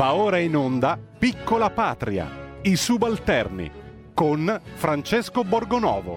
Va 0.00 0.14
ora 0.14 0.38
in 0.38 0.56
onda 0.56 0.98
Piccola 1.18 1.68
Patria, 1.68 2.56
i 2.62 2.74
subalterni, 2.74 3.70
con 4.14 4.58
Francesco 4.76 5.44
Borgonovo. 5.44 6.16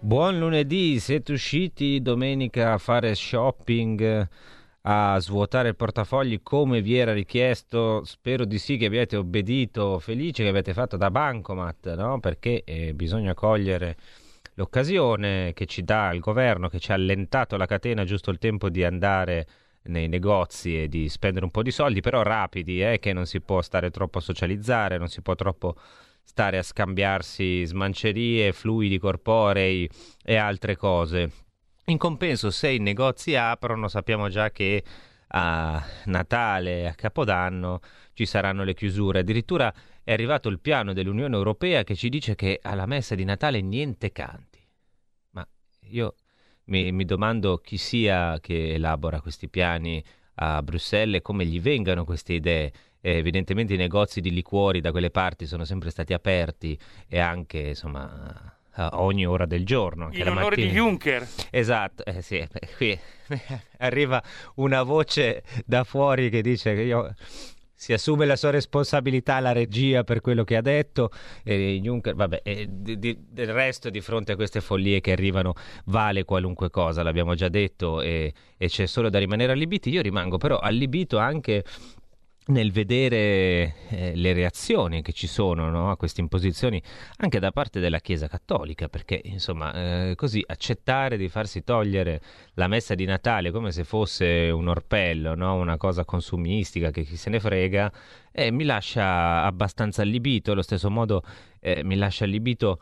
Buon 0.00 0.40
lunedì, 0.40 0.98
siete 0.98 1.30
usciti 1.30 2.02
domenica 2.02 2.72
a 2.72 2.78
fare 2.78 3.14
shopping, 3.14 4.28
a 4.86 5.18
svuotare 5.18 5.68
il 5.68 5.76
portafogli 5.76 6.42
come 6.42 6.82
vi 6.82 6.96
era 6.96 7.12
richiesto? 7.12 8.04
Spero 8.04 8.44
di 8.44 8.58
sì 8.58 8.76
che 8.76 8.86
abbiate 8.86 9.16
obbedito, 9.16 9.98
felice 9.98 10.42
che 10.42 10.48
avete 10.50 10.74
fatto 10.74 10.96
da 10.96 11.10
bancomat, 11.10 11.94
no? 11.94 12.20
Perché 12.20 12.64
eh, 12.64 12.92
bisogna 12.92 13.32
cogliere 13.34 13.96
l'occasione 14.54 15.52
che 15.54 15.64
ci 15.66 15.84
dà 15.84 16.12
il 16.12 16.20
governo, 16.20 16.68
che 16.68 16.78
ci 16.80 16.92
ha 16.92 16.94
allentato 16.94 17.56
la 17.56 17.66
catena 17.66 18.04
giusto 18.04 18.30
il 18.30 18.38
tempo 18.38 18.68
di 18.68 18.84
andare 18.84 19.46
nei 19.84 20.08
negozi 20.08 20.82
e 20.82 20.88
di 20.88 21.08
spendere 21.08 21.44
un 21.46 21.50
po' 21.50 21.62
di 21.62 21.70
soldi, 21.70 22.00
però 22.00 22.22
rapidi, 22.22 22.82
eh, 22.82 22.98
che 22.98 23.12
non 23.14 23.26
si 23.26 23.40
può 23.40 23.62
stare 23.62 23.90
troppo 23.90 24.18
a 24.18 24.20
socializzare, 24.20 24.98
non 24.98 25.08
si 25.08 25.22
può 25.22 25.34
troppo 25.34 25.76
stare 26.22 26.58
a 26.58 26.62
scambiarsi 26.62 27.64
smancerie, 27.64 28.52
fluidi 28.52 28.98
corporei 28.98 29.88
e 30.22 30.36
altre 30.36 30.76
cose. 30.76 31.43
In 31.86 31.98
compenso, 31.98 32.50
se 32.50 32.70
i 32.70 32.78
negozi 32.78 33.36
aprono, 33.36 33.88
sappiamo 33.88 34.30
già 34.30 34.50
che 34.50 34.82
a 35.28 35.84
Natale 36.06 36.88
a 36.88 36.94
Capodanno 36.94 37.80
ci 38.14 38.24
saranno 38.24 38.64
le 38.64 38.72
chiusure. 38.72 39.18
Addirittura 39.18 39.72
è 40.02 40.12
arrivato 40.12 40.48
il 40.48 40.60
piano 40.60 40.94
dell'Unione 40.94 41.36
Europea 41.36 41.84
che 41.84 41.94
ci 41.94 42.08
dice 42.08 42.34
che 42.36 42.58
alla 42.62 42.86
messa 42.86 43.14
di 43.14 43.24
Natale 43.24 43.60
niente 43.60 44.12
canti. 44.12 44.66
Ma 45.32 45.46
io 45.88 46.14
mi, 46.64 46.90
mi 46.90 47.04
domando 47.04 47.58
chi 47.58 47.76
sia 47.76 48.38
che 48.40 48.72
elabora 48.72 49.20
questi 49.20 49.50
piani 49.50 50.02
a 50.36 50.62
Bruxelles 50.62 51.16
e 51.16 51.22
come 51.22 51.44
gli 51.44 51.60
vengano 51.60 52.06
queste 52.06 52.32
idee. 52.32 52.72
Eh, 53.02 53.18
evidentemente 53.18 53.74
i 53.74 53.76
negozi 53.76 54.22
di 54.22 54.30
liquori 54.30 54.80
da 54.80 54.90
quelle 54.90 55.10
parti 55.10 55.44
sono 55.44 55.64
sempre 55.64 55.90
stati 55.90 56.14
aperti 56.14 56.78
e 57.06 57.18
anche 57.18 57.58
insomma 57.58 58.53
a 58.74 59.00
ogni 59.02 59.26
ora 59.26 59.46
del 59.46 59.64
giorno. 59.64 60.06
Anche 60.06 60.20
In 60.20 60.28
onore 60.28 60.56
mattina. 60.56 60.66
di 60.68 60.72
Juncker. 60.74 61.28
Esatto, 61.50 62.04
eh, 62.04 62.22
sì, 62.22 62.46
beh, 62.50 62.68
qui 62.76 62.98
arriva 63.78 64.22
una 64.56 64.82
voce 64.82 65.42
da 65.64 65.84
fuori 65.84 66.30
che 66.30 66.42
dice 66.42 66.74
che 66.74 66.82
io 66.82 67.14
si 67.76 67.92
assume 67.92 68.24
la 68.24 68.36
sua 68.36 68.50
responsabilità 68.50 69.40
la 69.40 69.52
regia 69.52 70.04
per 70.04 70.20
quello 70.22 70.42
che 70.44 70.56
ha 70.56 70.62
detto 70.62 71.10
e 71.42 71.78
Juncker, 71.82 72.14
vabbè, 72.14 72.40
e 72.42 72.66
di- 72.70 72.98
di- 72.98 73.18
del 73.28 73.52
resto 73.52 73.90
di 73.90 74.00
fronte 74.00 74.32
a 74.32 74.36
queste 74.36 74.60
follie 74.62 75.00
che 75.00 75.12
arrivano 75.12 75.52
vale 75.86 76.24
qualunque 76.24 76.70
cosa, 76.70 77.02
l'abbiamo 77.02 77.34
già 77.34 77.48
detto 77.48 78.00
e, 78.00 78.32
e 78.56 78.68
c'è 78.68 78.86
solo 78.86 79.10
da 79.10 79.18
rimanere 79.18 79.52
allibiti. 79.52 79.90
Io 79.90 80.00
rimango 80.00 80.38
però 80.38 80.58
allibito 80.58 81.18
anche 81.18 81.62
nel 82.46 82.72
vedere 82.72 83.74
eh, 83.88 84.12
le 84.14 84.32
reazioni 84.34 85.00
che 85.00 85.12
ci 85.12 85.26
sono 85.26 85.70
no, 85.70 85.90
a 85.90 85.96
queste 85.96 86.20
imposizioni 86.20 86.82
anche 87.18 87.38
da 87.38 87.52
parte 87.52 87.80
della 87.80 88.00
Chiesa 88.00 88.28
Cattolica, 88.28 88.88
perché 88.88 89.20
insomma 89.24 89.72
eh, 90.10 90.14
così 90.14 90.44
accettare 90.46 91.16
di 91.16 91.28
farsi 91.28 91.64
togliere 91.64 92.20
la 92.54 92.68
messa 92.68 92.94
di 92.94 93.06
Natale 93.06 93.50
come 93.50 93.72
se 93.72 93.84
fosse 93.84 94.50
un 94.50 94.68
orpello, 94.68 95.34
no, 95.34 95.54
una 95.54 95.78
cosa 95.78 96.04
consumistica 96.04 96.90
che 96.90 97.04
chi 97.04 97.16
se 97.16 97.30
ne 97.30 97.40
frega, 97.40 97.90
eh, 98.30 98.50
mi 98.50 98.64
lascia 98.64 99.42
abbastanza 99.42 100.02
allibito, 100.02 100.52
allo 100.52 100.62
stesso 100.62 100.90
modo 100.90 101.22
eh, 101.60 101.82
mi 101.82 101.96
lascia 101.96 102.24
allibito 102.24 102.80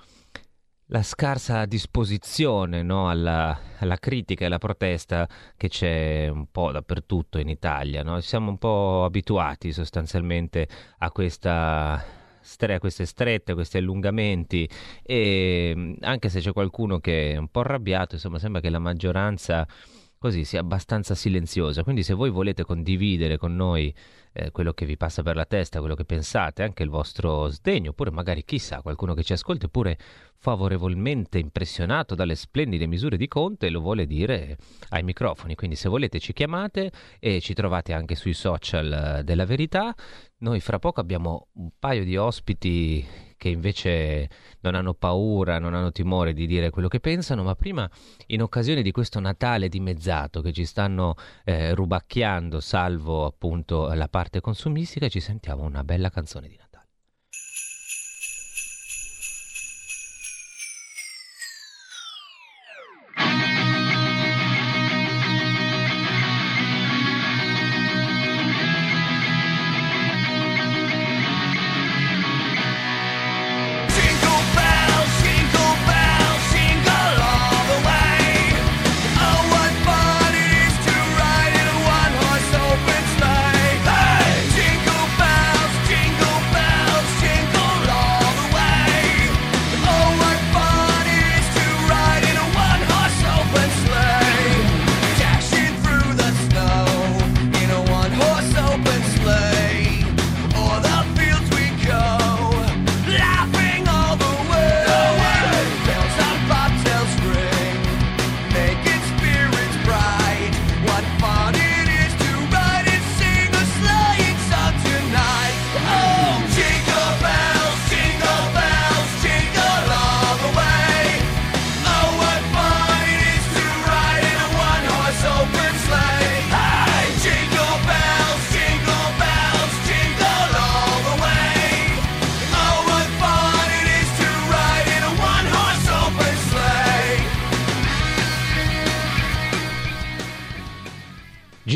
la 0.86 1.02
scarsa 1.02 1.64
disposizione 1.64 2.82
no, 2.82 3.08
alla, 3.08 3.58
alla 3.78 3.96
critica 3.96 4.42
e 4.42 4.46
alla 4.46 4.58
protesta 4.58 5.28
che 5.56 5.68
c'è 5.68 6.28
un 6.28 6.46
po' 6.50 6.70
dappertutto 6.70 7.38
in 7.38 7.48
Italia. 7.48 8.02
No? 8.02 8.20
Siamo 8.20 8.50
un 8.50 8.58
po' 8.58 9.04
abituati 9.04 9.72
sostanzialmente 9.72 10.68
a 10.98 11.10
questa 11.10 12.20
stre- 12.42 12.78
queste 12.78 13.06
strette, 13.06 13.52
a 13.52 13.54
questi 13.54 13.78
allungamenti 13.78 14.68
e 15.02 15.96
anche 16.00 16.28
se 16.28 16.40
c'è 16.40 16.52
qualcuno 16.52 16.98
che 16.98 17.32
è 17.32 17.36
un 17.36 17.48
po' 17.48 17.60
arrabbiato, 17.60 18.16
insomma 18.16 18.38
sembra 18.38 18.60
che 18.60 18.68
la 18.68 18.80
maggioranza 18.80 19.66
così 20.22 20.44
sia 20.44 20.60
abbastanza 20.60 21.16
silenziosa. 21.16 21.82
Quindi 21.82 22.04
se 22.04 22.14
voi 22.14 22.30
volete 22.30 22.62
condividere 22.62 23.38
con 23.38 23.56
noi 23.56 23.92
eh, 24.32 24.52
quello 24.52 24.72
che 24.72 24.86
vi 24.86 24.96
passa 24.96 25.24
per 25.24 25.34
la 25.34 25.44
testa, 25.44 25.80
quello 25.80 25.96
che 25.96 26.04
pensate, 26.04 26.62
anche 26.62 26.84
il 26.84 26.88
vostro 26.88 27.48
sdegno, 27.48 27.90
oppure 27.90 28.12
magari 28.12 28.44
chissà 28.44 28.82
qualcuno 28.82 29.14
che 29.14 29.24
ci 29.24 29.32
ascolta, 29.32 29.66
oppure 29.66 29.98
favorevolmente 30.36 31.38
impressionato 31.38 32.14
dalle 32.14 32.36
splendide 32.36 32.86
misure 32.86 33.16
di 33.16 33.26
Conte, 33.26 33.68
lo 33.68 33.80
vuole 33.80 34.06
dire 34.06 34.56
ai 34.90 35.02
microfoni. 35.02 35.56
Quindi 35.56 35.74
se 35.74 35.88
volete 35.88 36.20
ci 36.20 36.32
chiamate 36.32 36.92
e 37.18 37.40
ci 37.40 37.52
trovate 37.52 37.92
anche 37.92 38.14
sui 38.14 38.32
social 38.32 39.18
eh, 39.18 39.24
della 39.24 39.44
verità. 39.44 39.92
Noi 40.38 40.60
fra 40.60 40.78
poco 40.78 41.00
abbiamo 41.00 41.48
un 41.54 41.70
paio 41.76 42.04
di 42.04 42.16
ospiti 42.16 43.04
che 43.42 43.48
invece 43.48 44.30
non 44.60 44.76
hanno 44.76 44.94
paura, 44.94 45.58
non 45.58 45.74
hanno 45.74 45.90
timore 45.90 46.32
di 46.32 46.46
dire 46.46 46.70
quello 46.70 46.86
che 46.86 47.00
pensano, 47.00 47.42
ma 47.42 47.56
prima 47.56 47.90
in 48.26 48.40
occasione 48.40 48.82
di 48.82 48.92
questo 48.92 49.18
Natale 49.18 49.68
dimezzato 49.68 50.40
che 50.42 50.52
ci 50.52 50.64
stanno 50.64 51.16
eh, 51.42 51.74
rubacchiando, 51.74 52.60
salvo 52.60 53.24
appunto 53.24 53.92
la 53.94 54.06
parte 54.06 54.40
consumistica, 54.40 55.08
ci 55.08 55.18
sentiamo 55.18 55.64
una 55.64 55.82
bella 55.82 56.08
canzone 56.08 56.46
di 56.46 56.54
Natale. 56.54 56.71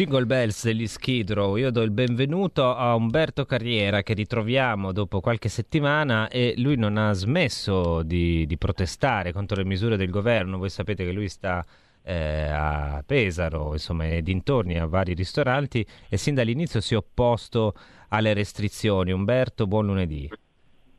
Jingle 0.07 0.27
Bells 0.27 0.63
degli 0.63 0.87
Skid 0.87 1.33
Row, 1.33 1.57
io 1.57 1.73
do 1.73 1.83
il 1.83 1.91
benvenuto 1.91 2.73
a 2.73 2.95
Umberto 2.95 3.45
Carriera 3.45 4.05
che 4.05 4.15
ritroviamo 4.15 4.93
dopo 4.93 5.19
qualche 5.19 5.49
settimana 5.49 6.29
e 6.29 6.55
lui 6.59 6.77
non 6.77 6.97
ha 6.97 7.13
smesso 7.13 8.05
di, 8.05 8.47
di 8.47 8.57
protestare 8.57 9.33
contro 9.33 9.57
le 9.57 9.65
misure 9.65 9.97
del 9.97 10.11
governo, 10.11 10.59
voi 10.59 10.71
sapete 10.71 11.05
che 11.05 11.11
lui 11.11 11.29
sta 11.29 11.67
eh, 12.05 12.47
a 12.49 13.03
Pesaro, 13.05 13.73
insomma, 13.73 14.07
e 14.07 14.23
dintorni 14.23 14.79
a 14.79 14.87
vari 14.87 15.13
ristoranti 15.13 15.85
e 16.09 16.17
sin 16.17 16.37
dall'inizio 16.37 16.81
si 16.81 16.95
è 16.95 16.97
opposto 16.97 17.75
alle 18.11 18.33
restrizioni. 18.33 19.11
Umberto, 19.11 19.67
buon 19.67 19.87
lunedì. 19.87 20.31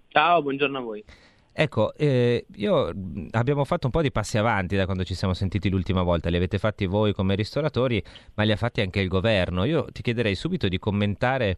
Ciao, 0.10 0.42
buongiorno 0.42 0.78
a 0.80 0.82
voi. 0.82 1.02
Ecco, 1.60 1.96
eh, 1.96 2.46
io 2.58 2.94
abbiamo 3.32 3.66
fatto 3.66 3.88
un 3.88 3.92
po' 3.92 4.04
di 4.04 4.12
passi 4.12 4.38
avanti 4.38 4.76
da 4.76 4.86
quando 4.86 5.04
ci 5.04 5.16
siamo 5.16 5.34
sentiti 5.34 5.70
l'ultima 5.70 6.04
volta, 6.04 6.30
li 6.30 6.36
avete 6.36 6.60
fatti 6.60 6.86
voi 6.86 7.16
come 7.16 7.34
ristoratori, 7.34 8.04
ma 8.36 8.44
li 8.44 8.52
ha 8.52 8.56
fatti 8.56 8.82
anche 8.82 9.00
il 9.00 9.08
governo. 9.08 9.64
Io 9.64 9.88
ti 9.92 10.04
chiederei 10.04 10.36
subito 10.36 10.68
di 10.68 10.78
commentare 10.78 11.58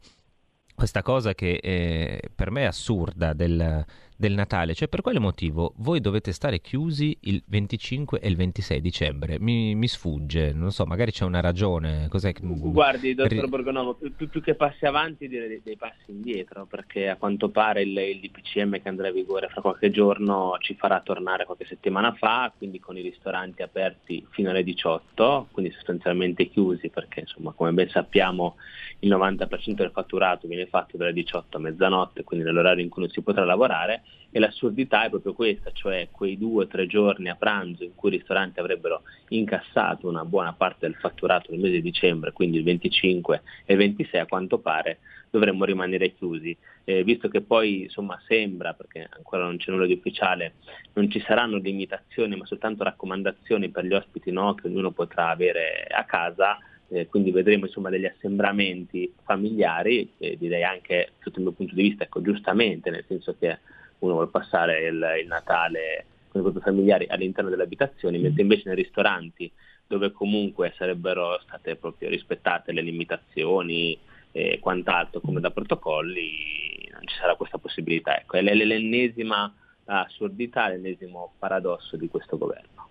questa 0.73 1.01
cosa 1.01 1.33
che 1.33 1.59
eh, 1.61 2.21
per 2.33 2.49
me 2.49 2.61
è 2.61 2.65
assurda 2.67 3.33
del, 3.33 3.85
del 4.19 4.33
Natale, 4.33 4.73
cioè 4.73 4.89
per 4.89 4.99
quale 4.99 5.17
motivo 5.17 5.71
voi 5.77 6.01
dovete 6.01 6.33
stare 6.33 6.59
chiusi 6.59 7.17
il 7.21 7.41
25 7.47 8.19
e 8.19 8.27
il 8.27 8.35
26 8.35 8.81
dicembre? 8.81 9.39
Mi, 9.39 9.75
mi 9.75 9.87
sfugge, 9.87 10.51
non 10.51 10.73
so, 10.73 10.83
magari 10.85 11.11
c'è 11.11 11.23
una 11.23 11.39
ragione. 11.39 12.07
Cos'è 12.09 12.33
che... 12.33 12.41
Guardi, 12.43 13.15
dottor 13.15 13.47
Borgonovo, 13.47 13.93
più, 13.93 14.13
più- 14.13 14.27
più 14.27 14.41
che 14.41 14.55
passi 14.55 14.85
avanti 14.85 15.29
direi 15.29 15.47
dei, 15.47 15.61
dei 15.63 15.77
passi 15.77 16.11
indietro, 16.11 16.65
perché 16.65 17.07
a 17.07 17.15
quanto 17.15 17.47
pare 17.47 17.83
il, 17.83 17.97
il 17.97 18.19
DPCM 18.19 18.81
che 18.81 18.89
andrà 18.89 19.07
in 19.07 19.13
vigore 19.13 19.47
fra 19.47 19.61
qualche 19.61 19.89
giorno 19.89 20.57
ci 20.59 20.75
farà 20.75 20.99
tornare 20.99 21.45
qualche 21.45 21.65
settimana 21.65 22.13
fa, 22.13 22.51
quindi 22.57 22.81
con 22.81 22.97
i 22.97 23.01
ristoranti 23.01 23.61
aperti 23.61 24.27
fino 24.31 24.49
alle 24.49 24.63
18, 24.65 25.47
quindi 25.51 25.71
sostanzialmente 25.71 26.49
chiusi, 26.49 26.89
perché 26.89 27.21
insomma 27.21 27.53
come 27.53 27.71
ben 27.71 27.87
sappiamo 27.87 28.57
il 28.99 29.09
90% 29.09 29.75
del 29.75 29.91
fatturato 29.91 30.45
viene 30.47 30.65
fatto 30.65 30.97
dalle 30.97 31.13
18 31.13 31.55
a 31.55 31.59
mezzanotte, 31.61 32.25
quindi 32.25 32.45
nell'orario 32.45 32.83
in 32.83 32.89
cui 32.89 33.03
non 33.03 33.11
si 33.11 33.21
potrà 33.21 33.45
lavorare, 33.45 34.03
e 34.31 34.39
l'assurdità 34.39 35.05
è 35.05 35.09
proprio 35.09 35.33
questa, 35.33 35.71
cioè 35.71 36.09
quei 36.11 36.37
due 36.37 36.65
o 36.65 36.67
tre 36.67 36.85
giorni 36.85 37.29
a 37.29 37.35
pranzo 37.35 37.83
in 37.83 37.95
cui 37.95 38.09
i 38.09 38.17
ristoranti 38.17 38.59
avrebbero 38.59 39.03
incassato 39.29 40.07
una 40.07 40.25
buona 40.25 40.53
parte 40.53 40.85
del 40.85 40.95
fatturato 40.95 41.51
nel 41.51 41.59
mese 41.59 41.75
di 41.75 41.81
dicembre, 41.81 42.31
quindi 42.31 42.57
il 42.57 42.63
25 42.63 43.41
e 43.65 43.73
il 43.73 43.79
26 43.79 44.19
a 44.19 44.25
quanto 44.25 44.59
pare 44.59 44.99
dovremmo 45.31 45.65
rimanere 45.65 46.13
chiusi. 46.13 46.55
Eh, 46.83 47.03
visto 47.03 47.27
che 47.27 47.41
poi 47.41 47.83
insomma 47.83 48.19
sembra, 48.25 48.73
perché 48.73 49.07
ancora 49.09 49.43
non 49.43 49.57
c'è 49.57 49.71
nulla 49.71 49.85
di 49.85 49.93
ufficiale, 49.93 50.55
non 50.93 51.09
ci 51.09 51.19
saranno 51.19 51.57
limitazioni 51.57 52.35
ma 52.35 52.45
soltanto 52.45 52.83
raccomandazioni 52.83 53.69
per 53.69 53.85
gli 53.85 53.93
ospiti 53.93 54.31
no, 54.31 54.55
che 54.55 54.67
ognuno 54.67 54.91
potrà 54.91 55.29
avere 55.29 55.85
a 55.89 56.03
casa, 56.05 56.57
eh, 56.87 57.07
quindi 57.07 57.31
vedremo 57.31 57.65
insomma 57.65 57.89
degli 57.89 58.05
assembramenti 58.05 59.13
familiari, 59.23 60.13
eh, 60.17 60.35
direi 60.37 60.63
anche 60.63 61.11
sotto 61.19 61.37
il 61.37 61.45
mio 61.45 61.53
punto 61.53 61.75
di 61.75 61.83
vista, 61.83 62.03
ecco, 62.03 62.21
giustamente, 62.21 62.89
nel 62.89 63.05
senso 63.07 63.35
che 63.37 63.59
uno 63.99 64.13
vuole 64.13 64.29
passare 64.29 64.87
il, 64.87 65.05
il 65.21 65.27
Natale 65.27 66.05
con 66.29 66.41
i 66.41 66.43
propri 66.43 66.61
familiari 66.61 67.07
all'interno 67.09 67.49
delle 67.49 67.63
abitazioni, 67.63 68.19
mentre 68.19 68.41
invece 68.41 68.63
nei 68.65 68.75
ristoranti 68.75 69.51
dove 69.87 70.11
comunque 70.11 70.73
sarebbero 70.77 71.39
state 71.41 71.75
proprio 71.75 72.09
rispettate 72.09 72.71
le 72.71 72.81
limitazioni 72.81 73.97
e 74.31 74.59
quant'altro 74.59 75.19
come 75.19 75.39
da 75.39 75.49
protocolli, 75.49 76.87
non 76.91 77.01
ci 77.07 77.15
sarà 77.15 77.35
questa 77.35 77.57
possibilità. 77.57 78.19
Ecco, 78.19 78.37
è 78.37 78.41
l'ennesima 78.41 79.51
assurdità, 79.85 80.67
l'ennesimo 80.67 81.33
paradosso 81.39 81.97
di 81.97 82.07
questo 82.07 82.37
governo. 82.37 82.88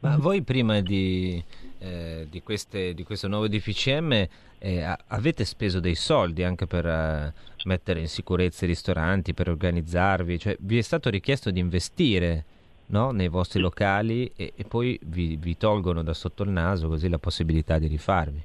Ma 0.00 0.16
voi 0.16 0.42
prima 0.42 0.80
di, 0.80 1.42
eh, 1.78 2.26
di, 2.30 2.42
queste- 2.42 2.94
di 2.94 3.02
questo 3.02 3.28
nuovo 3.28 3.48
DPCM 3.48 4.26
eh, 4.58 4.96
avete 5.08 5.44
speso 5.44 5.80
dei 5.80 5.94
soldi 5.94 6.42
anche 6.42 6.66
per 6.66 6.86
eh, 6.86 7.32
mettere 7.64 8.00
in 8.00 8.08
sicurezza 8.08 8.64
i 8.64 8.68
ristoranti, 8.68 9.34
per 9.34 9.48
organizzarvi, 9.48 10.38
cioè 10.38 10.56
vi 10.60 10.78
è 10.78 10.82
stato 10.82 11.10
richiesto 11.10 11.50
di 11.50 11.60
investire 11.60 12.44
no, 12.86 13.10
nei 13.10 13.28
vostri 13.28 13.60
locali 13.60 14.30
e, 14.36 14.52
e 14.54 14.64
poi 14.64 14.98
vi, 15.04 15.36
vi 15.36 15.56
tolgono 15.56 16.02
da 16.02 16.14
sotto 16.14 16.42
il 16.42 16.50
naso 16.50 16.88
così 16.88 17.08
la 17.08 17.18
possibilità 17.18 17.78
di 17.78 17.86
rifarvi. 17.86 18.42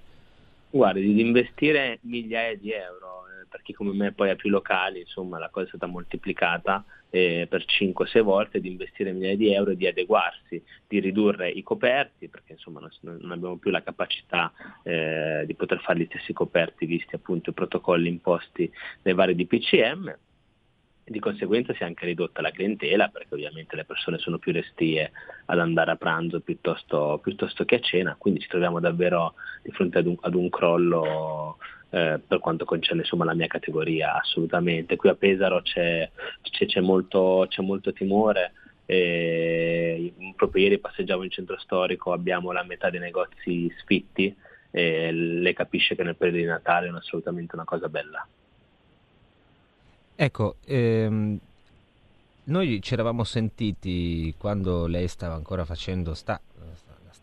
Guardi, 0.70 1.14
di 1.14 1.22
investire 1.22 2.00
migliaia 2.02 2.58
di 2.58 2.72
euro, 2.72 3.25
per 3.56 3.64
chi 3.64 3.72
come 3.72 3.94
me 3.94 4.12
poi 4.12 4.30
ha 4.30 4.36
più 4.36 4.50
locali, 4.50 5.00
insomma 5.00 5.40
la 5.40 5.48
cosa 5.50 5.66
è 5.66 5.70
stata 5.70 5.86
moltiplicata 5.86 6.84
eh, 7.10 7.48
per 7.50 7.64
5-6 7.64 8.22
volte, 8.22 8.60
di 8.60 8.68
investire 8.68 9.14
migliaia 9.14 9.38
di 9.38 9.54
euro 9.54 9.72
e 9.72 9.78
di 9.78 9.88
adeguarsi, 9.88 10.62
di 10.86 11.00
ridurre 11.00 11.50
i 11.50 11.64
coperti, 11.64 12.28
perché 12.28 12.52
insomma 12.52 12.82
non, 12.82 12.90
non 13.22 13.32
abbiamo 13.32 13.56
più 13.56 13.72
la 13.72 13.82
capacità 13.82 14.52
eh, 14.84 15.44
di 15.46 15.54
poter 15.56 15.80
fare 15.80 16.00
gli 16.00 16.08
stessi 16.10 16.34
coperti 16.34 16.86
visti 16.86 17.16
appunto 17.16 17.52
i 17.52 17.54
protocolli 17.54 18.10
imposti 18.10 18.70
dai 19.02 19.14
vari 19.14 19.36
DPCM. 19.36 20.18
Di 21.08 21.20
conseguenza 21.20 21.72
si 21.74 21.84
è 21.84 21.86
anche 21.86 22.06
ridotta 22.08 22.42
la 22.42 22.50
clientela 22.50 23.08
perché 23.08 23.36
ovviamente 23.36 23.76
le 23.78 23.86
persone 23.86 24.18
sono 24.18 24.40
più 24.40 24.52
restie 24.52 25.12
ad 25.46 25.60
andare 25.60 25.92
a 25.92 25.96
pranzo 25.96 26.42
piuttosto, 26.42 27.20
piuttosto 27.22 27.64
che 27.64 27.76
a 27.76 27.80
cena, 27.80 28.16
quindi 28.18 28.42
ci 28.42 28.48
troviamo 28.48 28.82
davvero 28.82 29.36
di 29.62 29.72
fronte 29.72 30.00
ad 30.00 30.08
un, 30.08 30.18
ad 30.20 30.34
un 30.34 30.50
crollo 30.50 31.58
eh, 31.90 32.20
per 32.26 32.40
quanto 32.40 32.66
concerne 32.66 33.02
insomma, 33.02 33.26
la 33.26 33.34
mia 33.34 33.48
categoria, 33.48 34.16
assolutamente. 34.20 34.96
Qui 34.96 35.10
a 35.10 35.16
Pesaro 35.16 35.62
c'è, 35.62 36.10
c'è- 36.42 36.66
c'è 36.66 36.82
molto, 36.82 37.46
c'è 37.50 37.62
molto 37.62 37.94
timore. 37.94 38.54
e 38.88 40.14
proprio 40.36 40.64
ieri 40.64 40.78
passeggiavo 40.80 41.24
in 41.24 41.32
centro 41.32 41.58
storico, 41.58 42.12
abbiamo 42.14 42.52
la 42.52 42.64
metà 42.64 42.90
dei 42.92 43.00
negozi 43.00 43.68
sfitti 43.80 44.36
e 44.70 45.12
lei 45.12 45.54
capisce 45.54 45.96
che 45.96 46.04
nel 46.04 46.16
periodo 46.16 46.38
di 46.40 46.46
Natale 46.46 46.88
è 46.88 46.92
assolutamente 46.92 47.56
una 47.56 47.64
cosa 47.66 47.90
bella. 47.90 48.28
Ecco, 50.18 50.58
ehm, 50.66 51.40
noi 52.46 52.82
ci 52.82 52.94
eravamo 52.94 53.24
sentiti 53.24 54.34
quando 54.38 54.86
lei 54.88 55.08
stava 55.08 55.34
ancora 55.36 55.66
facendo, 55.66 56.14
sta, 56.14 56.40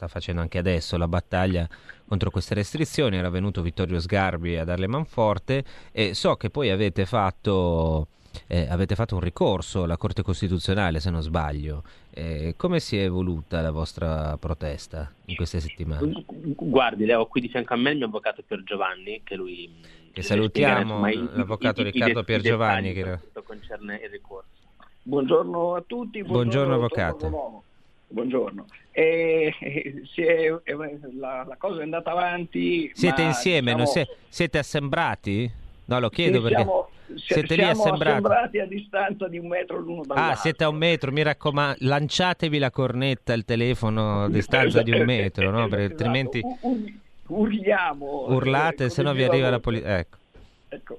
sta- 0.02 0.08
facendo 0.08 0.40
anche 0.40 0.58
adesso 0.58 0.96
la 0.96 1.08
battaglia 1.08 1.68
contro 2.06 2.30
queste 2.30 2.54
restrizioni, 2.54 3.16
era 3.16 3.30
venuto 3.30 3.62
Vittorio 3.62 4.00
Sgarbi 4.00 4.56
a 4.56 4.64
darle 4.64 4.86
manforte 4.86 5.64
e 5.92 6.14
so 6.14 6.34
che 6.36 6.50
poi 6.50 6.70
avete 6.70 7.06
fatto, 7.06 8.08
eh, 8.48 8.66
avete 8.68 8.94
fatto 8.94 9.14
un 9.14 9.20
ricorso 9.20 9.84
alla 9.84 9.96
Corte 9.96 10.22
Costituzionale, 10.22 11.00
se 11.00 11.10
non 11.10 11.22
sbaglio. 11.22 11.82
Eh, 12.10 12.54
come 12.56 12.80
si 12.80 12.98
è 12.98 13.04
evoluta 13.04 13.60
la 13.62 13.70
vostra 13.70 14.36
protesta 14.38 15.10
in 15.26 15.36
queste 15.36 15.60
settimane? 15.60 16.24
Guardi, 16.26 17.04
Leo, 17.06 17.26
qui 17.26 17.40
di 17.40 17.48
fianco 17.48 17.72
a 17.74 17.76
me 17.76 17.90
il 17.92 17.96
mio 17.98 18.06
avvocato 18.06 18.42
Pier 18.46 18.62
Giovanni, 18.64 19.20
che 19.24 19.36
lui... 19.36 20.00
Che 20.12 20.20
salutiamo, 20.20 20.98
spiegare, 21.06 21.32
i- 21.32 21.36
l'avvocato 21.38 21.80
i- 21.80 21.84
i- 21.84 21.88
i 21.88 21.90
Riccardo 21.92 22.14
det- 22.18 22.24
Pier 22.24 22.40
i 22.40 22.42
Giovanni, 22.42 22.92
che 22.92 23.18
concerne 23.44 24.00
il 24.04 24.10
ricorso. 24.10 24.48
Buongiorno 25.04 25.74
a 25.74 25.82
tutti. 25.86 26.22
Buongiorno, 26.22 26.76
dottor 26.78 26.98
avvocato. 27.00 27.62
Buongiorno. 28.12 28.66
Si 28.94 30.22
è- 30.22 30.48
la, 31.18 31.44
la 31.48 31.56
cosa 31.56 31.80
è 31.80 31.82
andata 31.82 32.10
avanti. 32.10 32.90
Siete 32.94 33.22
insieme, 33.22 33.72
diciamo, 33.72 33.86
sie- 33.90 34.08
siete 34.28 34.58
assembrati? 34.58 35.50
No, 35.86 35.98
lo 35.98 36.10
chiedo 36.10 36.36
sì, 36.36 36.42
perché... 36.42 36.56
siamo, 36.62 36.88
si- 37.06 37.18
siete 37.32 37.54
lì 37.56 37.62
siamo 37.62 37.80
assembrati. 37.82 38.10
assembrati 38.10 38.58
a 38.58 38.66
distanza 38.66 39.28
di 39.28 39.38
un 39.38 39.46
metro 39.48 39.78
l'uno 39.78 40.02
dall'altro. 40.04 40.32
Ah, 40.32 40.36
siete 40.36 40.64
a 40.64 40.68
un 40.68 40.76
metro, 40.76 41.10
mi 41.10 41.22
raccomando, 41.22 41.76
lanciatevi 41.80 42.58
la 42.58 42.70
cornetta, 42.70 43.32
il 43.32 43.44
telefono 43.46 44.24
a 44.24 44.28
distanza 44.28 44.82
di 44.82 44.90
un 44.92 45.04
metro, 45.04 45.50
no? 45.50 45.68
Perché 45.68 45.84
Esatto. 45.94 46.04
altrimenti 46.04 46.40
U- 46.42 46.58
ur- 46.60 46.92
urliamo. 47.26 48.26
urlate, 48.28 48.84
eh, 48.84 48.88
se 48.90 49.02
no 49.02 49.12
vi 49.14 49.22
arriva 49.24 49.48
la 49.48 49.58
polizia. 49.60 49.98
Ecco. 49.98 50.16
Ecco. 50.68 50.98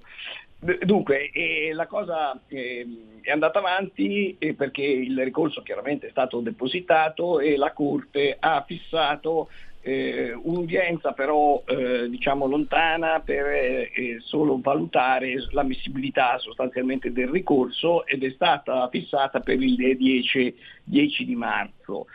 Dunque, 0.84 1.30
eh, 1.32 1.74
la 1.74 1.88
cosa 1.88 2.40
eh, 2.48 2.88
è 3.22 3.32
andata 3.32 3.60
avanti 3.60 4.38
eh, 4.40 4.54
perché 4.54 4.82
il 4.82 5.22
ricorso 5.22 5.62
chiaramente 5.62 6.08
è 6.08 6.10
stato 6.12 6.40
depositato 6.40 7.42
e 7.42 7.58
la 7.58 7.74
Corte 7.74 8.38
ha 8.40 8.64
fissato 8.66 9.50
eh, 9.82 10.32
un'udienza 10.34 11.12
però 11.12 11.62
eh, 11.68 12.08
diciamo 12.10 12.48
lontana 12.48 13.20
per 13.20 13.46
eh, 13.46 14.18
solo 14.20 14.58
valutare 14.62 15.36
l'ammissibilità 15.52 16.38
sostanzialmente 16.38 17.12
del 17.12 17.28
ricorso 17.28 18.06
ed 18.06 18.24
è 18.24 18.30
stata 18.30 18.88
fissata 18.88 19.42
per 19.42 19.62
il 19.62 19.76
10, 19.76 20.56
10 20.86 21.26
di 21.26 21.36
marzo 21.36 22.06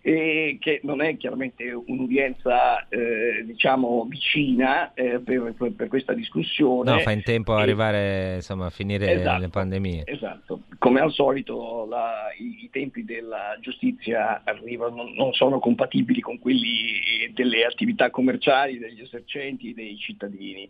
che 0.00 0.80
non 0.84 1.02
è 1.02 1.16
chiaramente 1.16 1.70
un'udienza 1.72 2.86
eh, 2.88 3.42
diciamo 3.44 4.06
vicina 4.08 4.94
eh, 4.94 5.18
per, 5.18 5.54
per- 5.74 5.88
questa 5.88 6.14
discussione. 6.14 6.90
No, 6.90 6.98
fa 7.00 7.10
in 7.10 7.22
tempo 7.22 7.54
a 7.54 7.58
E- 7.58 7.62
arrivare, 7.62 8.34
insomma, 8.36 8.66
a 8.66 8.70
finire 8.70 9.10
Esatto, 9.10 9.40
le 9.40 9.48
pandemie. 9.48 10.02
Esatto, 10.06 10.60
come 10.78 11.00
al 11.00 11.12
solito 11.12 11.86
la- 11.88 12.32
i, 12.38 12.64
i 12.64 12.70
tempi 12.70 13.04
della 13.04 13.56
giustizia 13.60 14.42
arrivano, 14.44 15.08
non 15.14 15.32
sono 15.32 15.58
compatibili 15.58 16.20
con 16.20 16.38
quelli 16.38 17.30
delle 17.34 17.64
attività 17.64 18.10
commerciali, 18.10 18.78
degli 18.78 19.00
esercenti, 19.00 19.74
dei 19.74 19.96
cittadini. 19.98 20.68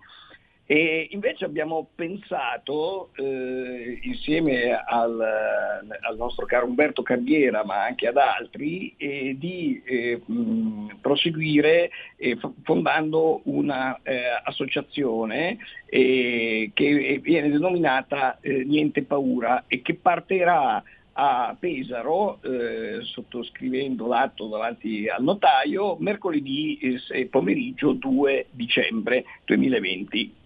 E 0.71 1.09
invece 1.13 1.47
abbiamo 1.47 1.89
pensato, 1.95 3.09
eh, 3.17 4.01
insieme 4.03 4.75
al, 4.75 5.19
al 5.19 6.17
nostro 6.19 6.45
caro 6.45 6.67
Umberto 6.67 7.03
Carriera, 7.03 7.65
ma 7.65 7.85
anche 7.85 8.07
ad 8.07 8.19
altri, 8.19 8.95
eh, 8.99 9.35
di 9.39 9.81
eh, 9.83 10.21
mh, 10.23 10.99
proseguire 11.01 11.89
eh, 12.17 12.37
fondando 12.65 13.41
un'associazione 13.45 15.57
che 15.87 17.21
viene 17.23 17.49
denominata 17.49 18.39
eh, 18.43 18.63
Niente 18.63 19.05
Paura 19.05 19.65
e 19.69 19.81
che 19.81 19.95
partirà 19.95 20.83
a 21.15 21.57
Pesaro, 21.59 22.43
eh, 22.43 22.99
sottoscrivendo 23.05 24.07
l'atto 24.07 24.49
davanti 24.49 25.09
al 25.09 25.23
notaio, 25.23 25.97
mercoledì 25.99 27.01
eh, 27.11 27.25
pomeriggio 27.25 27.93
2 27.93 28.49
dicembre 28.51 29.25
2020. 29.47 30.37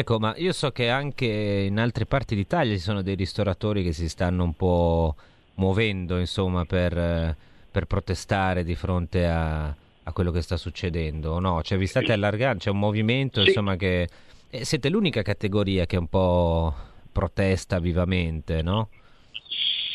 Ecco, 0.00 0.18
ma 0.18 0.32
io 0.38 0.52
so 0.54 0.70
che 0.70 0.88
anche 0.88 1.26
in 1.26 1.78
altre 1.78 2.06
parti 2.06 2.34
d'Italia 2.34 2.72
ci 2.72 2.80
sono 2.80 3.02
dei 3.02 3.14
ristoratori 3.16 3.82
che 3.82 3.92
si 3.92 4.08
stanno 4.08 4.44
un 4.44 4.54
po' 4.54 5.14
muovendo, 5.56 6.18
insomma, 6.18 6.64
per, 6.64 6.96
eh, 6.96 7.36
per 7.70 7.84
protestare 7.84 8.64
di 8.64 8.74
fronte 8.74 9.26
a, 9.26 9.64
a 9.66 10.12
quello 10.12 10.30
che 10.30 10.40
sta 10.40 10.56
succedendo, 10.56 11.38
no? 11.38 11.62
Cioè, 11.62 11.76
vi 11.76 11.86
state 11.86 12.06
Sì. 12.06 12.12
allargando, 12.12 12.60
c'è 12.60 12.70
un 12.70 12.78
movimento, 12.78 13.42
Sì. 13.42 13.48
insomma, 13.48 13.76
che, 13.76 14.08
E 14.48 14.64
siete 14.64 14.88
l'unica 14.88 15.20
categoria 15.20 15.84
che 15.84 15.98
un 15.98 16.06
po' 16.08 16.74
protesta 17.12 17.78
vivamente, 17.78 18.62
no? 18.62 18.88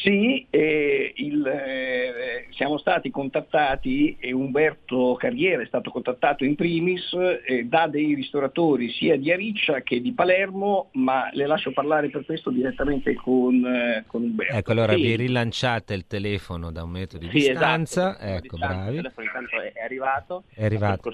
Sì, 0.06 0.46
eh, 0.52 1.14
il, 1.16 1.44
eh, 1.48 2.46
siamo 2.52 2.78
stati 2.78 3.10
contattati 3.10 4.16
e 4.20 4.32
Umberto 4.34 5.16
Carriera 5.16 5.64
è 5.64 5.66
stato 5.66 5.90
contattato 5.90 6.46
in 6.46 6.54
primis 6.54 7.12
eh, 7.44 7.64
da 7.66 7.88
dei 7.88 8.14
ristoratori 8.14 8.92
sia 8.92 9.18
di 9.18 9.32
Ariccia 9.32 9.82
che 9.82 10.02
di 10.02 10.14
Palermo, 10.14 10.90
ma 10.94 11.30
le 11.34 11.48
lascio 11.48 11.72
parlare 11.72 12.12
per 12.12 12.24
questo 12.24 12.52
direttamente 12.52 13.16
con, 13.16 13.66
eh, 13.66 14.04
con 14.06 14.22
Umberto. 14.22 14.54
Ecco, 14.54 14.72
allora 14.74 14.94
Sì. 14.94 15.02
vi 15.02 15.16
rilanciate 15.16 15.96
il 15.96 16.06
telefono 16.06 16.72
da 16.72 16.84
un 16.84 16.92
metro 16.92 17.18
di 17.18 17.28
Sì, 17.32 17.40
distanza, 17.40 18.12
esatto, 18.12 18.26
ecco, 18.26 18.42
distanza, 18.42 18.68
bravi. 18.68 18.90
Il 18.98 19.02
telefono 19.02 19.26
intanto 19.26 19.62
è, 19.62 19.74
arrivato, 19.84 20.44
È 20.54 20.66
arrivato. 20.66 21.14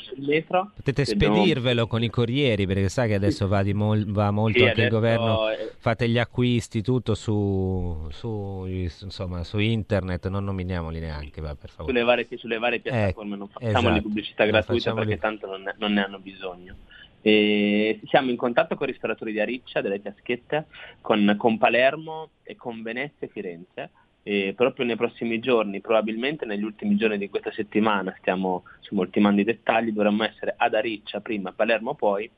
Potete 0.75 1.05
spedirvelo 1.05 1.87
con 1.87 2.03
i 2.03 2.09
corrieri, 2.09 2.67
perché 2.67 2.89
sai 2.89 3.07
che 3.07 3.15
adesso 3.15 3.47
va, 3.47 3.63
di 3.63 3.73
mol- 3.73 4.11
va 4.11 4.31
molto 4.31 4.59
Sì, 4.59 4.65
anche 4.65 4.81
il 4.81 4.87
adesso, 4.87 4.99
governo. 4.99 5.39
Fate 5.77 6.09
gli 6.09 6.19
acquisti, 6.19 6.81
tutto 6.81 7.15
su, 7.15 8.07
su, 8.11 8.65
insomma, 8.83 9.43
su 9.43 9.59
internet, 9.59 10.27
non 10.27 10.43
nominiamoli 10.43 10.99
neanche, 10.99 11.41
va, 11.41 11.55
per 11.55 11.69
favore. 11.69 11.93
sulle 11.93 12.03
varie, 12.05 12.27
sulle 12.37 12.57
varie 12.57 12.79
piattaforme 12.79 13.35
non 13.35 13.47
facciamo 13.47 13.77
esatto. 13.77 13.93
di 13.93 14.01
pubblicità 14.01 14.45
gratuita 14.45 14.93
perché 14.93 15.17
tanto 15.17 15.47
non 15.47 15.61
ne, 15.61 15.75
non 15.77 15.93
ne 15.93 16.03
hanno 16.03 16.19
bisogno. 16.19 16.75
E 17.21 17.99
siamo 18.05 18.31
in 18.31 18.35
contatto 18.35 18.75
con 18.75 18.87
i 18.87 18.91
ristoratori 18.91 19.31
di 19.31 19.39
Ariccia, 19.39 19.81
delle 19.81 20.01
Chiaschette, 20.01 20.65
con, 21.01 21.35
con 21.37 21.57
Palermo 21.57 22.29
e 22.43 22.55
con 22.55 22.81
Venezia 22.81 23.27
e 23.27 23.29
Firenze. 23.29 23.89
E 24.23 24.53
proprio 24.55 24.85
nei 24.85 24.95
prossimi 24.95 25.39
giorni, 25.39 25.81
probabilmente 25.81 26.45
negli 26.45 26.63
ultimi 26.63 26.95
giorni 26.95 27.17
di 27.17 27.29
questa 27.29 27.51
settimana, 27.51 28.15
stiamo 28.19 28.63
insomma, 28.79 29.01
ultimando 29.01 29.41
i 29.41 29.43
dettagli, 29.43 29.91
dovremmo 29.91 30.23
essere 30.23 30.53
ad 30.57 30.75
Ariccia 30.75 31.21
prima, 31.21 31.49
a 31.49 31.53
Palermo 31.53 31.95
poi, 31.95 32.29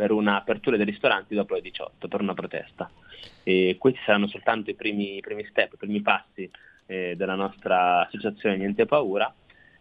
per 0.00 0.12
un'apertura 0.12 0.78
dei 0.78 0.86
ristoranti 0.86 1.34
dopo 1.34 1.52
le 1.52 1.60
18, 1.60 2.08
per 2.08 2.22
una 2.22 2.32
protesta. 2.32 2.90
E 3.42 3.76
questi 3.78 4.00
saranno 4.06 4.28
soltanto 4.28 4.70
i 4.70 4.74
primi, 4.74 5.16
i 5.18 5.20
primi 5.20 5.44
step, 5.44 5.74
i 5.74 5.76
primi 5.76 6.00
passi 6.00 6.50
eh, 6.86 7.16
della 7.18 7.34
nostra 7.34 8.06
associazione 8.06 8.56
Niente 8.56 8.86
Paura 8.86 9.30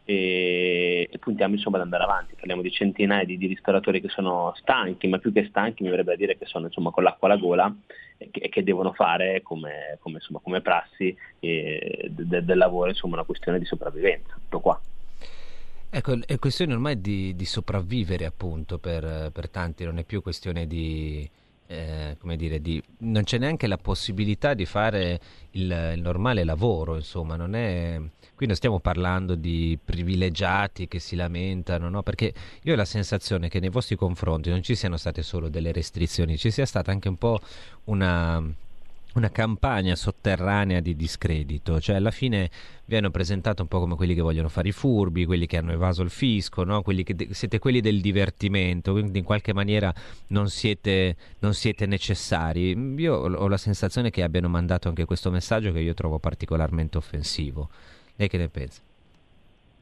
e, 0.03 1.07
e 1.09 1.17
puntiamo 1.19 1.55
insomma 1.55 1.77
ad 1.77 1.83
andare 1.83 2.03
avanti. 2.03 2.35
Parliamo 2.35 2.61
di 2.61 2.69
centinaia 2.69 3.23
di, 3.23 3.37
di 3.37 3.47
ristoratori 3.47 4.01
che 4.01 4.09
sono 4.09 4.53
stanchi, 4.57 5.07
ma 5.07 5.19
più 5.19 5.31
che 5.31 5.45
stanchi 5.47 5.83
mi 5.83 5.89
verrebbe 5.89 6.15
a 6.15 6.17
dire 6.17 6.37
che 6.37 6.45
sono 6.47 6.65
insomma 6.65 6.91
con 6.91 7.03
l'acqua 7.03 7.29
alla 7.29 7.37
gola 7.37 7.73
e 8.17 8.27
che, 8.29 8.49
che 8.49 8.61
devono 8.61 8.91
fare 8.91 9.41
come, 9.41 9.99
come, 10.01 10.15
insomma, 10.15 10.41
come 10.43 10.59
prassi 10.59 11.15
eh, 11.39 12.09
de- 12.09 12.43
del 12.43 12.57
lavoro 12.57 12.89
insomma 12.89 13.13
una 13.13 13.23
questione 13.23 13.57
di 13.57 13.63
sopravvivenza. 13.63 14.33
Tutto 14.33 14.59
qua. 14.59 14.81
Ecco, 15.91 16.19
è 16.25 16.37
questione 16.37 16.73
ormai 16.73 17.01
di, 17.01 17.35
di 17.35 17.45
sopravvivere 17.45 18.25
appunto 18.25 18.77
per, 18.77 19.31
per 19.31 19.49
tanti, 19.49 19.83
non 19.83 19.97
è 19.97 20.03
più 20.03 20.21
questione 20.21 20.67
di, 20.67 21.27
eh, 21.65 22.15
come 22.19 22.35
dire, 22.35 22.61
di, 22.61 22.79
non 22.99 23.23
c'è 23.23 23.39
neanche 23.39 23.65
la 23.65 23.77
possibilità 23.77 24.53
di 24.53 24.65
fare 24.65 25.19
il, 25.51 25.93
il 25.95 26.01
normale 26.01 26.43
lavoro, 26.43 26.95
insomma, 26.95 27.35
non 27.35 27.55
è, 27.55 27.99
qui 28.35 28.45
non 28.45 28.55
stiamo 28.55 28.79
parlando 28.79 29.33
di 29.33 29.79
privilegiati 29.83 30.87
che 30.87 30.99
si 30.99 31.15
lamentano, 31.15 31.89
no? 31.89 32.03
Perché 32.03 32.33
io 32.61 32.73
ho 32.73 32.75
la 32.75 32.85
sensazione 32.85 33.49
che 33.49 33.59
nei 33.59 33.69
vostri 33.69 33.95
confronti 33.95 34.51
non 34.51 34.61
ci 34.61 34.75
siano 34.75 34.95
state 34.95 35.23
solo 35.23 35.49
delle 35.49 35.71
restrizioni, 35.71 36.37
ci 36.37 36.51
sia 36.51 36.67
stata 36.67 36.91
anche 36.91 37.07
un 37.07 37.17
po' 37.17 37.39
una 37.85 38.43
una 39.15 39.31
campagna 39.31 39.95
sotterranea 39.95 40.79
di 40.79 40.95
discredito, 40.95 41.79
cioè 41.79 41.95
alla 41.95 42.11
fine 42.11 42.49
vi 42.85 42.95
hanno 42.95 43.09
presentato 43.09 43.61
un 43.61 43.67
po' 43.67 43.79
come 43.79 43.95
quelli 43.95 44.13
che 44.13 44.21
vogliono 44.21 44.49
fare 44.49 44.67
i 44.67 44.71
furbi, 44.71 45.25
quelli 45.25 45.47
che 45.47 45.57
hanno 45.57 45.71
evaso 45.71 46.03
il 46.03 46.09
fisco, 46.09 46.63
no? 46.63 46.81
quelli 46.81 47.03
de- 47.03 47.33
siete 47.33 47.59
quelli 47.59 47.81
del 47.81 48.01
divertimento, 48.01 48.91
quindi 48.91 49.19
in 49.19 49.25
qualche 49.25 49.53
maniera 49.53 49.93
non 50.27 50.49
siete, 50.49 51.15
non 51.39 51.53
siete 51.53 51.85
necessari. 51.85 52.71
Io 52.97 53.15
ho 53.15 53.47
la 53.47 53.57
sensazione 53.57 54.09
che 54.11 54.23
abbiano 54.23 54.47
mandato 54.47 54.87
anche 54.87 55.05
questo 55.05 55.31
messaggio 55.31 55.71
che 55.71 55.79
io 55.79 55.93
trovo 55.93 56.19
particolarmente 56.19 56.97
offensivo. 56.97 57.69
Lei 58.15 58.27
che 58.27 58.37
ne 58.37 58.49
pensa? 58.49 58.81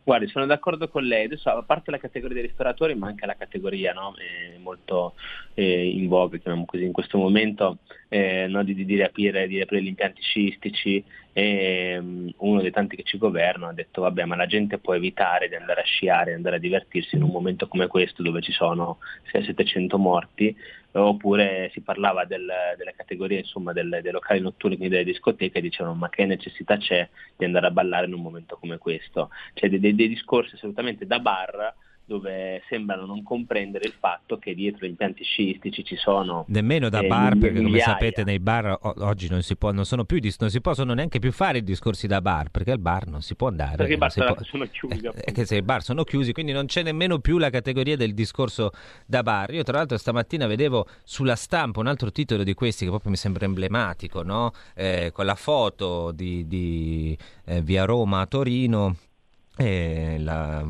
Guardi, 0.07 0.27
sono 0.27 0.45
d'accordo 0.45 0.87
con 0.87 1.03
lei. 1.03 1.25
Adesso, 1.25 1.49
a 1.49 1.63
parte 1.63 1.91
la 1.91 1.97
categoria 1.97 2.37
dei 2.37 2.45
ristoratori, 2.45 2.95
ma 2.95 3.07
anche 3.07 3.25
la 3.25 3.35
categoria 3.35 3.91
no? 3.91 4.15
eh, 4.15 4.57
molto 4.57 5.15
eh, 5.53 5.89
in 5.89 6.07
voga, 6.07 6.37
chiamiamo 6.37 6.65
così, 6.65 6.85
in 6.85 6.93
questo 6.93 7.17
momento, 7.17 7.79
eh, 8.09 8.47
no? 8.47 8.63
di, 8.63 8.73
di, 8.73 8.95
riaprire, 8.95 9.47
di 9.47 9.55
riaprire 9.55 9.83
gli 9.83 9.87
impianti 9.87 10.21
sciistici. 10.21 11.03
E, 11.33 11.97
um, 11.99 12.31
uno 12.37 12.61
dei 12.61 12.71
tanti 12.71 12.95
che 12.95 13.03
ci 13.03 13.17
governano 13.17 13.71
ha 13.71 13.73
detto: 13.73 14.01
Vabbè, 14.01 14.25
ma 14.25 14.35
la 14.35 14.45
gente 14.45 14.77
può 14.77 14.95
evitare 14.95 15.49
di 15.49 15.55
andare 15.55 15.81
a 15.81 15.85
sciare, 15.85 16.31
di 16.31 16.35
andare 16.35 16.55
a 16.55 16.59
divertirsi 16.59 17.15
in 17.15 17.23
un 17.23 17.29
momento 17.29 17.67
come 17.67 17.87
questo, 17.87 18.23
dove 18.23 18.41
ci 18.41 18.51
sono 18.51 18.99
600-700 19.31 19.97
morti. 19.97 20.55
Oppure 20.91 21.69
si 21.73 21.81
parlava 21.81 22.25
del, 22.25 22.49
delle 22.75 22.93
categorie 22.95 23.39
insomma, 23.39 23.71
del, 23.71 23.99
dei 24.01 24.11
locali 24.11 24.39
notturni, 24.39 24.77
quindi 24.77 24.95
delle 24.95 25.11
discoteche, 25.11 25.59
e 25.59 25.61
dicevano: 25.61 25.95
Ma 25.95 26.09
che 26.09 26.25
necessità 26.25 26.77
c'è 26.77 27.07
di 27.35 27.45
andare 27.45 27.67
a 27.67 27.71
ballare 27.71 28.07
in 28.07 28.13
un 28.13 28.21
momento 28.21 28.57
come 28.57 28.77
questo? 28.77 29.29
Cioè, 29.53 29.69
dei, 29.69 29.79
dei, 29.79 29.95
dei 29.95 30.07
discorsi 30.07 30.55
assolutamente 30.55 31.05
da 31.05 31.19
bar 31.19 31.75
dove 32.07 32.63
sembrano 32.69 33.05
non 33.05 33.21
comprendere 33.21 33.85
il 33.85 33.93
fatto 33.99 34.37
che 34.39 34.55
dietro 34.55 34.85
gli 34.85 34.89
impianti 34.91 35.25
sciistici 35.25 35.83
ci 35.83 35.97
sono 35.97 36.45
nemmeno 36.47 36.87
da 36.87 37.01
eh, 37.01 37.07
bar 37.07 37.33
miglia- 37.33 37.39
perché 37.41 37.55
come 37.57 37.69
migliaia. 37.69 37.83
sapete 37.91 38.23
nei 38.23 38.39
bar 38.39 38.77
o- 38.81 38.93
oggi 38.99 39.27
non 39.29 39.41
si 39.41 39.57
può 39.57 39.71
non 39.73 39.83
sono 39.85 40.05
più 40.05 40.17
non 40.39 40.49
si 40.49 40.61
possono 40.61 40.93
neanche 40.93 41.19
più 41.19 41.33
fare 41.33 41.57
i 41.57 41.63
discorsi 41.63 42.07
da 42.07 42.21
bar 42.21 42.49
perché 42.49 42.71
al 42.71 42.79
bar 42.79 43.07
non 43.07 43.21
si 43.21 43.35
può 43.35 43.49
andare 43.49 43.75
perché 43.75 43.93
i 43.93 43.97
bar 43.97 44.13
può- 44.13 44.37
sono 44.43 44.65
chiusi 44.71 45.03
Eh, 45.03 45.07
appunto. 45.09 45.31
che 45.33 45.45
se 45.45 45.57
i 45.57 45.61
bar 45.61 45.83
sono 45.83 46.03
chiusi, 46.05 46.31
quindi 46.31 46.53
non 46.53 46.65
c'è 46.67 46.81
nemmeno 46.81 47.19
più 47.19 47.37
la 47.39 47.49
categoria 47.49 47.97
del 47.97 48.13
discorso 48.13 48.71
da 49.05 49.21
bar. 49.21 49.53
Io, 49.53 49.63
tra 49.63 49.77
l'altro, 49.77 49.97
stamattina 49.97 50.47
vedevo 50.47 50.87
sulla 51.03 51.35
stampa 51.35 51.81
un 51.81 51.87
altro 51.87 52.11
titolo 52.11 52.43
di 52.43 52.53
questi 52.53 52.83
che 52.85 52.89
proprio 52.89 53.11
mi 53.11 53.17
sembra 53.17 53.43
emblematico, 53.45 54.23
no? 54.23 54.51
Eh, 54.75 55.11
con 55.13 55.25
la 55.25 55.35
foto 55.35 56.11
di, 56.11 56.47
di, 56.47 57.17
eh, 57.45 57.61
via 57.61 57.83
Roma 57.83 58.21
a 58.21 58.25
Torino. 58.27 58.95
eh, 59.57 60.17
la- 60.19 60.65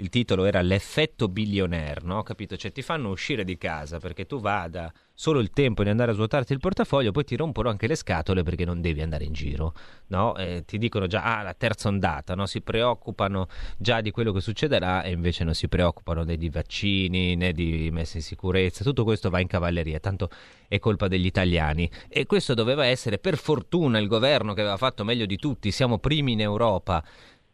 il 0.00 0.08
titolo 0.08 0.44
era 0.44 0.62
L'effetto 0.62 1.28
billionaire, 1.28 2.00
no? 2.04 2.22
Capito? 2.22 2.56
Cioè 2.56 2.72
ti 2.72 2.82
fanno 2.82 3.10
uscire 3.10 3.44
di 3.44 3.56
casa 3.56 3.98
perché 3.98 4.26
tu 4.26 4.40
vada 4.40 4.92
solo 5.20 5.40
il 5.40 5.50
tempo 5.50 5.82
di 5.82 5.90
andare 5.90 6.12
a 6.12 6.14
svuotarti 6.14 6.54
il 6.54 6.60
portafoglio, 6.60 7.12
poi 7.12 7.24
ti 7.24 7.36
rompono 7.36 7.68
anche 7.68 7.86
le 7.86 7.94
scatole 7.94 8.42
perché 8.42 8.64
non 8.64 8.80
devi 8.80 9.02
andare 9.02 9.24
in 9.24 9.34
giro, 9.34 9.74
no? 10.06 10.34
Eh, 10.36 10.64
ti 10.64 10.78
dicono 10.78 11.06
già, 11.06 11.38
ah, 11.38 11.42
la 11.42 11.52
terza 11.52 11.88
ondata, 11.88 12.34
no? 12.34 12.46
Si 12.46 12.62
preoccupano 12.62 13.48
già 13.76 14.00
di 14.00 14.10
quello 14.10 14.32
che 14.32 14.40
succederà 14.40 15.02
e 15.02 15.10
invece 15.10 15.44
non 15.44 15.52
si 15.52 15.68
preoccupano 15.68 16.22
né 16.22 16.38
di 16.38 16.48
vaccini 16.48 17.36
né 17.36 17.52
di 17.52 17.90
messa 17.92 18.16
in 18.16 18.22
sicurezza, 18.22 18.82
tutto 18.82 19.04
questo 19.04 19.28
va 19.28 19.40
in 19.40 19.46
cavalleria, 19.46 20.00
tanto 20.00 20.30
è 20.68 20.78
colpa 20.78 21.06
degli 21.06 21.26
italiani. 21.26 21.90
E 22.08 22.24
questo 22.24 22.54
doveva 22.54 22.86
essere, 22.86 23.18
per 23.18 23.36
fortuna, 23.36 23.98
il 23.98 24.08
governo 24.08 24.54
che 24.54 24.62
aveva 24.62 24.78
fatto 24.78 25.04
meglio 25.04 25.26
di 25.26 25.36
tutti, 25.36 25.70
siamo 25.70 25.98
primi 25.98 26.32
in 26.32 26.40
Europa 26.40 27.04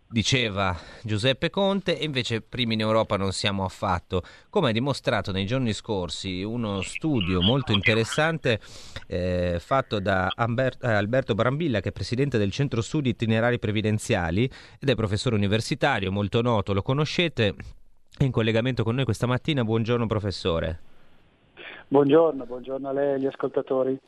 diceva 0.08 0.76
Giuseppe 1.02 1.50
Conte, 1.50 1.98
e 1.98 2.04
invece 2.04 2.40
primi 2.40 2.75
in 2.75 2.80
Europa 2.80 3.16
non 3.16 3.32
siamo 3.32 3.64
affatto, 3.64 4.22
come 4.50 4.70
ha 4.70 4.72
dimostrato 4.72 5.32
nei 5.32 5.46
giorni 5.46 5.72
scorsi 5.72 6.42
uno 6.42 6.80
studio 6.82 7.40
molto 7.42 7.72
interessante 7.72 8.60
eh, 9.06 9.58
fatto 9.58 9.98
da 9.98 10.32
Amber- 10.34 10.82
eh, 10.82 10.92
Alberto 10.92 11.34
Brambilla, 11.34 11.80
che 11.80 11.88
è 11.88 11.92
presidente 11.92 12.38
del 12.38 12.50
Centro 12.50 12.80
Studi 12.80 13.10
Itinerari 13.10 13.58
Previdenziali 13.58 14.48
ed 14.78 14.88
è 14.88 14.94
professore 14.94 15.34
universitario, 15.34 16.12
molto 16.12 16.40
noto, 16.40 16.72
lo 16.72 16.82
conoscete, 16.82 17.54
è 18.16 18.25
in 18.25 18.30
collegamento 18.30 18.84
con 18.84 18.94
noi 18.94 19.04
questa 19.04 19.26
mattina. 19.26 19.64
Buongiorno 19.64 20.06
professore. 20.06 20.80
Buongiorno, 21.88 22.44
buongiorno 22.44 22.88
a 22.88 22.92
lei 22.92 23.10
e 23.10 23.12
agli 23.14 23.26
ascoltatori. 23.26 23.98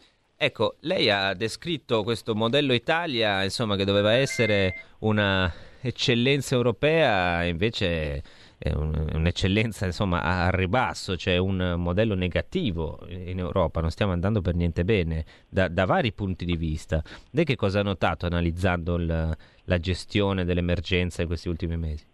Ecco, 0.41 0.77
lei 0.81 1.11
ha 1.11 1.35
descritto 1.35 2.05
questo 2.05 2.35
modello 2.35 2.73
Italia, 2.73 3.43
insomma, 3.43 3.75
che 3.75 3.85
doveva 3.85 4.13
essere 4.13 4.75
una 5.01 5.53
eccellenza 5.81 6.55
europea, 6.55 7.45
invece 7.45 8.23
è 8.59 8.73
un- 8.73 9.11
un'eccellenza, 9.15 9.87
insomma, 9.87 10.23
a- 10.23 10.51
ribasso, 10.51 11.17
cioè 11.17 11.37
un 11.37 11.75
modello 11.79 12.15
negativo 12.15 12.99
in 13.09 13.39
Europa, 13.39 13.81
non 13.81 13.91
stiamo 13.91 14.13
andando 14.13 14.41
per 14.41 14.55
niente 14.55 14.85
bene 14.85 15.25
da, 15.49 15.69
da 15.69 15.85
vari 15.85 16.13
punti 16.13 16.45
di 16.45 16.57
vista. 16.57 17.03
Lei 17.31 17.45
che 17.45 17.57
cosa 17.57 17.81
ha 17.81 17.85
notato 17.85 18.27
analizzando 18.27 18.97
il- 18.97 19.37
la 19.65 19.79
gestione 19.79 20.45
dell'emergenza 20.45 21.23
in 21.23 21.29
questi 21.29 21.49
ultimi 21.49 21.77
mesi? 21.77 22.05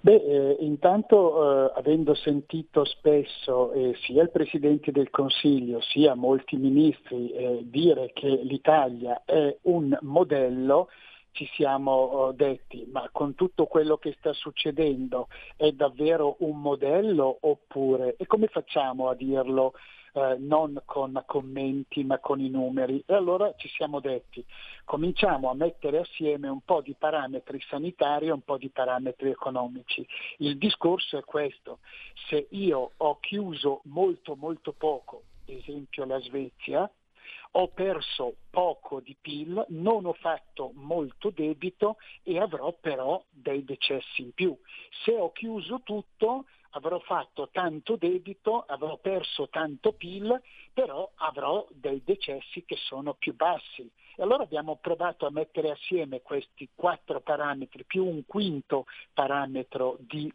Beh, 0.00 0.14
eh, 0.14 0.56
intanto 0.60 1.66
eh, 1.66 1.72
avendo 1.78 2.14
sentito 2.14 2.84
spesso 2.84 3.72
eh, 3.72 3.96
sia 4.06 4.22
il 4.22 4.30
Presidente 4.30 4.92
del 4.92 5.10
Consiglio 5.10 5.80
sia 5.80 6.14
molti 6.14 6.56
ministri 6.56 7.30
eh, 7.32 7.60
dire 7.64 8.12
che 8.14 8.28
l'Italia 8.44 9.22
è 9.24 9.56
un 9.62 9.96
modello, 10.02 10.88
ci 11.36 11.46
siamo 11.54 12.30
eh, 12.30 12.34
detti, 12.34 12.88
ma 12.90 13.08
con 13.12 13.34
tutto 13.34 13.66
quello 13.66 13.98
che 13.98 14.16
sta 14.18 14.32
succedendo 14.32 15.28
è 15.54 15.70
davvero 15.70 16.36
un 16.40 16.58
modello 16.60 17.36
oppure 17.42 18.16
e 18.16 18.26
come 18.26 18.46
facciamo 18.46 19.10
a 19.10 19.14
dirlo 19.14 19.74
eh, 20.14 20.36
non 20.38 20.80
con 20.86 21.22
commenti 21.26 22.02
ma 22.04 22.18
con 22.18 22.40
i 22.40 22.48
numeri? 22.48 23.04
E 23.06 23.12
allora 23.12 23.52
ci 23.56 23.68
siamo 23.68 24.00
detti, 24.00 24.42
cominciamo 24.84 25.50
a 25.50 25.54
mettere 25.54 25.98
assieme 25.98 26.48
un 26.48 26.62
po' 26.62 26.80
di 26.80 26.94
parametri 26.98 27.60
sanitari 27.68 28.28
e 28.28 28.32
un 28.32 28.40
po' 28.40 28.56
di 28.56 28.70
parametri 28.70 29.28
economici. 29.28 30.06
Il 30.38 30.56
discorso 30.56 31.18
è 31.18 31.22
questo, 31.22 31.80
se 32.28 32.46
io 32.50 32.92
ho 32.96 33.18
chiuso 33.20 33.82
molto 33.84 34.36
molto 34.36 34.72
poco, 34.72 35.24
esempio 35.44 36.06
la 36.06 36.18
Svezia, 36.20 36.90
ho 37.58 37.68
perso 37.68 38.36
poco 38.50 39.00
di 39.00 39.16
PIL, 39.18 39.64
non 39.68 40.04
ho 40.04 40.12
fatto 40.12 40.72
molto 40.74 41.30
debito 41.30 41.96
e 42.22 42.38
avrò 42.38 42.72
però 42.78 43.22
dei 43.30 43.64
decessi 43.64 44.22
in 44.22 44.32
più. 44.32 44.54
Se 45.04 45.12
ho 45.12 45.32
chiuso 45.32 45.80
tutto 45.82 46.44
avrò 46.70 46.98
fatto 46.98 47.48
tanto 47.50 47.96
debito, 47.96 48.60
avrò 48.66 48.98
perso 48.98 49.48
tanto 49.48 49.92
PIL, 49.92 50.38
però 50.74 51.10
avrò 51.14 51.66
dei 51.70 52.02
decessi 52.04 52.62
che 52.66 52.76
sono 52.76 53.14
più 53.14 53.34
bassi. 53.34 53.90
E 54.16 54.22
allora 54.22 54.42
abbiamo 54.42 54.76
provato 54.76 55.24
a 55.24 55.30
mettere 55.30 55.70
assieme 55.70 56.20
questi 56.20 56.68
quattro 56.74 57.22
parametri 57.22 57.84
più 57.84 58.04
un 58.04 58.26
quinto 58.26 58.84
parametro 59.14 59.96
di 60.00 60.30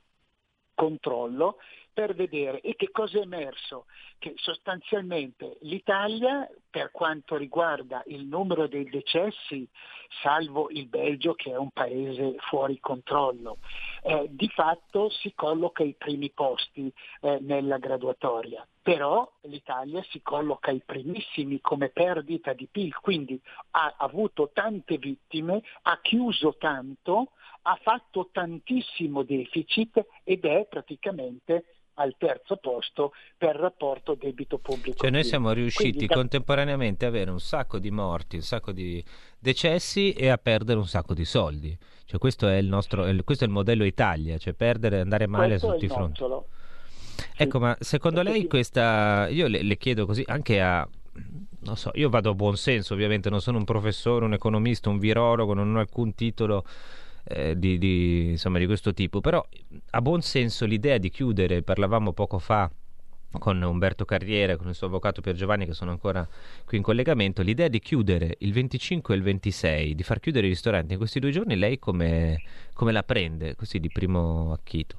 controllo 0.73 1.57
per 1.93 2.15
vedere 2.15 2.61
e 2.61 2.75
che 2.75 2.89
cosa 2.91 3.19
è 3.19 3.21
emerso? 3.21 3.85
Che 4.17 4.33
sostanzialmente 4.37 5.57
l'Italia 5.61 6.47
per 6.69 6.91
quanto 6.91 7.35
riguarda 7.35 8.01
il 8.07 8.25
numero 8.25 8.67
dei 8.67 8.85
decessi, 8.89 9.67
salvo 10.21 10.69
il 10.69 10.87
Belgio 10.87 11.33
che 11.33 11.51
è 11.51 11.57
un 11.57 11.69
paese 11.71 12.35
fuori 12.39 12.79
controllo, 12.79 13.57
eh, 14.03 14.27
di 14.29 14.47
fatto 14.49 15.09
si 15.09 15.33
colloca 15.33 15.83
ai 15.83 15.95
primi 15.97 16.31
posti 16.31 16.91
eh, 17.21 17.39
nella 17.41 17.77
graduatoria. 17.77 18.65
Però 18.81 19.29
l'Italia 19.41 20.01
si 20.09 20.21
colloca 20.21 20.71
ai 20.71 20.81
primissimi 20.83 21.59
come 21.61 21.89
perdita 21.89 22.53
di 22.53 22.67
PIL, 22.71 22.95
quindi 22.99 23.39
ha 23.71 23.95
avuto 23.97 24.49
tante 24.53 24.97
vittime, 24.97 25.61
ha 25.83 25.99
chiuso 26.01 26.55
tanto, 26.57 27.31
ha 27.63 27.77
fatto 27.81 28.29
tantissimo 28.31 29.23
deficit 29.23 30.03
ed 30.23 30.45
è 30.45 30.65
praticamente 30.67 31.65
al 31.95 32.15
terzo 32.17 32.57
posto 32.57 33.13
per 33.37 33.55
rapporto 33.55 34.15
debito 34.15 34.57
pubblico. 34.57 34.97
Cioè 34.97 35.09
noi 35.09 35.23
siamo 35.23 35.51
riusciti 35.51 35.91
Quindi, 35.91 36.13
contemporaneamente 36.13 37.05
a 37.05 37.09
avere 37.09 37.31
un 37.31 37.39
sacco 37.39 37.79
di 37.79 37.91
morti, 37.91 38.37
un 38.37 38.41
sacco 38.41 38.71
di 38.71 39.03
decessi 39.37 40.13
e 40.13 40.29
a 40.29 40.37
perdere 40.37 40.79
un 40.79 40.87
sacco 40.87 41.13
di 41.13 41.25
soldi. 41.25 41.77
Cioè 42.05 42.19
questo 42.19 42.47
è 42.47 42.57
il 42.57 42.67
nostro, 42.67 43.07
il- 43.07 43.23
questo 43.23 43.43
è 43.43 43.47
il 43.47 43.53
modello 43.53 43.83
Italia, 43.83 44.37
cioè 44.37 44.53
perdere 44.53 44.97
e 44.97 44.99
andare 45.01 45.27
male 45.27 45.59
su 45.59 45.67
tutti 45.67 45.85
i 45.85 45.89
fronti. 45.89 46.23
Ecco, 47.37 47.59
ma 47.59 47.75
secondo 47.79 48.21
lei 48.21 48.47
questa... 48.47 49.27
Io 49.29 49.47
le, 49.47 49.61
le 49.61 49.77
chiedo 49.77 50.05
così 50.05 50.23
anche 50.27 50.61
a... 50.61 50.87
Non 51.63 51.77
so, 51.77 51.91
io 51.93 52.09
vado 52.09 52.31
a 52.31 52.33
buon 52.33 52.57
senso 52.57 52.93
ovviamente, 52.93 53.29
non 53.29 53.41
sono 53.41 53.57
un 53.57 53.65
professore, 53.65 54.25
un 54.25 54.33
economista, 54.33 54.89
un 54.89 54.97
virologo, 54.97 55.53
non 55.53 55.75
ho 55.75 55.79
alcun 55.79 56.15
titolo 56.15 56.65
eh, 57.23 57.57
di, 57.57 57.77
di- 57.77 58.29
insomma, 58.31 58.57
di 58.59 58.65
questo 58.65 58.93
tipo, 58.93 59.21
però 59.21 59.45
a 59.91 60.01
buon 60.01 60.21
senso 60.21 60.65
l'idea 60.65 60.97
di 60.97 61.09
chiudere, 61.09 61.61
parlavamo 61.61 62.13
poco 62.13 62.39
fa 62.39 62.69
con 63.39 63.61
Umberto 63.61 64.03
Carriere, 64.05 64.57
con 64.57 64.67
il 64.67 64.75
suo 64.75 64.87
avvocato 64.87 65.21
Pier 65.21 65.35
Giovanni 65.35 65.65
che 65.65 65.73
sono 65.73 65.91
ancora 65.91 66.27
qui 66.65 66.77
in 66.77 66.83
collegamento, 66.83 67.41
l'idea 67.41 67.67
di 67.67 67.79
chiudere 67.79 68.35
il 68.39 68.51
25 68.51 69.13
e 69.13 69.17
il 69.17 69.23
26, 69.23 69.95
di 69.95 70.03
far 70.03 70.19
chiudere 70.19 70.47
i 70.47 70.49
ristoranti 70.49 70.93
in 70.93 70.97
questi 70.97 71.19
due 71.19 71.31
giorni, 71.31 71.55
lei 71.55 71.79
come, 71.79 72.41
come 72.73 72.91
la 72.91 73.03
prende, 73.03 73.55
così 73.55 73.79
di 73.79 73.89
primo 73.89 74.51
acchito? 74.51 74.97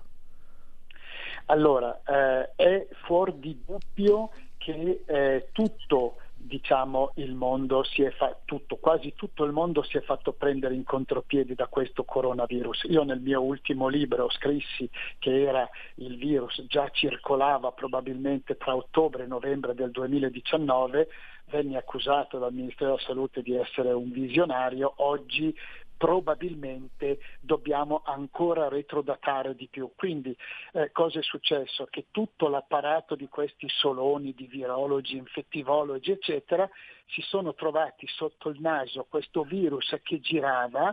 Allora, 1.46 2.00
eh, 2.06 2.52
è 2.54 2.86
fuori 3.04 3.34
di 3.38 3.60
dubbio 3.66 4.30
che 4.56 5.02
eh, 5.04 5.48
tutto 5.52 6.16
diciamo, 6.42 7.12
il 7.16 7.34
mondo 7.34 7.82
si 7.84 8.02
è 8.02 8.10
fa- 8.10 8.36
tutto, 8.44 8.76
quasi 8.76 9.14
tutto 9.14 9.44
il 9.44 9.52
mondo 9.52 9.82
si 9.82 9.96
è 9.96 10.00
fatto 10.02 10.32
prendere 10.32 10.74
in 10.74 10.84
contropiedi 10.84 11.54
da 11.54 11.66
questo 11.68 12.04
coronavirus. 12.04 12.84
Io 12.90 13.04
nel 13.04 13.20
mio 13.20 13.40
ultimo 13.40 13.88
libro 13.88 14.28
scrissi 14.30 14.88
che 15.18 15.42
era 15.42 15.68
il 15.96 16.16
virus 16.16 16.64
già 16.66 16.88
circolava 16.90 17.72
probabilmente 17.72 18.56
tra 18.56 18.74
ottobre 18.74 19.24
e 19.24 19.26
novembre 19.26 19.74
del 19.74 19.90
2019, 19.90 21.08
venni 21.46 21.76
accusato 21.76 22.38
dal 22.38 22.52
Ministero 22.52 22.92
della 22.92 23.02
Salute 23.06 23.42
di 23.42 23.54
essere 23.54 23.92
un 23.92 24.10
visionario, 24.10 24.92
oggi 24.96 25.54
probabilmente 26.02 27.20
dobbiamo 27.40 28.02
ancora 28.04 28.66
retrodatare 28.66 29.54
di 29.54 29.68
più. 29.68 29.92
Quindi 29.94 30.36
eh, 30.72 30.90
cosa 30.90 31.20
è 31.20 31.22
successo? 31.22 31.86
Che 31.88 32.06
tutto 32.10 32.48
l'apparato 32.48 33.14
di 33.14 33.28
questi 33.28 33.68
soloni, 33.68 34.34
di 34.34 34.48
virologi, 34.48 35.16
infettivologi, 35.16 36.10
eccetera, 36.10 36.68
si 37.06 37.20
sono 37.20 37.54
trovati 37.54 38.08
sotto 38.08 38.48
il 38.48 38.58
naso 38.60 39.06
questo 39.08 39.44
virus 39.44 39.96
che 40.02 40.18
girava, 40.18 40.92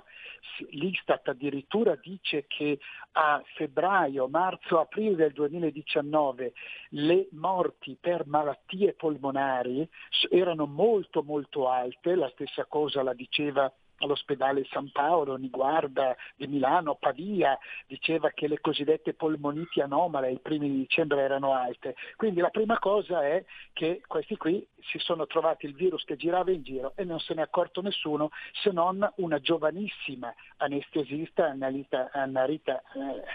l'Istat 0.69 1.30
addirittura 1.30 1.95
dice 1.95 2.45
che 2.45 2.78
a 3.13 3.41
febbraio, 3.56 4.28
marzo, 4.28 4.80
aprile 4.80 5.15
del 5.15 5.32
2019 5.32 6.54
le 6.89 7.30
morti 7.32 7.98
per 8.00 8.28
malattie 8.28 8.93
polmonari 8.93 9.89
erano 10.30 10.67
molto 10.67 11.24
molto 11.24 11.67
alte, 11.67 12.13
la 12.13 12.30
stessa 12.30 12.65
cosa 12.65 13.02
la 13.02 13.13
diceva 13.15 13.74
all'ospedale 14.00 14.66
San 14.72 14.92
Paolo, 14.92 15.36
Niguarda 15.36 16.16
di 16.36 16.48
Milano, 16.48 16.96
Pavia, 16.96 17.58
diceva 17.88 18.30
che 18.32 18.48
le 18.48 18.60
cosiddette 18.60 19.14
polmoniti 19.14 19.82
anomale 19.82 20.28
ai 20.28 20.40
primi 20.40 20.70
di 20.70 20.78
dicembre 20.78 21.22
erano 21.22 21.54
alte. 21.54 21.96
Quindi 22.16 22.40
la 22.42 22.50
prima 22.50 22.80
cosa 22.80 23.26
è 23.26 23.44
che 23.74 24.02
questi 24.08 24.38
qui 24.38 24.66
si 24.82 24.98
sono 25.00 25.28
trovati 25.28 25.66
il 25.66 25.76
virus 25.76 26.04
che 26.04 26.16
girava 26.16 26.52
in 26.52 26.64
giro 26.64 26.94
e 26.96 27.04
non 27.04 27.20
se 27.20 27.34
ne 27.34 27.42
è 27.42 27.44
accorto 27.44 27.82
nessuno 27.82 28.30
se 28.62 28.72
non 28.72 29.08
una 29.18 29.40
giovanissima 29.40 30.34
anestesista, 30.58 31.46
Annalita, 31.46 32.10
Annarita 32.12 32.82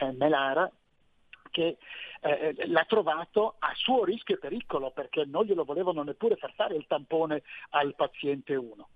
eh, 0.00 0.12
Melara, 0.12 0.70
che 1.50 1.78
eh, 2.20 2.66
l'ha 2.66 2.84
trovato 2.88 3.54
a 3.60 3.70
suo 3.74 4.04
rischio 4.04 4.34
e 4.34 4.38
pericolo 4.38 4.90
perché 4.90 5.24
non 5.24 5.44
glielo 5.44 5.64
volevano 5.64 6.02
neppure 6.02 6.34
far 6.36 6.52
fare 6.54 6.74
il 6.74 6.86
tampone 6.88 7.42
al 7.70 7.94
paziente 7.94 8.56
1. 8.56 8.88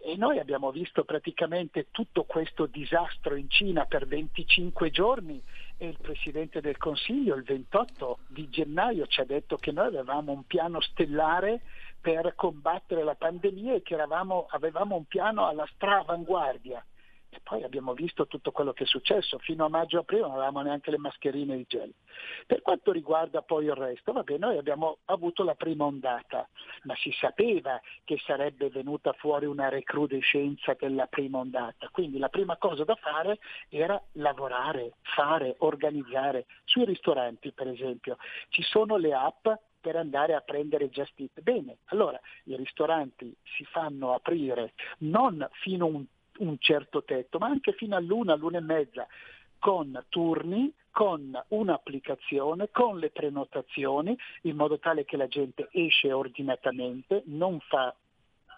E 0.00 0.16
noi 0.16 0.38
abbiamo 0.38 0.70
visto 0.70 1.04
praticamente 1.04 1.88
tutto 1.90 2.24
questo 2.24 2.64
disastro 2.64 3.34
in 3.34 3.50
Cina 3.50 3.84
per 3.84 4.06
25 4.06 4.90
giorni 4.90 5.42
e 5.76 5.86
il 5.86 5.98
Presidente 6.00 6.62
del 6.62 6.78
Consiglio 6.78 7.34
il 7.34 7.42
28 7.42 8.20
di 8.28 8.48
gennaio 8.48 9.06
ci 9.06 9.20
ha 9.20 9.26
detto 9.26 9.56
che 9.56 9.70
noi 9.70 9.88
avevamo 9.88 10.32
un 10.32 10.44
piano 10.46 10.80
stellare 10.80 11.60
per 12.00 12.34
combattere 12.34 13.04
la 13.04 13.14
pandemia 13.16 13.74
e 13.74 13.82
che 13.82 13.92
eravamo, 13.92 14.46
avevamo 14.48 14.96
un 14.96 15.04
piano 15.04 15.46
alla 15.46 15.68
stravanguardia. 15.74 16.82
E 17.34 17.40
poi 17.42 17.62
abbiamo 17.62 17.94
visto 17.94 18.26
tutto 18.26 18.52
quello 18.52 18.74
che 18.74 18.84
è 18.84 18.86
successo, 18.86 19.38
fino 19.38 19.64
a 19.64 19.70
maggio-aprile 19.70 20.20
non 20.20 20.32
avevamo 20.32 20.60
neanche 20.60 20.90
le 20.90 20.98
mascherine 20.98 21.56
di 21.56 21.64
gel. 21.66 21.90
Per 22.46 22.60
quanto 22.60 22.92
riguarda 22.92 23.40
poi 23.40 23.64
il 23.64 23.74
resto, 23.74 24.12
vabbè, 24.12 24.36
noi 24.36 24.58
abbiamo 24.58 24.98
avuto 25.06 25.42
la 25.42 25.54
prima 25.54 25.86
ondata, 25.86 26.46
ma 26.82 26.94
si 26.96 27.10
sapeva 27.12 27.80
che 28.04 28.18
sarebbe 28.26 28.68
venuta 28.68 29.14
fuori 29.14 29.46
una 29.46 29.70
recrudescenza 29.70 30.76
della 30.78 31.06
prima 31.06 31.38
ondata, 31.38 31.88
quindi 31.90 32.18
la 32.18 32.28
prima 32.28 32.58
cosa 32.58 32.84
da 32.84 32.96
fare 32.96 33.38
era 33.70 33.98
lavorare, 34.12 34.96
fare, 35.00 35.54
organizzare. 35.60 36.44
Sui 36.64 36.84
ristoranti, 36.84 37.52
per 37.52 37.68
esempio, 37.68 38.18
ci 38.50 38.62
sono 38.62 38.98
le 38.98 39.14
app 39.14 39.48
per 39.80 39.96
andare 39.96 40.34
a 40.34 40.40
prendere 40.42 40.90
Just 40.90 41.18
Eat. 41.18 41.40
Bene, 41.40 41.78
allora 41.86 42.20
i 42.44 42.56
ristoranti 42.56 43.34
si 43.42 43.64
fanno 43.64 44.12
aprire 44.12 44.74
non 44.98 45.48
fino 45.52 45.86
a 45.86 45.88
un 45.88 46.04
un 46.38 46.56
certo 46.58 47.02
tetto, 47.02 47.38
ma 47.38 47.46
anche 47.46 47.72
fino 47.72 47.96
all'una, 47.96 48.32
all'una 48.32 48.58
e 48.58 48.62
mezza, 48.62 49.06
con 49.58 50.04
turni, 50.08 50.72
con 50.90 51.40
un'applicazione, 51.48 52.68
con 52.70 52.98
le 52.98 53.10
prenotazioni, 53.10 54.16
in 54.42 54.56
modo 54.56 54.78
tale 54.78 55.04
che 55.04 55.16
la 55.16 55.28
gente 55.28 55.68
esce 55.72 56.12
ordinatamente, 56.12 57.22
non 57.26 57.58
fa 57.60 57.94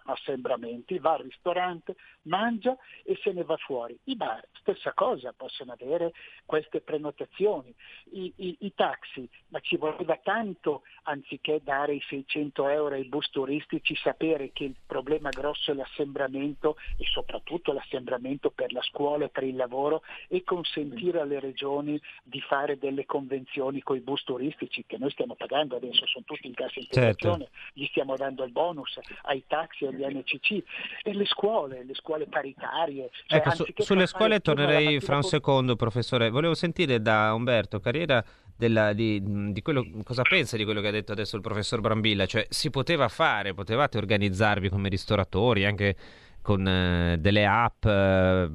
assembramenti, 0.04 0.98
va 0.98 1.12
al 1.12 1.22
ristorante, 1.22 1.96
mangia 2.22 2.76
e 3.04 3.18
se 3.22 3.32
ne 3.32 3.44
va 3.44 3.56
fuori. 3.56 3.98
I 4.04 4.16
bar, 4.16 4.42
stessa 4.60 4.92
cosa, 4.92 5.32
possono 5.36 5.72
avere 5.72 6.12
queste 6.44 6.80
prenotazioni. 6.80 7.74
I, 8.12 8.32
i, 8.36 8.56
i 8.60 8.74
taxi, 8.74 9.28
ma 9.48 9.60
ci 9.60 9.76
voleva 9.76 10.16
tanto, 10.22 10.82
anziché 11.04 11.60
dare 11.62 11.94
i 11.94 12.02
600 12.08 12.68
euro 12.68 12.94
ai 12.94 13.04
bus 13.04 13.30
turistici, 13.30 13.94
sapere 13.96 14.50
che 14.52 14.64
il 14.64 14.76
problema 14.86 15.30
grosso 15.30 15.70
è 15.70 15.74
l'assembramento 15.74 16.76
e 16.96 17.04
soprattutto 17.04 17.72
l'assembramento 17.72 18.50
per 18.50 18.72
la 18.72 18.82
scuola 18.82 19.26
e 19.26 19.28
per 19.28 19.44
il 19.44 19.56
lavoro 19.56 20.02
e 20.28 20.42
consentire 20.44 21.20
alle 21.20 21.40
regioni 21.40 22.00
di 22.22 22.40
fare 22.40 22.78
delle 22.78 23.04
convenzioni 23.06 23.82
con 23.82 23.96
i 23.96 24.00
bus 24.00 24.22
turistici 24.24 24.84
che 24.86 24.98
noi 24.98 25.10
stiamo 25.10 25.34
pagando 25.34 25.76
adesso, 25.76 26.06
sono 26.06 26.24
tutti 26.24 26.46
in 26.46 26.54
cassa 26.54 26.78
integrazione, 26.78 27.48
gli 27.72 27.86
stiamo 27.86 28.16
dando 28.16 28.44
il 28.44 28.52
bonus 28.52 28.98
ai 29.22 29.44
taxi, 29.46 29.86
gli 29.94 30.04
NCC 30.04 30.62
e 31.02 31.14
le 31.14 31.24
scuole, 31.24 31.84
le 31.84 31.94
scuole 31.94 32.26
paritarie. 32.26 33.10
Cioè, 33.26 33.38
Ecco, 33.38 33.50
su- 33.54 33.64
sulle 33.76 34.06
scuole 34.06 34.40
tornerei 34.40 35.00
fra 35.00 35.16
un 35.16 35.20
con- 35.22 35.30
secondo, 35.30 35.76
professore. 35.76 36.30
Volevo 36.30 36.54
sentire 36.54 37.00
da 37.00 37.32
Umberto 37.34 37.80
Carriera 37.80 38.22
della- 38.56 38.92
di, 38.92 39.20
di 39.52 39.62
quello, 39.62 39.86
cosa 40.04 40.22
pensa 40.22 40.56
di 40.56 40.64
quello 40.64 40.80
che 40.80 40.88
ha 40.88 40.92
detto 40.92 41.12
adesso 41.12 41.36
il 41.36 41.42
professor 41.42 41.80
Brambilla. 41.80 42.26
Cioè, 42.26 42.46
si 42.48 42.70
poteva 42.70 43.08
fare, 43.08 43.54
potevate 43.54 43.98
organizzarvi 43.98 44.68
come 44.68 44.88
ristoratori 44.88 45.64
anche 45.64 45.96
con 46.44 46.68
eh, 46.68 47.16
delle 47.20 47.46
app 47.46 47.86
eh, 47.86 48.50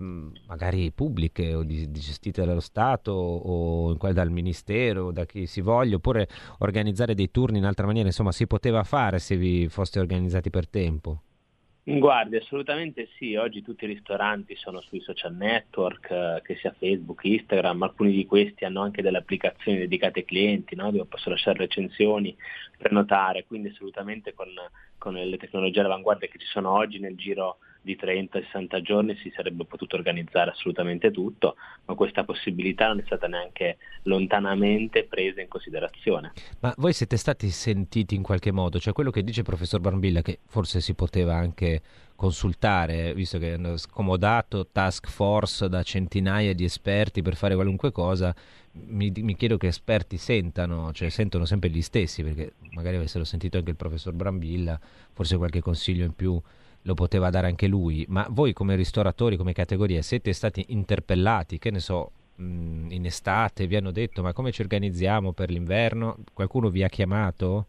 magari 0.45 0.91
pubbliche 0.91 1.55
o 1.55 1.63
di, 1.63 1.89
di 1.89 1.99
gestite 1.99 2.45
dallo 2.45 2.59
Stato 2.59 3.11
o 3.11 3.89
in 3.89 4.13
dal 4.13 4.29
Ministero 4.29 5.05
o 5.05 5.11
da 5.11 5.25
chi 5.25 5.47
si 5.47 5.59
voglia, 5.59 5.95
oppure 5.95 6.27
organizzare 6.59 7.15
dei 7.15 7.31
turni 7.31 7.57
in 7.57 7.65
altra 7.65 7.87
maniera. 7.87 8.07
Insomma, 8.07 8.31
si 8.31 8.45
poteva 8.45 8.83
fare 8.83 9.17
se 9.17 9.37
vi 9.37 9.67
foste 9.69 9.99
organizzati 9.99 10.51
per 10.51 10.69
tempo. 10.69 11.23
Guardi, 11.97 12.35
assolutamente 12.35 13.09
sì, 13.17 13.35
oggi 13.35 13.63
tutti 13.63 13.85
i 13.85 13.87
ristoranti 13.87 14.55
sono 14.55 14.79
sui 14.79 15.01
social 15.01 15.33
network, 15.33 16.11
eh, 16.11 16.41
che 16.43 16.55
sia 16.57 16.71
Facebook, 16.77 17.23
Instagram, 17.23 17.81
alcuni 17.81 18.11
di 18.11 18.27
questi 18.27 18.63
hanno 18.63 18.83
anche 18.83 19.01
delle 19.01 19.17
applicazioni 19.17 19.79
dedicate 19.79 20.19
ai 20.19 20.25
clienti, 20.25 20.75
no? 20.75 20.91
dove 20.91 21.05
posso 21.05 21.31
lasciare 21.31 21.57
recensioni, 21.57 22.37
prenotare, 22.77 23.45
quindi 23.47 23.69
assolutamente 23.69 24.35
con, 24.35 24.49
con 24.99 25.15
le 25.15 25.37
tecnologie 25.37 25.79
all'avanguardia 25.79 26.27
che 26.27 26.37
ci 26.37 26.45
sono 26.45 26.69
oggi 26.69 26.99
nel 26.99 27.15
giro 27.15 27.57
di 27.89 27.97
30-60 27.99 28.81
giorni 28.81 29.17
si 29.17 29.31
sarebbe 29.35 29.65
potuto 29.65 29.95
organizzare 29.95 30.51
assolutamente 30.51 31.09
tutto, 31.09 31.55
ma 31.85 31.95
questa 31.95 32.23
possibilità 32.23 32.87
non 32.87 32.99
è 32.99 33.03
stata 33.03 33.27
neanche 33.27 33.77
lontanamente 34.03 35.05
presa 35.05 35.41
in 35.41 35.47
considerazione. 35.47 36.33
Ma 36.59 36.71
voi 36.77 36.93
siete 36.93 37.17
stati 37.17 37.49
sentiti 37.49 38.13
in 38.13 38.21
qualche 38.21 38.51
modo? 38.51 38.79
Cioè 38.79 38.93
quello 38.93 39.09
che 39.09 39.23
dice 39.23 39.39
il 39.39 39.45
professor 39.47 39.79
Brambilla, 39.79 40.21
che 40.21 40.39
forse 40.45 40.81
si 40.81 40.93
poteva 40.93 41.33
anche 41.33 41.81
consultare, 42.15 43.13
visto 43.15 43.39
che 43.39 43.53
hanno 43.53 43.77
scomodato 43.77 44.67
task 44.67 45.09
force 45.09 45.67
da 45.67 45.81
centinaia 45.81 46.53
di 46.53 46.65
esperti 46.65 47.23
per 47.23 47.35
fare 47.35 47.55
qualunque 47.55 47.91
cosa, 47.91 48.35
mi, 48.73 49.11
mi 49.15 49.35
chiedo 49.35 49.57
che 49.57 49.67
esperti 49.67 50.17
sentano, 50.17 50.91
cioè 50.91 51.09
sentono 51.09 51.45
sempre 51.45 51.69
gli 51.69 51.81
stessi, 51.81 52.21
perché 52.21 52.53
magari 52.71 52.97
avessero 52.97 53.23
sentito 53.23 53.57
anche 53.57 53.71
il 53.71 53.77
professor 53.77 54.13
Brambilla, 54.13 54.79
forse 55.13 55.37
qualche 55.37 55.61
consiglio 55.61 56.05
in 56.05 56.13
più 56.13 56.39
lo 56.83 56.93
poteva 56.93 57.29
dare 57.29 57.47
anche 57.47 57.67
lui, 57.67 58.05
ma 58.09 58.25
voi 58.29 58.53
come 58.53 58.75
ristoratori, 58.75 59.37
come 59.37 59.53
categoria, 59.53 60.01
siete 60.01 60.33
stati 60.33 60.65
interpellati, 60.69 61.57
che 61.57 61.71
ne 61.71 61.79
so, 61.79 62.11
mh, 62.35 62.91
in 62.91 63.05
estate 63.05 63.67
vi 63.67 63.75
hanno 63.75 63.91
detto 63.91 64.21
ma 64.21 64.33
come 64.33 64.51
ci 64.51 64.61
organizziamo 64.61 65.33
per 65.33 65.49
l'inverno? 65.49 66.17
Qualcuno 66.33 66.69
vi 66.69 66.83
ha 66.83 66.89
chiamato? 66.89 67.67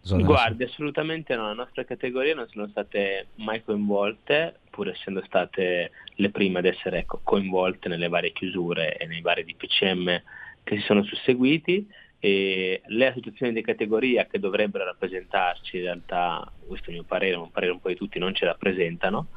Zona- 0.00 0.24
Guardi, 0.24 0.64
assolutamente 0.64 1.36
no, 1.36 1.48
le 1.48 1.54
nostre 1.54 1.84
categorie 1.84 2.34
non 2.34 2.48
sono 2.48 2.66
state 2.68 3.28
mai 3.36 3.62
coinvolte, 3.62 4.58
pur 4.68 4.88
essendo 4.88 5.22
state 5.24 5.92
le 6.14 6.30
prime 6.30 6.58
ad 6.58 6.64
essere 6.64 6.98
ecco, 6.98 7.20
coinvolte 7.22 7.88
nelle 7.88 8.08
varie 8.08 8.32
chiusure 8.32 8.96
e 8.96 9.06
nei 9.06 9.20
vari 9.20 9.44
DPCM 9.44 10.22
che 10.64 10.76
si 10.76 10.82
sono 10.82 11.02
susseguiti 11.04 11.88
e 12.24 12.82
le 12.86 13.06
associazioni 13.08 13.52
di 13.52 13.62
categoria 13.62 14.26
che 14.26 14.38
dovrebbero 14.38 14.84
rappresentarci 14.84 15.78
in 15.78 15.82
realtà, 15.82 16.52
questo 16.64 16.86
è 16.86 16.90
il 16.90 16.98
mio 16.98 17.04
parere, 17.04 17.34
un 17.34 17.50
parere 17.50 17.72
un 17.72 17.80
po' 17.80 17.88
di 17.88 17.96
tutti, 17.96 18.20
non 18.20 18.32
ci 18.32 18.44
rappresentano 18.44 19.30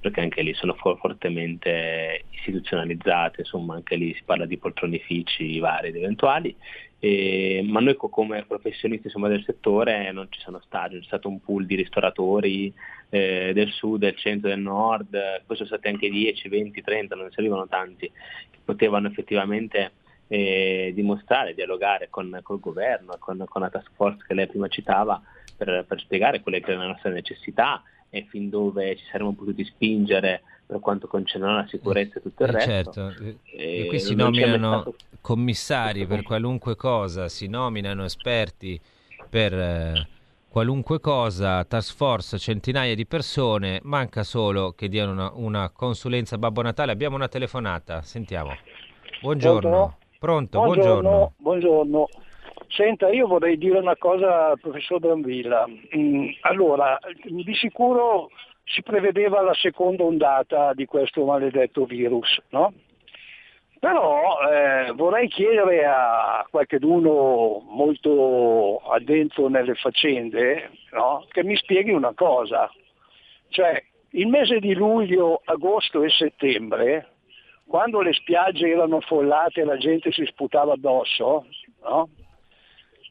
perché 0.00 0.20
anche 0.20 0.42
lì 0.42 0.52
sono 0.52 0.74
for- 0.74 0.98
fortemente 0.98 2.24
istituzionalizzate, 2.30 3.42
insomma 3.42 3.76
anche 3.76 3.94
lì 3.94 4.12
si 4.14 4.22
parla 4.24 4.46
di 4.46 4.58
poltronifici 4.58 5.60
vari 5.60 5.88
ed 5.88 5.96
eventuali, 5.96 6.54
e- 6.98 7.62
ma 7.64 7.78
noi 7.78 7.94
co- 7.94 8.08
come 8.08 8.44
professionisti 8.44 9.06
insomma, 9.06 9.28
del 9.28 9.44
settore 9.44 10.10
non 10.10 10.26
ci 10.28 10.40
sono 10.40 10.60
stati, 10.66 10.98
c'è 10.98 11.04
stato 11.04 11.28
un 11.28 11.38
pool 11.38 11.66
di 11.66 11.76
ristoratori 11.76 12.74
eh, 13.10 13.52
del 13.54 13.70
sud, 13.70 14.00
del 14.00 14.16
centro, 14.16 14.48
del 14.48 14.58
nord, 14.58 15.16
poi 15.46 15.56
sono 15.56 15.68
stati 15.68 15.86
anche 15.86 16.10
10, 16.10 16.48
20, 16.48 16.82
30, 16.82 17.14
non 17.14 17.26
ne 17.26 17.30
servivano 17.30 17.68
tanti, 17.68 18.10
che 18.50 18.58
potevano 18.64 19.06
effettivamente 19.06 19.92
eh, 20.28 20.92
dimostrare, 20.94 21.54
dialogare 21.54 22.08
con 22.10 22.40
col 22.42 22.60
governo, 22.60 23.16
con, 23.18 23.44
con 23.48 23.62
la 23.62 23.70
task 23.70 23.90
force 23.94 24.24
che 24.26 24.34
lei 24.34 24.46
prima 24.46 24.68
citava, 24.68 25.20
per, 25.56 25.84
per 25.86 26.00
spiegare 26.00 26.40
quelle 26.40 26.60
che 26.60 26.70
erano 26.70 26.86
le 26.86 26.92
nostre 26.92 27.12
necessità 27.12 27.82
e 28.10 28.26
fin 28.28 28.48
dove 28.48 28.96
ci 28.96 29.04
saremmo 29.10 29.34
potuti 29.34 29.64
spingere 29.64 30.42
per 30.66 30.80
quanto 30.80 31.06
concerne 31.08 31.52
la 31.52 31.66
sicurezza 31.68 32.18
e 32.18 32.22
tutto 32.22 32.44
il 32.44 32.48
Eh, 32.48 32.52
resto. 32.52 32.92
certo, 32.92 33.14
e- 33.20 33.38
e 33.82 33.86
qui 33.86 33.98
si 34.00 34.14
nominano 34.14 34.80
stato- 34.80 34.96
commissari 35.20 36.06
per 36.06 36.22
qualunque 36.22 36.74
cosa, 36.74 37.28
si 37.28 37.46
nominano 37.48 38.04
esperti 38.04 38.80
per 39.28 39.52
eh, 39.52 40.08
qualunque 40.48 41.00
cosa, 41.00 41.64
task 41.64 41.94
force, 41.96 42.38
centinaia 42.38 42.94
di 42.94 43.06
persone, 43.06 43.80
manca 43.82 44.22
solo 44.22 44.72
che 44.72 44.88
diano 44.88 45.10
una, 45.12 45.30
una 45.34 45.70
consulenza 45.70 46.38
Babbo 46.38 46.62
Natale. 46.62 46.92
Abbiamo 46.92 47.16
una 47.16 47.28
telefonata, 47.28 48.02
sentiamo. 48.02 48.52
Buongiorno. 49.20 49.98
Pronto, 50.24 50.58
buongiorno. 50.58 51.34
buongiorno. 51.36 52.08
Senta, 52.68 53.10
io 53.10 53.26
vorrei 53.26 53.58
dire 53.58 53.78
una 53.78 53.94
cosa 53.94 54.52
al 54.52 54.58
professor 54.58 54.98
Brambilla. 54.98 55.66
Mm, 55.94 56.30
allora, 56.40 56.98
di 57.24 57.54
sicuro 57.54 58.30
si 58.64 58.82
prevedeva 58.82 59.42
la 59.42 59.52
seconda 59.52 60.02
ondata 60.02 60.72
di 60.72 60.86
questo 60.86 61.26
maledetto 61.26 61.84
virus, 61.84 62.40
no? 62.48 62.72
Però 63.78 64.38
eh, 64.50 64.92
vorrei 64.92 65.28
chiedere 65.28 65.84
a 65.84 66.46
qualcuno 66.50 67.62
molto 67.68 68.78
addentro 68.78 69.48
nelle 69.48 69.74
faccende 69.74 70.70
no? 70.92 71.26
che 71.28 71.44
mi 71.44 71.54
spieghi 71.54 71.90
una 71.90 72.14
cosa. 72.14 72.70
Cioè, 73.50 73.84
il 74.12 74.28
mese 74.28 74.58
di 74.58 74.72
luglio, 74.72 75.42
agosto 75.44 76.02
e 76.02 76.08
settembre, 76.08 77.13
quando 77.66 78.00
le 78.00 78.12
spiagge 78.12 78.68
erano 78.68 78.98
affollate 78.98 79.60
e 79.60 79.64
la 79.64 79.76
gente 79.76 80.12
si 80.12 80.24
sputava 80.26 80.74
addosso, 80.74 81.46
no? 81.82 82.08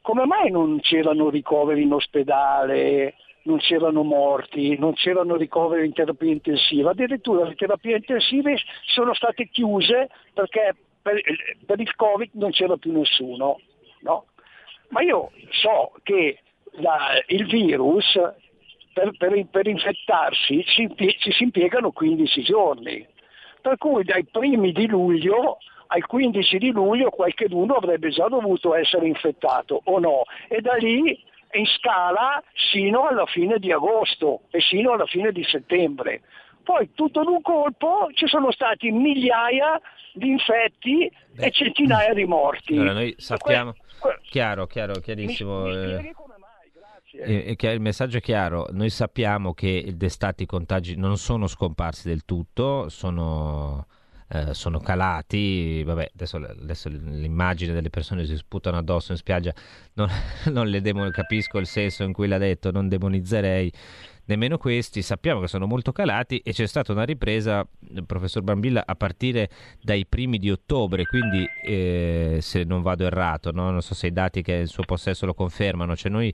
come 0.00 0.26
mai 0.26 0.50
non 0.50 0.80
c'erano 0.80 1.30
ricoveri 1.30 1.82
in 1.82 1.92
ospedale, 1.92 3.14
non 3.44 3.58
c'erano 3.58 4.02
morti, 4.02 4.76
non 4.78 4.92
c'erano 4.94 5.36
ricoveri 5.36 5.86
in 5.86 5.92
terapia 5.92 6.30
intensiva? 6.30 6.90
Addirittura 6.90 7.48
le 7.48 7.54
terapie 7.54 7.96
intensive 7.96 8.56
sono 8.86 9.14
state 9.14 9.48
chiuse 9.48 10.08
perché 10.32 10.74
per, 11.00 11.20
per 11.64 11.80
il 11.80 11.94
Covid 11.94 12.30
non 12.34 12.50
c'era 12.50 12.76
più 12.76 12.92
nessuno. 12.92 13.60
No? 14.00 14.26
Ma 14.88 15.02
io 15.02 15.30
so 15.50 15.92
che 16.02 16.38
la- 16.72 17.22
il 17.28 17.46
virus 17.46 18.12
per, 18.92 19.10
per- 19.16 19.46
per 19.50 19.66
infettarsi 19.66 20.64
ci, 20.64 20.88
ci 21.18 21.32
si 21.32 21.42
impiegano 21.44 21.92
15 21.92 22.42
giorni. 22.42 23.06
Per 23.64 23.78
cui 23.78 24.04
dai 24.04 24.26
primi 24.30 24.72
di 24.72 24.86
luglio 24.86 25.56
al 25.86 26.04
15 26.04 26.58
di 26.58 26.70
luglio 26.70 27.08
qualcuno 27.08 27.76
avrebbe 27.76 28.10
già 28.10 28.28
dovuto 28.28 28.74
essere 28.74 29.06
infettato 29.06 29.80
o 29.84 29.98
no 29.98 30.24
e 30.48 30.60
da 30.60 30.74
lì 30.74 31.18
in 31.52 31.64
scala 31.64 32.42
sino 32.70 33.06
alla 33.08 33.24
fine 33.24 33.58
di 33.58 33.72
agosto 33.72 34.42
e 34.50 34.60
sino 34.60 34.92
alla 34.92 35.06
fine 35.06 35.32
di 35.32 35.42
settembre. 35.44 36.20
Poi 36.62 36.90
tutto 36.92 37.22
in 37.22 37.28
un 37.28 37.40
colpo 37.40 38.08
ci 38.12 38.26
sono 38.26 38.52
stati 38.52 38.90
migliaia 38.90 39.80
di 40.12 40.28
infetti 40.28 41.10
Beh. 41.32 41.46
e 41.46 41.50
centinaia 41.50 42.12
di 42.12 42.26
morti. 42.26 42.74
Allora, 42.74 42.92
noi 42.92 43.14
sappiamo, 43.16 43.74
Que- 43.98 44.18
chiaro, 44.24 44.66
chiaro, 44.66 44.92
mi, 44.96 45.00
chiarissimo. 45.00 45.60
mi 45.62 46.14
eh, 47.16 47.56
il 47.72 47.80
messaggio 47.80 48.18
è 48.18 48.20
chiaro, 48.20 48.68
noi 48.72 48.90
sappiamo 48.90 49.54
che 49.54 49.92
d'estate 49.96 50.42
i 50.42 50.46
contagi 50.46 50.96
non 50.96 51.16
sono 51.16 51.46
scomparsi 51.46 52.08
del 52.08 52.24
tutto, 52.24 52.88
sono, 52.88 53.86
eh, 54.28 54.52
sono 54.52 54.80
calati, 54.80 55.82
vabbè, 55.84 56.10
adesso, 56.14 56.36
adesso 56.36 56.88
l'immagine 56.88 57.72
delle 57.72 57.90
persone 57.90 58.22
che 58.22 58.28
si 58.28 58.36
sputano 58.36 58.78
addosso 58.78 59.12
in 59.12 59.18
spiaggia, 59.18 59.54
non, 59.94 60.08
non 60.50 60.66
le 60.66 60.80
demo- 60.80 61.08
capisco 61.10 61.58
il 61.58 61.66
senso 61.66 62.02
in 62.02 62.12
cui 62.12 62.26
l'ha 62.26 62.38
detto, 62.38 62.70
non 62.70 62.88
demonizzerei 62.88 63.72
nemmeno 64.26 64.56
questi, 64.58 65.02
sappiamo 65.02 65.40
che 65.40 65.48
sono 65.48 65.66
molto 65.66 65.92
calati 65.92 66.38
e 66.38 66.52
c'è 66.52 66.66
stata 66.66 66.92
una 66.92 67.04
ripresa, 67.04 67.66
professor 68.06 68.42
Brambilla, 68.42 68.84
a 68.86 68.94
partire 68.94 69.50
dai 69.80 70.06
primi 70.06 70.38
di 70.38 70.50
ottobre, 70.50 71.04
quindi 71.04 71.46
eh, 71.62 72.38
se 72.40 72.64
non 72.64 72.82
vado 72.82 73.04
errato, 73.04 73.50
no? 73.52 73.70
non 73.70 73.82
so 73.82 73.94
se 73.94 74.08
i 74.08 74.12
dati 74.12 74.42
che 74.42 74.54
in 74.54 74.66
suo 74.66 74.84
possesso 74.84 75.26
lo 75.26 75.34
confermano, 75.34 75.94
cioè 75.94 76.10
noi 76.10 76.32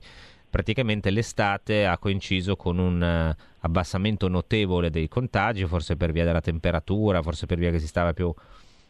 praticamente 0.51 1.09
l'estate 1.09 1.87
ha 1.87 1.97
coinciso 1.97 2.55
con 2.55 2.77
un 2.77 3.01
eh, 3.01 3.35
abbassamento 3.61 4.27
notevole 4.27 4.91
dei 4.91 5.07
contagi, 5.07 5.65
forse 5.65 5.95
per 5.95 6.11
via 6.11 6.25
della 6.25 6.41
temperatura, 6.41 7.23
forse 7.23 7.47
per 7.47 7.57
via 7.57 7.71
più 8.13 8.31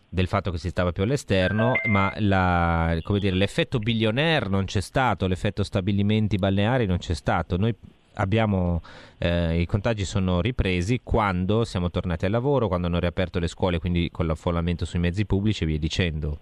del 0.09 0.27
fatto 0.27 0.51
che 0.51 0.57
si 0.57 0.67
stava 0.67 0.91
più 0.91 1.03
all'esterno, 1.03 1.75
ma 1.85 2.11
la- 2.17 2.97
dire, 3.17 3.35
l'effetto 3.35 3.79
billionaire 3.79 4.49
non 4.49 4.65
c'è 4.65 4.81
stato, 4.81 5.25
l'effetto 5.25 5.63
stabilimenti 5.63 6.35
balneari 6.35 6.85
non 6.85 6.97
c'è 6.97 7.13
stato. 7.13 7.55
Noi 7.55 7.73
abbiamo 8.15 8.81
eh, 9.19 9.61
i 9.61 9.65
contagi 9.65 10.03
sono 10.03 10.41
ripresi 10.41 10.99
quando 11.01 11.63
siamo 11.63 11.89
tornati 11.89 12.25
al 12.25 12.31
lavoro, 12.31 12.67
quando 12.67 12.87
hanno 12.87 12.99
riaperto 12.99 13.39
le 13.39 13.47
scuole, 13.47 13.79
quindi 13.79 14.09
con 14.11 14.25
l'affollamento 14.25 14.83
sui 14.83 14.99
mezzi 14.99 15.25
pubblici 15.25 15.63
e 15.63 15.67
via 15.67 15.77
dicendo. 15.79 16.39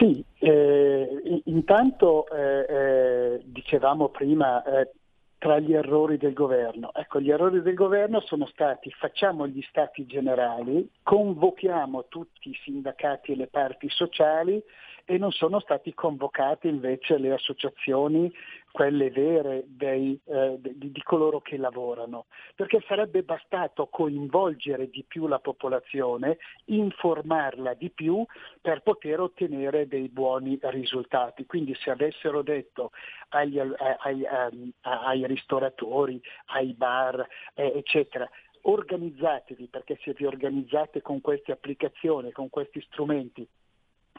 Sì, 0.00 0.24
eh, 0.38 1.20
in- 1.24 1.42
intanto 1.44 2.26
eh, 2.30 2.64
eh, 2.66 3.40
dicevamo 3.44 4.08
prima, 4.08 4.62
eh, 4.64 4.92
tra 5.36 5.58
gli 5.58 5.74
errori 5.74 6.16
del 6.16 6.32
governo. 6.32 6.90
Ecco, 6.94 7.20
gli 7.20 7.30
errori 7.30 7.60
del 7.60 7.74
governo 7.74 8.20
sono 8.20 8.46
stati 8.46 8.90
facciamo 8.92 9.46
gli 9.46 9.60
stati 9.68 10.06
generali, 10.06 10.88
convochiamo 11.02 12.06
tutti 12.08 12.48
i 12.48 12.58
sindacati 12.62 13.32
e 13.32 13.36
le 13.36 13.48
parti 13.48 13.90
sociali 13.90 14.62
e 15.04 15.18
non 15.18 15.32
sono 15.32 15.60
stati 15.60 15.92
convocate 15.92 16.68
invece 16.68 17.18
le 17.18 17.32
associazioni, 17.32 18.32
quelle 18.70 19.10
vere 19.10 19.64
dei, 19.66 20.18
eh, 20.24 20.56
di, 20.60 20.92
di 20.92 21.02
coloro 21.02 21.40
che 21.40 21.56
lavorano, 21.56 22.26
perché 22.54 22.82
sarebbe 22.86 23.22
bastato 23.22 23.86
coinvolgere 23.88 24.88
di 24.88 25.04
più 25.06 25.26
la 25.26 25.38
popolazione, 25.38 26.38
informarla 26.66 27.74
di 27.74 27.90
più 27.90 28.24
per 28.60 28.82
poter 28.82 29.20
ottenere 29.20 29.88
dei 29.88 30.08
buoni 30.08 30.58
risultati. 30.62 31.46
Quindi 31.46 31.74
se 31.74 31.90
avessero 31.90 32.42
detto 32.42 32.90
agli, 33.30 33.58
ai, 33.58 34.26
ai, 34.26 34.72
ai 34.80 35.26
ristoratori, 35.26 36.20
ai 36.46 36.72
bar, 36.74 37.26
eh, 37.54 37.72
eccetera, 37.76 38.28
organizzatevi 38.62 39.68
perché 39.68 39.98
se 40.02 40.12
vi 40.12 40.26
organizzate 40.26 41.02
con 41.02 41.20
queste 41.20 41.52
applicazioni, 41.52 42.30
con 42.30 42.50
questi 42.50 42.80
strumenti 42.82 43.46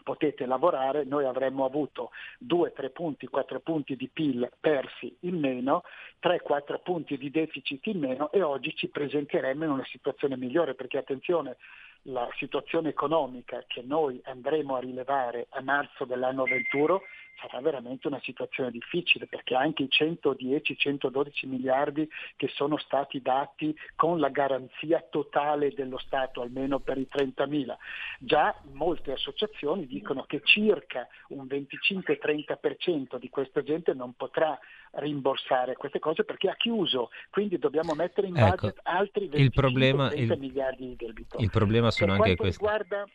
potete 0.04 0.46
lavorare, 0.46 1.04
noi 1.04 1.26
avremmo 1.26 1.66
avuto 1.66 2.12
2-3 2.46 2.92
punti, 2.92 3.28
4 3.28 3.60
punti 3.60 3.96
di 3.96 4.08
PIL 4.08 4.50
persi 4.60 5.16
in 5.22 5.40
meno, 5.40 5.84
3-4 6.22 6.82
punti 6.84 7.18
di 7.18 7.32
deficit 7.32 7.86
in 7.88 8.00
meno 8.00 8.32
e 8.32 8.42
oggi 8.42 8.76
ci 8.76 8.88
presenteremmo 8.88 9.64
in 9.64 9.72
una 9.72 9.86
situazione 9.86 10.38
migliore 10.38 10.76
perché 10.76 10.98
attenzione, 10.98 11.58
la 12.06 12.28
situazione 12.38 12.90
economica 12.90 13.64
che 13.68 13.84
noi 13.86 14.20
andremo 14.26 14.76
a 14.76 14.80
rilevare 14.80 15.48
a 15.50 15.62
marzo 15.62 16.06
dell'anno 16.06 16.46
21 16.46 17.02
sarà 17.39 17.60
veramente 17.62 18.08
una 18.08 18.20
situazione 18.22 18.72
difficile 18.72 19.26
perché 19.26 19.56
anche 19.56 19.84
i 19.84 19.89
110-112 19.89 21.48
miliardi 21.48 22.08
che 22.36 22.48
sono 22.50 22.78
stati 22.78 23.22
dati 23.22 23.76
con 23.96 24.20
la 24.20 24.30
garanzia 24.30 25.02
totale 25.10 25.74
dello 25.74 25.98
Stato, 25.98 26.41
almeno 26.41 26.80
per 26.80 26.98
i 26.98 27.08
30 27.08 27.46
mila, 27.48 27.78
già 28.20 28.56
molte 28.74 29.12
associazioni 29.13 29.88
dicono 29.88 30.24
che 30.24 30.41
circa 30.44 31.08
un 31.30 31.46
25-30% 31.46 33.17
di 33.17 33.30
questa 33.30 33.62
gente 33.63 33.94
non 33.94 34.13
potrà 34.13 34.58
rimborsare 34.94 35.76
queste 35.76 36.00
cose 36.00 36.24
perché 36.24 36.50
ha 36.50 36.56
chiuso, 36.56 37.10
quindi 37.30 37.58
dobbiamo 37.58 37.94
mettere 37.94 38.28
in 38.28 38.38
Ecco, 38.38 38.50
budget 38.67 38.80
altri 38.84 39.30
il 39.34 39.52
problema- 39.52 40.10
25-30 40.10 40.34
il- 40.34 40.39
miliardi 40.39 40.88
di 40.88 40.96
debito. 40.96 41.38
Il 41.39 41.50
problema 41.50 41.91
sono 41.91 42.12
Per 42.13 42.22
anche 42.22 42.36
questi. 42.36 42.58
riguarda- 42.62 43.08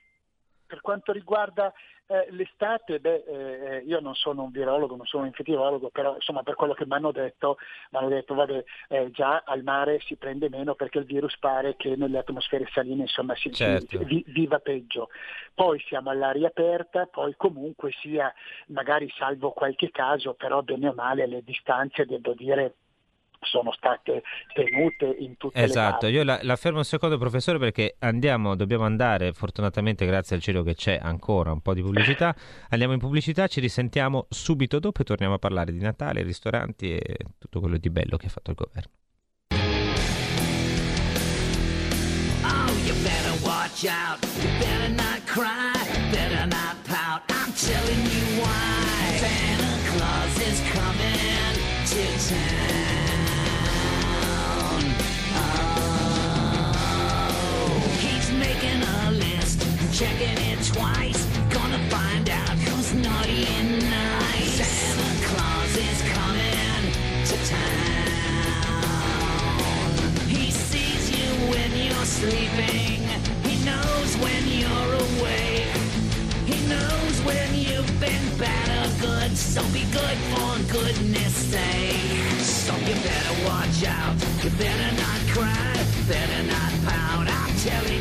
per 0.66 0.80
quanto 0.80 1.12
riguarda 1.12 1.72
eh, 2.08 2.26
l'estate, 2.30 3.00
beh, 3.00 3.24
eh, 3.26 3.78
io 3.84 4.00
non 4.00 4.14
sono 4.14 4.44
un 4.44 4.50
virologo, 4.50 4.96
non 4.96 5.06
sono 5.06 5.22
un 5.22 5.28
infettivologo, 5.28 5.90
però 5.90 6.14
insomma 6.14 6.42
per 6.42 6.54
quello 6.54 6.74
che 6.74 6.86
mi 6.86 6.94
hanno 6.94 7.12
detto, 7.12 7.56
mi 7.90 7.98
hanno 7.98 8.08
detto 8.08 8.34
vabbè, 8.34 8.64
eh, 8.88 9.10
già 9.10 9.42
al 9.44 9.62
mare 9.62 10.00
si 10.00 10.16
prende 10.16 10.48
meno 10.48 10.74
perché 10.74 10.98
il 10.98 11.04
virus 11.04 11.36
pare 11.38 11.76
che 11.76 11.96
nelle 11.96 12.18
atmosfere 12.18 12.68
saline 12.72 13.02
insomma 13.02 13.34
si, 13.34 13.52
Certo. 13.52 13.98
vi- 14.04 14.24
viva 14.28 14.58
peggio. 14.58 15.08
Poi 15.54 15.80
siamo 15.80 16.10
all'aria 16.10 16.48
aperta, 16.48 17.06
poi 17.06 17.34
comunque 17.36 17.90
sia, 18.00 18.32
magari 18.68 19.10
salvo 19.16 19.50
qualche 19.50 19.90
caso, 19.90 20.34
però 20.34 20.62
bene 20.62 20.88
o 20.88 20.92
male 20.94 21.26
le 21.26 21.42
distanze 21.42 22.04
devo 22.06 22.34
dire 22.34 22.74
sono 23.40 23.72
state 23.72 24.22
tenute 24.52 25.16
in 25.18 25.36
tutte 25.36 25.62
Esatto, 25.62 26.06
le 26.06 26.12
io 26.12 26.24
la, 26.24 26.38
la 26.42 26.56
fermo 26.56 26.78
un 26.78 26.84
secondo 26.84 27.18
professore 27.18 27.58
perché 27.58 27.96
andiamo, 28.00 28.56
dobbiamo 28.56 28.84
andare, 28.84 29.32
fortunatamente 29.32 30.06
grazie 30.06 30.36
al 30.36 30.42
cielo 30.42 30.62
che 30.62 30.74
c'è 30.74 30.98
ancora 31.00 31.52
un 31.52 31.60
po' 31.60 31.74
di 31.74 31.82
pubblicità, 31.82 32.34
andiamo 32.70 32.92
in 32.92 32.98
pubblicità, 32.98 33.46
ci 33.46 33.60
risentiamo 33.60 34.26
subito 34.28 34.78
dopo 34.78 35.02
e 35.02 35.04
torniamo 35.04 35.34
a 35.34 35.38
parlare 35.38 35.72
di 35.72 35.80
Natale, 35.80 36.22
ristoranti 36.22 36.96
e 36.96 37.16
tutto 37.38 37.60
quello 37.60 37.76
di 37.76 37.90
bello 37.90 38.16
che 38.16 38.26
ha 38.26 38.30
fatto 38.30 38.50
il 38.50 38.56
governo. 38.56 38.90
Oh, 42.48 42.70
you 42.84 42.94
better 43.02 43.34
watch 43.44 43.84
out. 43.86 44.22
You 44.40 44.50
better 44.60 44.90
not 44.90 45.24
cry. 45.26 45.72
Better 46.12 46.46
not 46.46 46.76
pout. 46.84 47.22
I'm 47.28 47.52
telling 47.52 48.02
you 48.06 48.40
why. 48.40 49.16
Santa 49.18 49.74
Claus 49.90 50.38
is 50.40 50.60
coming 50.70 51.56
to 51.86 52.28
town. 52.28 53.05
Checking 59.96 60.36
it 60.52 60.60
twice. 60.74 61.24
Gonna 61.48 61.78
find 61.88 62.28
out 62.28 62.50
who's 62.50 62.92
naughty 62.92 63.46
and 63.46 63.80
nice. 63.80 64.60
Santa 64.60 65.24
Claus 65.24 65.74
is 65.74 66.02
coming 66.12 66.92
to 67.24 67.36
town. 67.48 68.76
He 70.28 70.50
sees 70.50 71.10
you 71.16 71.28
when 71.48 71.70
you're 71.74 72.04
sleeping. 72.04 73.08
He 73.48 73.56
knows 73.64 74.16
when 74.18 74.44
you're 74.60 74.92
awake. 75.06 75.72
He 76.44 76.58
knows 76.68 77.16
when 77.24 77.54
you've 77.54 77.98
been 77.98 78.26
bad 78.36 78.68
or 78.76 78.90
good. 79.00 79.34
So 79.34 79.62
be 79.72 79.84
good 79.92 80.18
for 80.28 80.58
goodness 80.76 81.32
sake. 81.32 82.36
So 82.44 82.76
you 82.84 82.94
better 83.00 83.34
watch 83.48 83.82
out. 83.86 84.14
You 84.44 84.50
better 84.60 84.92
not 85.00 85.20
cry. 85.32 85.72
Better 86.06 86.42
not 86.52 86.72
pout. 86.84 87.28
I'm 87.30 87.56
telling 87.64 87.95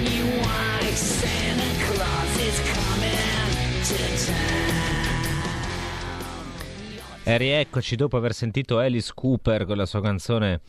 E 7.27 7.37
rieccoci 7.37 7.95
dopo 7.95 8.17
aver 8.17 8.33
sentito 8.33 8.77
Alice 8.77 9.11
Cooper 9.13 9.65
con 9.65 9.77
la 9.77 9.87
sua 9.87 9.99
canzone 9.99 10.61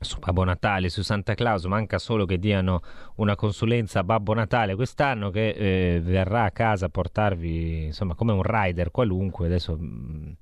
su 0.00 0.18
Babbo 0.20 0.44
Natale, 0.44 0.90
su 0.90 1.02
Santa 1.02 1.34
Claus, 1.34 1.64
manca 1.64 1.98
solo 1.98 2.24
che 2.24 2.38
diano 2.38 2.82
una 3.16 3.34
consulenza 3.34 4.00
a 4.00 4.04
Babbo 4.04 4.32
Natale 4.32 4.76
quest'anno 4.76 5.30
che 5.30 5.48
eh, 5.48 6.00
verrà 6.00 6.44
a 6.44 6.50
casa 6.52 6.86
a 6.86 6.88
portarvi, 6.88 7.86
insomma, 7.86 8.14
come 8.14 8.32
un 8.32 8.42
rider 8.44 8.92
qualunque, 8.92 9.46
adesso 9.46 9.76
mh, 9.76 10.36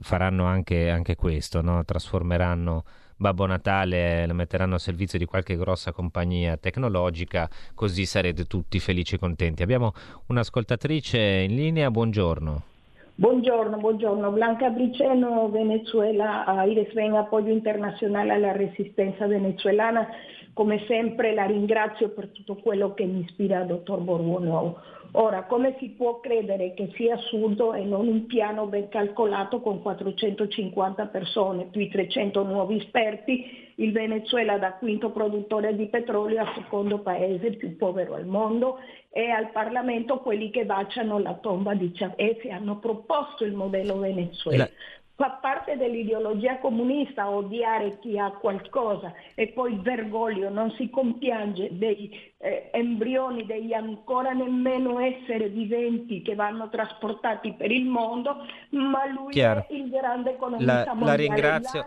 faranno 0.00 0.44
anche, 0.44 0.90
anche 0.90 1.16
questo, 1.16 1.60
no? 1.60 1.84
trasformeranno 1.84 2.84
Babbo 3.16 3.46
Natale, 3.46 4.26
lo 4.26 4.34
metteranno 4.34 4.74
a 4.74 4.78
servizio 4.78 5.18
di 5.18 5.24
qualche 5.24 5.56
grossa 5.56 5.92
compagnia 5.92 6.56
tecnologica, 6.56 7.48
così 7.74 8.06
sarete 8.06 8.44
tutti 8.44 8.80
felici 8.80 9.14
e 9.14 9.18
contenti. 9.18 9.62
Abbiamo 9.62 9.92
un'ascoltatrice 10.26 11.18
in 11.18 11.54
linea, 11.54 11.90
buongiorno. 11.90 12.73
Buongiorno, 13.16 13.76
buongiorno. 13.76 14.32
Blanca 14.32 14.70
Briceno, 14.70 15.48
Venezuela, 15.48 16.44
a 16.44 16.64
IRESVEN 16.64 17.14
Apoyo 17.14 17.52
Internazionale 17.52 18.32
alla 18.32 18.50
Resistenza 18.50 19.28
Venezuelana. 19.28 20.08
Come 20.52 20.82
sempre 20.88 21.32
la 21.32 21.44
ringrazio 21.44 22.08
per 22.08 22.30
tutto 22.30 22.56
quello 22.56 22.92
che 22.92 23.04
mi 23.04 23.20
ispira, 23.20 23.62
dottor 23.62 24.00
Borgonovo. 24.00 24.80
Ora, 25.12 25.44
come 25.44 25.76
si 25.78 25.90
può 25.90 26.18
credere 26.18 26.74
che 26.74 26.90
sia 26.96 27.14
assurdo 27.14 27.72
e 27.72 27.84
non 27.84 28.08
un 28.08 28.26
piano 28.26 28.66
ben 28.66 28.88
calcolato 28.88 29.60
con 29.60 29.80
450 29.80 31.06
persone 31.06 31.68
più 31.70 31.82
i 31.82 31.88
300 31.88 32.42
nuovi 32.42 32.78
esperti, 32.78 33.72
il 33.76 33.92
Venezuela 33.92 34.58
da 34.58 34.72
quinto 34.72 35.10
produttore 35.10 35.76
di 35.76 35.86
petrolio 35.86 36.40
a 36.40 36.52
secondo 36.56 36.98
paese 36.98 37.52
più 37.52 37.76
povero 37.76 38.14
al 38.14 38.26
mondo 38.26 38.78
e 39.16 39.30
al 39.30 39.52
Parlamento 39.52 40.18
quelli 40.18 40.50
che 40.50 40.64
baciano 40.64 41.20
la 41.20 41.34
tomba 41.34 41.72
di 41.74 41.92
Chavez 41.92 42.38
e 42.44 42.50
hanno 42.50 42.78
proposto 42.80 43.44
il 43.44 43.52
modello 43.54 43.98
Venezuela. 43.98 44.64
La- 44.64 44.70
Fa 45.16 45.38
parte 45.40 45.76
dell'ideologia 45.76 46.58
comunista 46.58 47.30
odiare 47.30 48.00
chi 48.00 48.18
ha 48.18 48.32
qualcosa 48.32 49.14
e 49.36 49.46
poi 49.46 49.74
Bergoglio 49.74 50.50
non 50.50 50.72
si 50.72 50.90
compiange 50.90 51.68
dei 51.70 52.10
eh, 52.38 52.68
embrioni, 52.72 53.46
degli 53.46 53.72
ancora 53.72 54.32
nemmeno 54.32 54.98
esseri 54.98 55.46
viventi 55.50 56.20
che 56.20 56.34
vanno 56.34 56.68
trasportati 56.68 57.52
per 57.52 57.70
il 57.70 57.84
mondo, 57.84 58.38
ma 58.70 59.06
lui 59.06 59.30
Chiaro. 59.30 59.64
è 59.68 59.72
il 59.74 59.88
grande 59.88 60.30
economista 60.32 60.72
La, 60.78 60.84
la 60.84 60.94
mondiale. 60.94 61.16
ringrazio, 61.22 61.84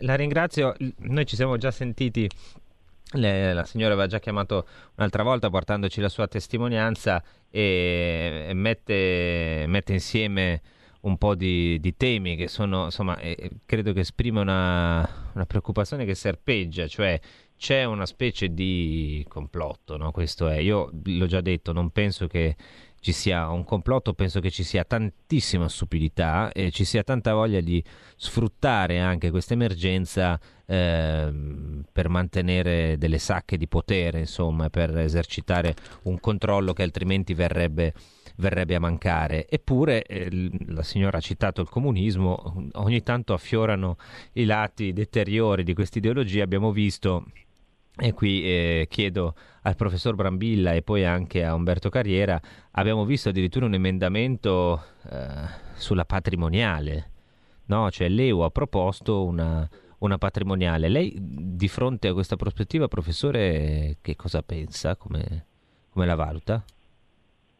la 0.00 0.14
ringrazio, 0.14 0.74
noi 1.00 1.26
ci 1.26 1.36
siamo 1.36 1.58
già 1.58 1.70
sentiti, 1.70 2.26
le- 3.12 3.52
la 3.52 3.64
signora 3.64 3.92
aveva 3.92 4.06
già 4.06 4.18
chiamato 4.18 4.66
un'altra 4.96 5.22
volta 5.22 5.50
portandoci 5.50 6.00
la 6.00 6.08
sua 6.08 6.26
testimonianza 6.26 7.22
e, 7.50 8.46
e 8.48 8.54
mette, 8.54 9.64
mette 9.66 9.92
insieme 9.92 10.60
un 11.00 11.16
po' 11.16 11.34
di, 11.34 11.78
di 11.80 11.96
temi 11.96 12.36
che 12.36 12.48
sono, 12.48 12.86
insomma, 12.86 13.18
eh, 13.18 13.50
credo 13.64 13.92
che 13.92 14.00
esprime 14.00 14.40
una, 14.40 15.30
una 15.34 15.46
preoccupazione 15.46 16.04
che 16.04 16.14
serpeggia, 16.14 16.86
cioè 16.88 17.18
c'è 17.56 17.84
una 17.84 18.06
specie 18.06 18.52
di 18.52 19.24
complotto, 19.28 19.96
no? 19.96 20.10
Questo 20.10 20.48
è, 20.48 20.56
io 20.58 20.90
l'ho 21.04 21.26
già 21.26 21.40
detto, 21.40 21.72
non 21.72 21.90
penso 21.90 22.26
che 22.26 22.56
ci 23.00 23.12
sia 23.12 23.48
un 23.48 23.64
complotto, 23.64 24.12
penso 24.12 24.40
che 24.40 24.50
ci 24.50 24.62
sia 24.64 24.84
tantissima 24.84 25.68
stupidità 25.68 26.50
e 26.52 26.70
ci 26.70 26.84
sia 26.84 27.02
tanta 27.02 27.32
voglia 27.34 27.60
di 27.60 27.82
sfruttare 28.16 28.98
anche 28.98 29.30
questa 29.30 29.54
emergenza 29.54 30.38
ehm, 30.66 31.84
per 31.92 32.08
mantenere 32.08 32.98
delle 32.98 33.18
sacche 33.18 33.56
di 33.56 33.68
potere, 33.68 34.20
insomma, 34.20 34.68
per 34.68 34.96
esercitare 34.98 35.74
un 36.02 36.18
controllo 36.18 36.72
che 36.72 36.82
altrimenti 36.82 37.34
verrebbe, 37.34 37.94
verrebbe 38.36 38.74
a 38.74 38.80
mancare. 38.80 39.48
Eppure, 39.48 40.02
eh, 40.02 40.50
la 40.66 40.82
signora 40.82 41.18
ha 41.18 41.22
citato 41.22 41.60
il 41.60 41.68
comunismo, 41.68 42.68
ogni 42.74 43.02
tanto 43.02 43.32
affiorano 43.32 43.96
i 44.32 44.44
lati 44.44 44.92
deteriori 44.92 45.62
di 45.62 45.74
questa 45.74 45.98
ideologia. 45.98 46.42
Abbiamo 46.42 46.72
visto 46.72 47.26
e 47.98 48.12
qui 48.12 48.44
eh, 48.44 48.86
chiedo 48.88 49.34
al 49.62 49.76
professor 49.76 50.14
Brambilla 50.14 50.72
e 50.72 50.82
poi 50.82 51.04
anche 51.04 51.44
a 51.44 51.54
Umberto 51.54 51.88
Carriera, 51.88 52.40
abbiamo 52.72 53.04
visto 53.04 53.28
addirittura 53.28 53.66
un 53.66 53.74
emendamento 53.74 54.82
eh, 55.10 55.74
sulla 55.74 56.04
patrimoniale, 56.04 57.10
no? 57.66 57.90
Cioè 57.90 58.08
l'EU 58.08 58.40
ha 58.40 58.50
proposto 58.50 59.24
una, 59.24 59.68
una 59.98 60.18
patrimoniale. 60.18 60.88
Lei 60.88 61.14
di 61.18 61.68
fronte 61.68 62.08
a 62.08 62.12
questa 62.12 62.36
prospettiva, 62.36 62.88
professore, 62.88 63.98
che 64.00 64.16
cosa 64.16 64.42
pensa? 64.42 64.96
Come, 64.96 65.46
come 65.90 66.06
la 66.06 66.14
valuta? 66.14 66.64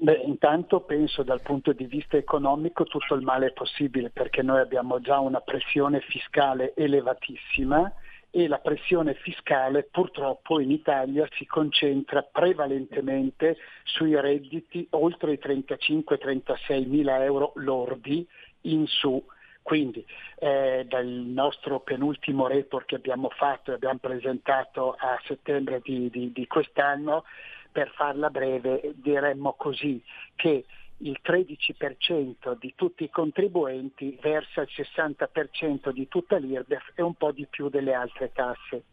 Beh, 0.01 0.23
intanto 0.25 0.81
penso 0.83 1.25
dal 1.25 1.41
punto 1.41 1.73
di 1.73 1.85
vista 1.87 2.17
economico 2.17 2.85
tutto 2.85 3.15
il 3.15 3.23
male 3.23 3.51
possibile 3.51 4.11
perché 4.11 4.43
noi 4.43 4.61
abbiamo 4.61 5.01
già 5.01 5.19
una 5.19 5.41
pressione 5.41 6.01
fiscale 6.01 6.73
elevatissima 6.77 7.93
e 8.31 8.47
la 8.47 8.59
pressione 8.59 9.15
fiscale 9.15 9.89
purtroppo 9.91 10.61
in 10.61 10.71
Italia 10.71 11.27
si 11.33 11.47
concentra 11.47 12.23
prevalentemente 12.23 13.57
sui 13.85 14.19
redditi 14.21 14.87
oltre 14.91 15.33
i 15.33 15.41
35-36 15.43 16.87
mila 16.87 17.25
euro 17.25 17.53
lordi 17.57 18.27
in 18.63 18.87
su. 18.87 19.23
Quindi 19.63 20.05
eh, 20.39 20.87
dal 20.89 21.07
nostro 21.07 21.81
penultimo 21.81 22.47
report 22.47 22.87
che 22.87 22.95
abbiamo 22.95 23.29
fatto 23.29 23.71
e 23.71 23.75
abbiamo 23.75 23.99
presentato 23.99 24.97
a 24.99 25.21
settembre 25.27 25.81
di, 25.83 26.09
di, 26.11 26.33
di 26.33 26.47
quest'anno, 26.47 27.25
per 27.71 27.93
farla 27.95 28.31
breve 28.31 28.95
diremmo 28.95 29.53
così 29.55 30.03
che 30.37 30.65
il 30.99 31.21
13% 31.23 32.57
di 32.59 32.73
tutti 32.75 33.05
i 33.05 33.11
contribuenti 33.11 34.19
versa 34.21 34.63
il 34.63 34.69
60% 34.75 35.91
di 35.91 36.09
tutta 36.09 36.37
l'IRBEF 36.37 36.93
e 36.95 37.03
un 37.03 37.15
po' 37.15 37.31
di 37.31 37.47
più 37.47 37.69
delle 37.69 37.93
altre 37.93 38.33
tasse. 38.33 38.85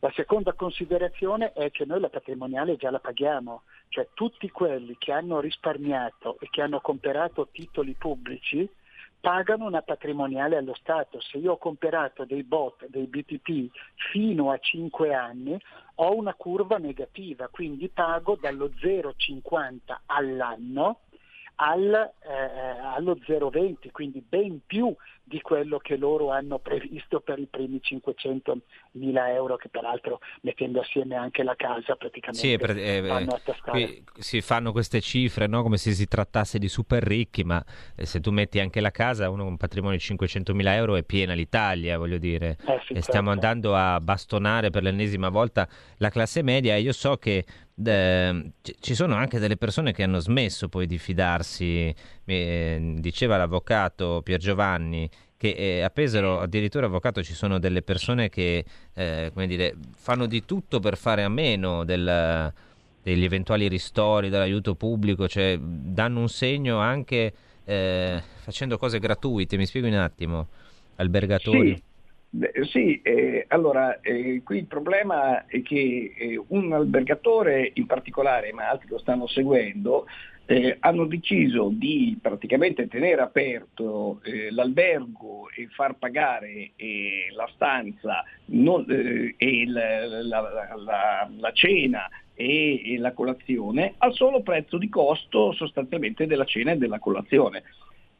La 0.00 0.12
seconda 0.14 0.52
considerazione 0.52 1.52
è 1.52 1.70
che 1.70 1.84
noi 1.84 2.00
la 2.00 2.08
patrimoniale 2.08 2.76
già 2.76 2.90
la 2.90 3.00
paghiamo, 3.00 3.62
cioè 3.88 4.08
tutti 4.14 4.48
quelli 4.50 4.96
che 4.98 5.10
hanno 5.10 5.40
risparmiato 5.40 6.38
e 6.40 6.48
che 6.50 6.62
hanno 6.62 6.80
comprato 6.80 7.48
titoli 7.50 7.94
pubblici 7.94 8.68
pagano 9.20 9.66
una 9.66 9.82
patrimoniale 9.82 10.56
allo 10.56 10.74
Stato. 10.74 11.20
Se 11.20 11.38
io 11.38 11.52
ho 11.52 11.58
comprato 11.58 12.24
dei 12.24 12.44
bot, 12.44 12.86
dei 12.88 13.06
BTP 13.06 13.68
fino 14.12 14.52
a 14.52 14.58
5 14.58 15.12
anni, 15.12 15.58
ho 15.96 16.14
una 16.14 16.34
curva 16.34 16.78
negativa, 16.78 17.48
quindi 17.48 17.88
pago 17.88 18.36
dallo 18.40 18.70
0,50 18.80 19.96
all'anno 20.06 21.00
al, 21.60 21.92
eh, 21.92 22.78
allo 22.94 23.16
0,20, 23.26 23.90
quindi 23.90 24.24
ben 24.26 24.60
più 24.66 24.94
di 25.22 25.40
quello 25.40 25.78
che 25.78 25.96
loro 25.96 26.30
hanno 26.30 26.58
previsto 26.58 27.20
per 27.20 27.38
i 27.38 27.46
primi 27.46 27.80
500 27.82 28.60
mila 28.92 29.30
euro, 29.32 29.56
che 29.56 29.68
peraltro 29.68 30.20
mettendo 30.42 30.80
assieme 30.80 31.16
anche 31.16 31.42
la 31.42 31.54
casa 31.54 31.96
praticamente 31.96 32.46
Sì, 32.48 32.56
per- 32.56 32.76
eh, 32.78 33.26
qui 33.70 34.04
si 34.18 34.40
fanno 34.40 34.72
queste 34.72 35.00
cifre 35.00 35.46
no? 35.46 35.62
come 35.62 35.76
se 35.76 35.92
si 35.92 36.06
trattasse 36.06 36.58
di 36.58 36.68
super 36.68 37.02
ricchi, 37.02 37.44
ma 37.44 37.62
eh, 37.94 38.06
se 38.06 38.20
tu 38.20 38.30
metti 38.30 38.60
anche 38.60 38.80
la 38.80 38.90
casa, 38.90 39.28
uno 39.28 39.42
con 39.42 39.52
un 39.52 39.56
patrimonio 39.58 39.96
di 39.96 40.02
500 40.02 40.54
mila 40.54 40.74
euro 40.74 40.96
è 40.96 41.02
piena 41.02 41.34
l'Italia, 41.34 41.98
voglio 41.98 42.18
dire. 42.18 42.56
Eh 42.66 42.80
sì, 42.86 42.92
e 42.94 43.02
stiamo 43.02 43.30
certo. 43.30 43.46
andando 43.46 43.74
a 43.74 44.00
bastonare 44.00 44.70
per 44.70 44.82
l'ennesima 44.82 45.28
volta 45.28 45.68
la 45.98 46.08
classe 46.08 46.42
media 46.42 46.74
e 46.74 46.80
io 46.80 46.92
so 46.92 47.16
che 47.16 47.44
eh, 47.84 48.52
ci- 48.62 48.94
sono 48.94 49.14
anche 49.14 49.38
delle 49.38 49.56
persone 49.56 49.92
che 49.92 50.02
hanno 50.02 50.18
smesso 50.18 50.68
poi 50.68 50.86
di 50.86 50.98
fidarsi, 50.98 51.94
eh, 52.24 52.94
diceva 52.98 53.36
l'avvocato 53.36 54.20
Pier 54.22 54.38
Giovanni 54.40 55.08
che 55.36 55.50
eh, 55.50 55.82
a 55.82 55.90
Pesaro 55.90 56.40
addirittura 56.40 56.86
avvocato 56.86 57.22
ci 57.22 57.32
sono 57.32 57.58
delle 57.60 57.82
persone 57.82 58.28
che 58.28 58.64
eh, 58.94 59.30
dire, 59.46 59.76
fanno 59.96 60.26
di 60.26 60.44
tutto 60.44 60.80
per 60.80 60.96
fare 60.96 61.22
a 61.22 61.28
meno 61.28 61.84
del- 61.84 62.52
degli 63.00 63.24
eventuali 63.24 63.68
ristori 63.68 64.28
dall'aiuto 64.28 64.74
pubblico, 64.74 65.28
cioè 65.28 65.56
danno 65.58 66.20
un 66.20 66.28
segno 66.28 66.78
anche 66.78 67.32
eh, 67.64 68.22
facendo 68.40 68.78
cose 68.78 68.98
gratuite, 68.98 69.56
mi 69.56 69.66
spiego 69.66 69.86
un 69.86 69.94
attimo, 69.94 70.48
albergatori. 70.96 71.74
Sì, 71.74 71.82
sì, 72.64 73.00
eh, 73.02 73.46
allora 73.48 74.00
eh, 74.00 74.42
qui 74.44 74.58
il 74.58 74.66
problema 74.66 75.46
è 75.46 75.62
che 75.62 76.12
eh, 76.16 76.40
un 76.48 76.72
albergatore 76.72 77.70
in 77.74 77.86
particolare, 77.86 78.52
ma 78.52 78.68
altri 78.68 78.88
lo 78.90 78.98
stanno 78.98 79.26
seguendo, 79.26 80.06
eh, 80.44 80.76
hanno 80.80 81.04
deciso 81.06 81.70
di 81.72 82.18
praticamente 82.20 82.86
tenere 82.88 83.20
aperto 83.20 84.20
eh, 84.24 84.50
l'albergo 84.50 85.48
e 85.54 85.68
far 85.68 85.94
pagare 85.98 86.70
eh, 86.76 87.26
la 87.34 87.48
stanza 87.54 88.22
non- 88.46 88.86
e 89.36 89.64
la, 89.66 90.06
la- 90.22 90.74
la- 90.76 91.30
la 91.34 91.52
cena 91.52 92.08
e, 92.34 92.94
e 92.94 92.98
la 92.98 93.12
colazione 93.12 93.94
al 93.98 94.14
solo 94.14 94.42
prezzo 94.42 94.78
di 94.78 94.88
costo 94.88 95.52
sostanzialmente 95.52 96.26
della 96.26 96.44
cena 96.44 96.72
e 96.72 96.76
della 96.76 96.98
colazione. 96.98 97.62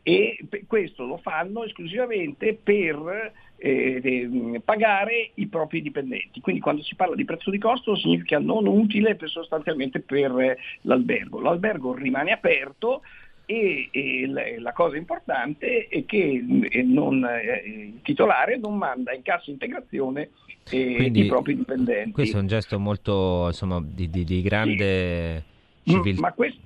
E 0.03 0.38
questo 0.66 1.05
lo 1.05 1.18
fanno 1.18 1.64
esclusivamente 1.64 2.55
per 2.55 3.33
eh, 3.61 3.99
de- 4.01 4.61
pagare 4.64 5.31
i 5.35 5.47
propri 5.49 5.83
dipendenti. 5.83 6.40
Quindi 6.40 6.61
quando 6.61 6.83
si 6.83 6.94
parla 6.94 7.14
di 7.16 7.25
prezzo 7.25 7.51
di 7.51 7.59
costo 7.59 7.97
significa 7.97 8.38
non 8.38 8.66
utile 8.66 9.16
per- 9.16 9.29
sostanzialmente 9.29 10.01
per 10.01 10.31
eh, 10.38 10.59
l'albergo. 10.83 11.40
L'albergo 11.40 11.94
rimane 11.94 12.31
aperto 12.31 13.03
e, 13.44 13.88
e 13.90 14.27
la 14.59 14.73
cosa 14.73 14.97
importante 14.97 15.88
è 15.88 16.05
che 16.05 16.40
mm, 16.42 16.64
non- 16.92 17.25
eh, 17.25 17.62
il 17.66 18.01
titolare 18.03 18.59
non 18.59 18.77
manda 18.77 19.12
in 19.12 19.23
cassa 19.23 19.51
integrazione 19.51 20.31
eh, 20.71 20.94
Quindi, 20.97 21.21
i 21.21 21.27
propri 21.27 21.57
dipendenti. 21.57 22.12
Questo 22.12 22.37
è 22.37 22.40
un 22.40 22.47
gesto 22.47 22.79
molto 22.79 23.47
insomma, 23.47 23.83
di, 23.83 24.09
di- 24.11 24.25
di 24.25 24.42
grande 24.42 25.57
Mm, 25.88 25.90
civiltà. 25.94 26.21
Ma 26.21 26.33
questo, 26.33 26.61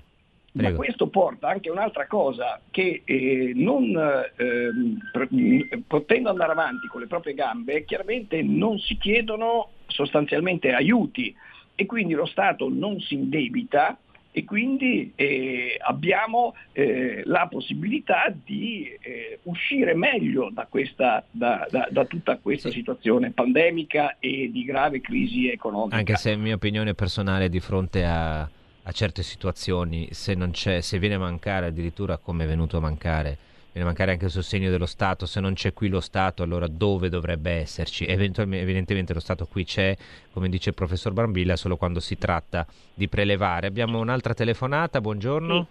ma 0.53 0.63
Prego. 0.65 0.77
questo 0.77 1.07
porta 1.07 1.49
anche 1.49 1.71
a 1.71 1.73
un'altra 1.73 2.07
cosa, 2.07 2.61
che 2.71 3.03
eh, 3.05 3.53
non, 3.55 3.85
mh, 3.91 5.79
potendo 5.87 6.29
andare 6.29 6.53
avanti 6.53 6.87
con 6.89 7.01
le 7.01 7.07
proprie 7.07 7.35
gambe, 7.35 7.85
chiaramente 7.85 8.43
non 8.43 8.79
si 8.79 8.97
chiedono 8.99 9.71
sostanzialmente 9.87 10.73
aiuti 10.73 11.35
e 11.75 11.87
quindi 11.87 12.13
lo 12.13 12.27
Stato 12.27 12.69
non 12.71 13.01
si 13.01 13.15
indebita 13.15 13.97
e 14.35 14.45
quindi 14.45 15.13
eh, 15.15 15.77
abbiamo 15.81 16.55
eh, 16.73 17.23
la 17.27 17.47
possibilità 17.51 18.33
di 18.45 18.91
eh, 19.01 19.39
uscire 19.45 19.95
meglio 19.95 20.51
da, 20.51 20.67
questa, 20.69 21.23
da, 21.31 21.67
da- 21.71 21.89
da 21.91 22.05
tutta 22.07 22.37
questa 22.39 22.69
Sì. 22.71 22.77
situazione 22.77 23.31
pandemica 23.31 24.17
e 24.19 24.51
di 24.51 24.65
grave 24.65 25.01
crisi 25.03 25.49
economica. 25.51 25.97
Anche 25.97 26.17
se 26.17 26.33
è 26.33 26.37
mia 26.37 26.55
opinione 26.55 26.95
personale 26.95 27.51
di 27.51 27.61
fronte 27.61 28.05
a, 28.05 28.49
a 28.85 28.93
certe 28.93 29.23
situazioni, 29.23 30.09
se 30.11 30.35
non 30.35 30.51
c'è, 30.51 30.81
se 30.81 30.99
viene 30.99 31.15
a 31.15 31.19
mancare 31.19 31.67
addirittura 31.67 32.17
come 32.17 32.45
è 32.45 32.47
venuto 32.47 32.79
a 32.79 32.81
mancare, 32.81 33.39
viene 33.73 33.87
a 33.87 33.91
mancare 33.91 34.13
anche 34.13 34.25
il 34.25 34.31
sostegno 34.31 34.71
dello 34.71 34.87
Stato, 34.87 35.25
se 35.25 35.39
non 35.41 35.55
c'è 35.55 35.73
qui 35.73 35.89
lo 35.89 36.01
Stato, 36.01 36.43
allora 36.43 36.67
dove 36.67 37.09
dovrebbe 37.09 37.53
esserci? 37.53 38.05
Eventualmente, 38.05 38.65
evidentemente 38.65 39.15
lo 39.15 39.21
Stato 39.21 39.47
qui 39.47 39.65
c'è, 39.65 39.97
come 40.33 40.49
dice 40.49 40.71
il 40.71 40.75
professor 40.75 41.13
Brambilla, 41.13 41.55
solo 41.55 41.77
quando 41.77 42.01
si 42.01 42.19
tratta 42.19 42.67
di 42.93 43.09
prelevare. 43.09 43.69
Abbiamo 43.69 44.01
un'altra 44.01 44.35
telefonata, 44.35 45.01
buongiorno. 45.01 45.67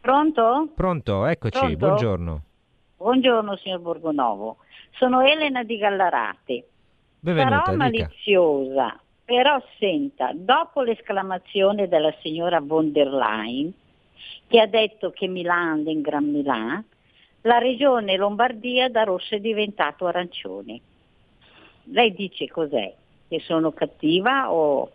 Pronto? 0.00 0.68
Pronto, 0.74 1.26
eccoci, 1.26 1.58
Pronto? 1.58 1.76
buongiorno. 1.76 2.42
Buongiorno 2.98 3.56
signor 3.56 3.80
Borgonovo, 3.80 4.58
sono 4.92 5.22
Elena 5.22 5.64
di 5.64 5.76
Gallarate. 5.76 6.66
Benvenuta, 7.20 7.64
Sarò 7.64 7.90
dica. 7.90 8.10
Però 9.28 9.62
senta, 9.78 10.30
dopo 10.34 10.80
l'esclamazione 10.80 11.86
della 11.86 12.14
signora 12.22 12.60
von 12.62 12.92
der 12.92 13.08
Leyen, 13.08 13.70
che 14.46 14.58
ha 14.58 14.66
detto 14.66 15.10
che 15.10 15.26
Milan 15.26 15.86
è 15.86 15.90
in 15.90 16.00
Gran 16.00 16.30
Milan, 16.30 16.82
la 17.42 17.58
regione 17.58 18.16
Lombardia 18.16 18.88
da 18.88 19.02
rosso 19.02 19.34
è 19.34 19.38
diventato 19.38 20.06
arancione. 20.06 20.80
Lei 21.90 22.14
dice 22.14 22.48
cos'è? 22.48 22.90
Che 23.28 23.40
sono 23.40 23.72
cattiva 23.72 24.50
o... 24.50 24.90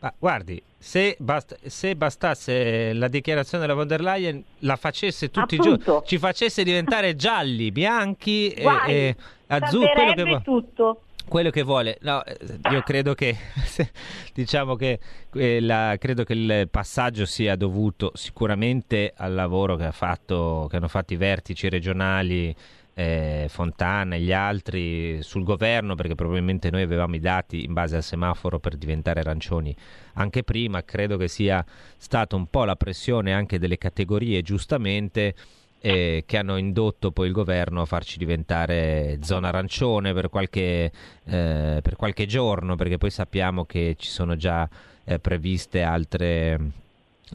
Ma 0.00 0.12
guardi, 0.18 0.60
se, 0.76 1.14
bast- 1.20 1.64
se 1.64 1.94
bastasse 1.94 2.92
la 2.94 3.06
dichiarazione 3.06 3.64
della 3.64 3.78
von 3.78 3.86
der 3.86 4.00
Leyen, 4.00 4.42
la 4.60 4.74
facesse 4.74 5.30
tutti 5.30 5.54
i 5.54 5.58
giorni, 5.58 5.84
ci 6.04 6.18
facesse 6.18 6.64
diventare 6.64 7.14
gialli, 7.14 7.70
bianchi 7.70 8.48
e, 8.48 8.62
Guai, 8.62 8.92
e 8.92 9.16
azzurri, 9.46 9.92
quello 9.92 10.36
che, 10.38 10.42
tutto. 10.42 11.02
Quello 11.28 11.50
che 11.50 11.62
vuole. 11.62 11.98
No, 12.00 12.24
eh, 12.24 12.36
io 12.70 12.82
credo 12.82 13.14
che, 13.14 13.36
diciamo 14.34 14.74
che, 14.74 14.98
eh, 15.32 15.96
credo 15.98 16.24
che 16.24 16.32
il 16.32 16.68
passaggio 16.70 17.24
sia 17.26 17.56
dovuto 17.56 18.10
sicuramente 18.14 19.12
al 19.16 19.34
lavoro 19.34 19.76
che, 19.76 19.84
ha 19.84 19.92
fatto, 19.92 20.66
che 20.68 20.76
hanno 20.76 20.88
fatto 20.88 21.12
i 21.12 21.16
vertici 21.16 21.68
regionali 21.68 22.54
eh, 22.94 23.46
Fontana 23.48 24.16
e 24.16 24.20
gli 24.20 24.32
altri 24.32 25.22
sul 25.22 25.44
governo, 25.44 25.94
perché 25.94 26.16
probabilmente 26.16 26.68
noi 26.70 26.82
avevamo 26.82 27.14
i 27.14 27.20
dati 27.20 27.64
in 27.64 27.72
base 27.72 27.94
al 27.94 28.02
semaforo 28.02 28.58
per 28.58 28.76
diventare 28.76 29.20
arancioni 29.20 29.74
anche 30.14 30.42
prima, 30.42 30.82
credo 30.82 31.16
che 31.16 31.28
sia 31.28 31.64
stata 31.96 32.34
un 32.34 32.48
po' 32.48 32.64
la 32.64 32.74
pressione 32.74 33.32
anche 33.32 33.60
delle 33.60 33.78
categorie, 33.78 34.42
giustamente, 34.42 35.34
eh, 35.80 36.24
che 36.26 36.36
hanno 36.36 36.56
indotto 36.56 37.10
poi 37.12 37.28
il 37.28 37.32
governo 37.32 37.82
a 37.82 37.86
farci 37.86 38.18
diventare 38.18 39.18
zona 39.22 39.48
arancione 39.48 40.12
per 40.12 40.28
qualche, 40.28 40.90
eh, 41.24 41.80
per 41.82 41.96
qualche 41.96 42.26
giorno, 42.26 42.76
perché 42.76 42.98
poi 42.98 43.10
sappiamo 43.10 43.64
che 43.64 43.94
ci 43.98 44.08
sono 44.08 44.36
già 44.36 44.68
eh, 45.04 45.18
previste 45.18 45.82
altre, 45.82 46.58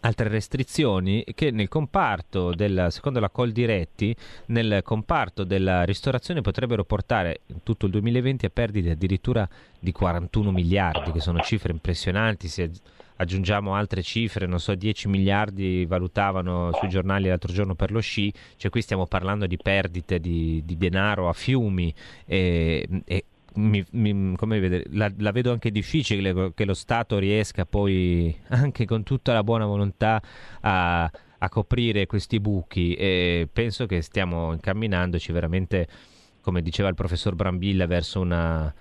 altre 0.02 0.28
restrizioni 0.30 1.24
che 1.34 1.52
nel 1.52 1.68
comparto 1.68 2.54
del, 2.54 2.88
secondo 2.90 3.20
la 3.20 3.30
Coldiretti, 3.30 4.16
nel 4.48 4.82
comparto 4.84 5.44
della 5.44 5.84
ristorazione 5.84 6.42
potrebbero 6.42 6.84
portare 6.84 7.42
in 7.48 7.64
tutto 7.64 7.86
il 7.86 7.92
2020 7.92 8.46
a 8.46 8.50
perdite 8.50 8.92
addirittura 8.92 9.48
di 9.80 9.92
41 9.92 10.52
miliardi, 10.52 11.12
che 11.12 11.20
sono 11.20 11.40
cifre 11.42 11.72
impressionanti. 11.72 12.48
Se 12.48 12.72
aggiungiamo 13.18 13.76
altre 13.76 14.02
cifre, 14.02 14.46
non 14.46 14.60
so, 14.60 14.74
10 14.74 15.08
miliardi 15.08 15.86
valutavano 15.86 16.72
sui 16.74 16.90
giornali 16.90 17.28
l'altro 17.28 17.54
giorno 17.54 17.76
per 17.76 17.92
lo 17.92 18.00
sci, 18.00 18.34
cioè 18.58 18.72
qui 18.72 18.82
stiamo 18.82 19.06
parlando 19.06 19.46
di 19.46 19.58
perdite 19.58 20.20
di, 20.20 20.62
di 20.66 20.78
denaro 20.78 21.30
a 21.30 21.34
fiumi 21.34 21.94
e, 22.26 22.88
e 23.06 23.26
mi, 23.56 23.84
mi- 23.92 24.36
come 24.36 24.60
vede, 24.60 24.86
la, 24.92 25.12
la 25.18 25.32
vedo 25.32 25.52
anche 25.52 25.72
difficile 25.72 26.54
che 26.54 26.66
lo 26.66 26.74
Stato 26.74 27.18
riesca 27.18 27.66
poi, 27.66 28.36
anche 28.50 28.86
con 28.86 29.04
tutta 29.04 29.34
la 29.34 29.44
buona 29.44 29.66
volontà, 29.66 30.22
a, 30.62 31.04
a 31.38 31.50
coprire 31.50 32.06
questi 32.06 32.40
buchi 32.40 32.94
e 32.94 33.48
penso 33.52 33.86
che 33.86 34.02
stiamo 34.02 34.54
incamminandoci 34.54 35.32
veramente, 35.32 35.88
come 36.42 36.62
diceva 36.62 36.90
il 36.90 36.96
professor 36.96 37.36
Brambilla, 37.36 37.86
verso 37.86 38.22
una, 38.22 38.74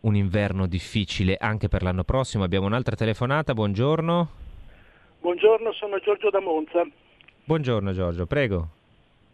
un 0.00 0.16
inverno 0.16 0.66
difficile 0.66 1.36
anche 1.36 1.68
per 1.68 1.82
l'anno 1.82 2.04
prossimo. 2.04 2.44
Abbiamo 2.44 2.66
un'altra 2.66 2.96
telefonata, 2.96 3.54
buongiorno. 3.54 4.28
Buongiorno, 5.20 5.72
sono 5.72 5.98
Giorgio 5.98 6.30
da 6.30 6.40
Monza. 6.40 6.86
Buongiorno 7.44 7.92
Giorgio, 7.92 8.26
prego. 8.26 8.70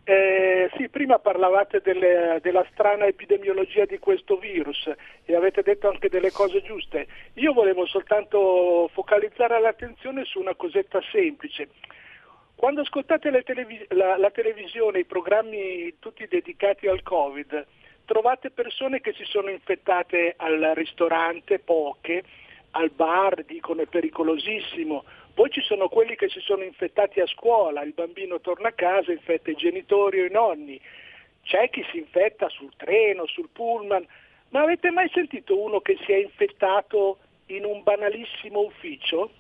Eh, 0.07 0.69
sì, 0.77 0.91
prima 0.91 1.19
parlavate 1.19 1.81
delle- 1.81 2.39
della 2.43 2.67
strana 2.73 3.07
epidemiologia 3.07 3.87
di 3.87 3.99
questo 3.99 4.37
virus 4.37 4.91
e 5.25 5.35
avete 5.35 5.63
detto 5.63 5.89
anche 5.89 6.11
delle 6.11 6.31
cose 6.31 6.61
giuste. 6.61 7.07
Io 7.35 7.55
volevo 7.55 7.87
soltanto 7.87 8.91
focalizzare 8.93 9.59
l'attenzione 9.61 10.25
su 10.25 10.41
una 10.41 10.55
cosetta 10.55 11.01
semplice. 11.11 11.69
Quando 12.55 12.83
ascoltate 12.83 13.31
le 13.31 13.43
televi- 13.43 13.87
la, 13.91 14.19
la 14.19 14.31
televisione, 14.31 15.01
i 15.01 15.05
programmi 15.07 15.95
tutti 16.01 16.27
dedicati 16.27 16.87
al 16.87 17.03
Covid, 17.03 17.67
trovate 18.05 18.51
persone 18.51 19.01
che 19.01 19.15
si 19.15 19.25
sono 19.25 19.49
infettate 19.49 20.35
al 20.37 20.73
ristorante, 20.75 21.59
poche, 21.59 22.23
al 22.73 22.91
bar, 22.91 23.43
dicono 23.45 23.81
è 23.81 23.87
pericolosissimo. 23.87 25.05
Poi 25.35 25.51
ci 25.51 25.61
sono 25.63 25.89
quelli 25.89 26.15
che 26.15 26.29
si 26.29 26.39
sono 26.39 26.63
infettati 26.63 27.19
a 27.21 27.27
scuola, 27.27 27.83
il 27.83 27.93
bambino 27.93 28.41
torna 28.41 28.69
a 28.69 28.73
casa, 28.73 29.11
infetta 29.11 29.51
i 29.51 29.57
genitori 29.57 30.21
o 30.21 30.27
i 30.27 30.31
nonni. 30.31 30.81
C'è 31.43 31.69
chi 31.71 31.85
si 31.91 31.99
infetta 31.99 32.49
sul 32.49 32.73
treno, 32.77 33.27
sul 33.27 33.49
pullman, 33.53 34.07
ma 34.51 34.63
avete 34.63 34.93
mai 34.93 35.11
sentito 35.13 35.61
uno 35.61 35.81
che 35.81 35.99
si 36.05 36.13
è 36.13 36.17
infettato 36.17 37.19
in 37.47 37.65
un 37.65 37.83
banalissimo 37.83 38.61
ufficio? 38.61 39.33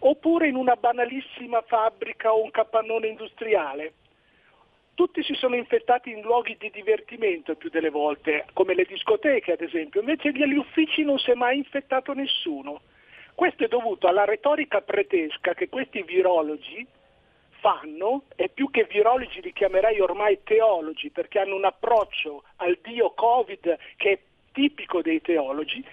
Oppure 0.00 0.46
in 0.46 0.54
una 0.54 0.76
banalissima 0.76 1.62
fabbrica 1.62 2.32
o 2.32 2.42
un 2.42 2.52
capannone 2.52 3.08
industriale? 3.08 3.92
Tutti 4.94 5.24
si 5.24 5.34
sono 5.34 5.56
infettati 5.56 6.10
in 6.10 6.20
luoghi 6.20 6.56
di 6.56 6.70
divertimento 6.70 7.56
più 7.56 7.70
delle 7.70 7.90
volte, 7.90 8.46
come 8.52 8.74
le 8.74 8.84
discoteche 8.84 9.50
ad 9.50 9.62
esempio, 9.62 9.98
invece 9.98 10.30
negli 10.30 10.56
uffici 10.56 11.02
non 11.02 11.18
si 11.18 11.32
è 11.32 11.34
mai 11.34 11.56
infettato 11.56 12.12
nessuno. 12.12 12.82
Questo 13.34 13.64
è 13.64 13.68
dovuto 13.68 14.06
alla 14.06 14.24
retorica 14.24 14.80
pretesca 14.80 15.54
che 15.54 15.68
questi 15.68 16.02
virologi 16.02 16.86
fanno, 17.58 18.24
e 18.36 18.48
più 18.48 18.70
che 18.70 18.84
virologi 18.84 19.40
li 19.40 19.52
chiamerei 19.52 19.98
ormai 20.00 20.40
teologi, 20.44 21.10
perché 21.10 21.40
hanno 21.40 21.56
un 21.56 21.64
approccio 21.64 22.44
al 22.56 22.78
dio 22.82 23.10
Covid 23.12 23.78
che 23.96 24.12
è 24.12 24.18
tipico 24.52 25.02
dei 25.02 25.20
teologi, 25.20 25.84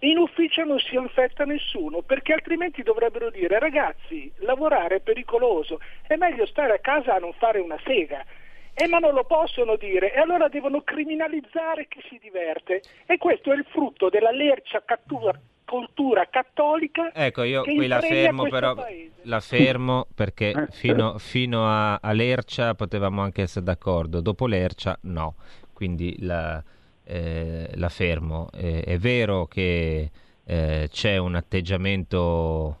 in 0.00 0.16
ufficio 0.16 0.62
non 0.64 0.78
si 0.78 0.94
infetta 0.94 1.44
nessuno, 1.44 2.02
perché 2.02 2.32
altrimenti 2.32 2.82
dovrebbero 2.82 3.30
dire 3.30 3.58
ragazzi, 3.58 4.32
lavorare 4.38 4.96
è 4.96 5.00
pericoloso, 5.00 5.80
è 6.06 6.14
meglio 6.14 6.46
stare 6.46 6.74
a 6.74 6.78
casa 6.78 7.16
a 7.16 7.18
non 7.18 7.32
fare 7.34 7.58
una 7.58 7.78
sega. 7.84 8.24
E 8.72 8.86
ma 8.86 8.98
non 8.98 9.12
lo 9.12 9.24
possono 9.24 9.74
dire, 9.74 10.14
e 10.14 10.20
allora 10.20 10.46
devono 10.48 10.82
criminalizzare 10.82 11.88
chi 11.88 12.00
si 12.08 12.18
diverte. 12.22 12.80
E 13.06 13.18
questo 13.18 13.52
è 13.52 13.56
il 13.56 13.66
frutto 13.68 14.08
della 14.08 14.30
lercia 14.30 14.84
cattura- 14.84 15.38
cultura 15.68 16.26
cattolica 16.30 17.12
Ecco, 17.12 17.42
io 17.42 17.62
qui 17.62 17.86
la 17.86 18.00
fermo, 18.00 18.48
però 18.48 18.74
paese. 18.74 19.10
la 19.22 19.40
fermo 19.40 20.06
perché 20.14 20.68
fino, 20.70 21.18
fino 21.18 21.66
a, 21.66 21.96
a 21.96 22.12
Lercia 22.12 22.74
potevamo 22.74 23.20
anche 23.20 23.42
essere 23.42 23.64
d'accordo, 23.64 24.20
dopo 24.20 24.46
Lercia 24.46 24.98
no, 25.02 25.34
quindi 25.72 26.16
la, 26.20 26.62
eh, 27.04 27.70
la 27.74 27.88
fermo. 27.88 28.48
Eh, 28.52 28.82
è 28.82 28.98
vero 28.98 29.46
che 29.46 30.10
eh, 30.44 30.88
c'è 30.90 31.16
un 31.18 31.34
atteggiamento 31.34 32.80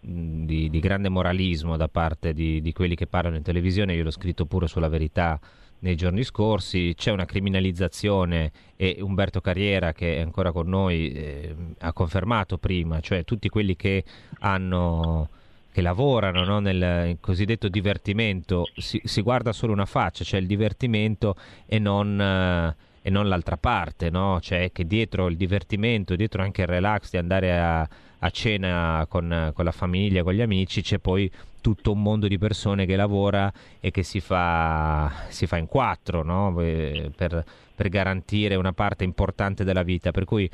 di, 0.00 0.68
di 0.68 0.80
grande 0.80 1.08
moralismo 1.08 1.76
da 1.76 1.88
parte 1.88 2.32
di, 2.32 2.60
di 2.60 2.72
quelli 2.72 2.94
che 2.94 3.06
parlano 3.06 3.36
in 3.36 3.42
televisione, 3.42 3.94
io 3.94 4.04
l'ho 4.04 4.10
scritto 4.10 4.44
pure 4.46 4.66
sulla 4.66 4.88
verità 4.88 5.38
nei 5.80 5.96
giorni 5.96 6.24
scorsi, 6.24 6.94
c'è 6.96 7.10
una 7.10 7.24
criminalizzazione 7.24 8.52
e 8.76 8.98
Umberto 9.00 9.40
Carriera 9.40 9.92
che 9.92 10.16
è 10.16 10.20
ancora 10.20 10.52
con 10.52 10.68
noi 10.68 11.12
eh, 11.12 11.54
ha 11.78 11.92
confermato 11.92 12.58
prima, 12.58 13.00
cioè 13.00 13.24
tutti 13.24 13.48
quelli 13.48 13.76
che 13.76 14.04
hanno 14.40 15.28
che 15.74 15.82
lavorano 15.82 16.44
no, 16.44 16.60
nel 16.60 17.16
cosiddetto 17.18 17.66
divertimento, 17.66 18.68
si, 18.76 19.00
si 19.02 19.20
guarda 19.22 19.50
solo 19.50 19.72
una 19.72 19.86
faccia, 19.86 20.22
cioè 20.22 20.38
il 20.38 20.46
divertimento 20.46 21.34
e 21.66 21.80
non, 21.80 22.20
eh, 22.20 22.76
e 23.06 23.10
non 23.10 23.28
l'altra 23.28 23.58
parte, 23.58 24.08
no? 24.08 24.40
cioè 24.40 24.72
che 24.72 24.86
dietro 24.86 25.26
il 25.26 25.36
divertimento, 25.36 26.16
dietro 26.16 26.40
anche 26.40 26.62
il 26.62 26.68
relax 26.68 27.10
di 27.10 27.18
andare 27.18 27.54
a, 27.54 27.86
a 28.18 28.30
cena 28.30 29.04
con, 29.10 29.50
con 29.52 29.62
la 29.62 29.72
famiglia, 29.72 30.22
con 30.22 30.32
gli 30.32 30.40
amici, 30.40 30.80
c'è 30.80 30.96
poi 30.96 31.30
tutto 31.60 31.92
un 31.92 32.00
mondo 32.00 32.28
di 32.28 32.38
persone 32.38 32.86
che 32.86 32.96
lavora 32.96 33.52
e 33.78 33.90
che 33.90 34.02
si 34.02 34.20
fa, 34.20 35.12
si 35.28 35.46
fa 35.46 35.58
in 35.58 35.66
quattro 35.66 36.22
no? 36.22 36.58
Eh, 36.62 37.10
per, 37.14 37.44
per 37.74 37.90
garantire 37.90 38.54
una 38.54 38.72
parte 38.72 39.04
importante 39.04 39.64
della 39.64 39.82
vita. 39.82 40.10
Per 40.10 40.24
cui 40.24 40.48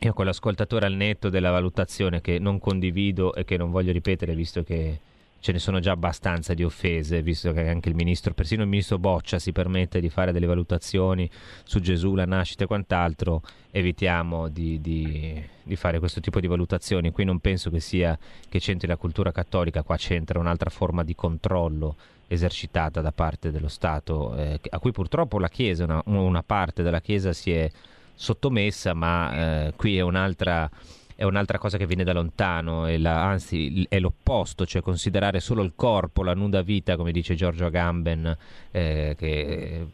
io 0.00 0.12
con 0.12 0.26
l'ascoltatore 0.26 0.84
al 0.84 0.92
netto 0.92 1.30
della 1.30 1.50
valutazione 1.50 2.20
che 2.20 2.38
non 2.38 2.58
condivido 2.58 3.34
e 3.34 3.46
che 3.46 3.56
non 3.56 3.70
voglio 3.70 3.90
ripetere 3.90 4.34
visto 4.34 4.62
che 4.62 4.98
ce 5.44 5.52
ne 5.52 5.58
sono 5.58 5.78
già 5.78 5.92
abbastanza 5.92 6.54
di 6.54 6.64
offese, 6.64 7.20
visto 7.20 7.52
che 7.52 7.68
anche 7.68 7.90
il 7.90 7.94
ministro, 7.94 8.32
persino 8.32 8.62
il 8.62 8.68
ministro 8.70 8.96
Boccia 8.98 9.38
si 9.38 9.52
permette 9.52 10.00
di 10.00 10.08
fare 10.08 10.32
delle 10.32 10.46
valutazioni 10.46 11.28
su 11.64 11.80
Gesù, 11.80 12.14
la 12.14 12.24
nascita 12.24 12.64
e 12.64 12.66
quant'altro, 12.66 13.42
evitiamo 13.70 14.48
di, 14.48 14.80
di- 14.80 15.46
di 15.62 15.76
fare 15.76 15.98
questo 15.98 16.20
tipo 16.20 16.40
di 16.40 16.46
valutazioni. 16.46 17.10
Qui 17.10 17.24
non 17.24 17.40
penso 17.40 17.68
che 17.68 17.80
sia 17.80 18.18
che 18.48 18.58
c'entri 18.58 18.88
la 18.88 18.96
cultura 18.96 19.32
cattolica, 19.32 19.82
qua 19.82 19.98
c'entra 19.98 20.38
un'altra 20.38 20.70
forma 20.70 21.04
di 21.04 21.14
controllo 21.14 21.94
esercitata 22.26 23.02
da 23.02 23.12
parte 23.12 23.50
dello 23.50 23.68
Stato, 23.68 24.34
eh, 24.36 24.58
a 24.70 24.78
cui 24.78 24.92
purtroppo 24.92 25.38
la 25.38 25.50
Chiesa, 25.50 25.84
una, 25.84 26.00
una 26.06 26.42
parte 26.42 26.82
della 26.82 27.02
Chiesa 27.02 27.34
si 27.34 27.52
è 27.52 27.70
sottomessa, 28.14 28.94
ma 28.94 29.66
eh, 29.66 29.74
qui 29.76 29.98
è 29.98 30.00
un'altra, 30.00 30.70
è 31.16 31.24
un'altra 31.24 31.58
cosa 31.58 31.78
che 31.78 31.86
viene 31.86 32.04
da 32.04 32.12
lontano, 32.12 32.86
è 32.86 32.96
la- 32.98 33.24
anzi 33.24 33.86
è 33.88 33.98
l'opposto, 33.98 34.66
cioè 34.66 34.82
considerare 34.82 35.40
solo 35.40 35.62
il 35.62 35.72
corpo, 35.76 36.22
la 36.22 36.34
nuda 36.34 36.62
vita, 36.62 36.96
come 36.96 37.12
dice 37.12 37.34
Giorgio 37.34 37.66
Agamben, 37.66 38.36
eh, 38.70 39.14
che 39.16 39.86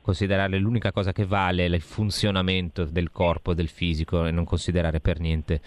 considerare 0.00 0.58
l'unica 0.58 0.92
cosa 0.92 1.12
che 1.12 1.24
vale 1.24 1.64
il 1.66 1.80
funzionamento 1.80 2.84
del 2.84 3.10
corpo, 3.12 3.54
del 3.54 3.68
fisico 3.68 4.26
e 4.26 4.30
non 4.30 4.44
considerare 4.44 5.00
per 5.00 5.20
niente 5.20 5.60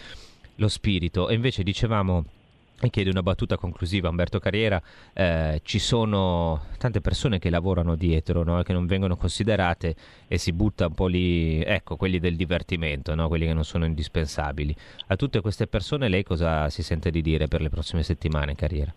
lo 0.56 0.68
spirito. 0.68 1.30
E 1.30 1.36
invece 1.36 1.64
dicevamo 1.64 2.26
e 2.82 2.90
chiedo 2.90 3.10
una 3.10 3.24
battuta 3.24 3.58
conclusiva, 3.58 4.10
Umberto 4.10 4.40
Carriera, 4.40 4.82
eh, 5.14 5.62
ci 5.64 5.80
sono 5.80 6.66
tante 6.78 7.00
persone 7.00 7.40
che 7.40 7.50
lavorano 7.50 7.96
dietro, 7.96 8.44
no? 8.44 8.62
che 8.64 8.74
non 8.74 8.86
vengono 8.86 9.16
considerate 9.16 9.96
e 10.28 10.38
si 10.38 10.52
butta 10.52 10.88
un 10.88 10.94
po' 10.94 11.08
lì, 11.08 11.62
ecco, 11.62 11.96
quelli 11.96 12.20
del 12.20 12.36
divertimento, 12.36 13.16
no? 13.16 13.28
quelli 13.28 13.46
che 13.46 13.54
non 13.54 13.64
sono 13.64 13.86
indispensabili. 13.86 14.76
A 15.08 15.16
tutte 15.16 15.40
queste 15.42 15.68
persone 15.68 16.10
lei 16.10 16.24
cosa 16.24 16.70
si 16.70 16.84
sente 16.84 17.12
di 17.12 17.22
dire 17.22 17.48
per 17.48 17.62
le 17.62 17.70
prossime 17.70 18.04
settimane, 18.04 18.56
Carriera? 18.56 18.94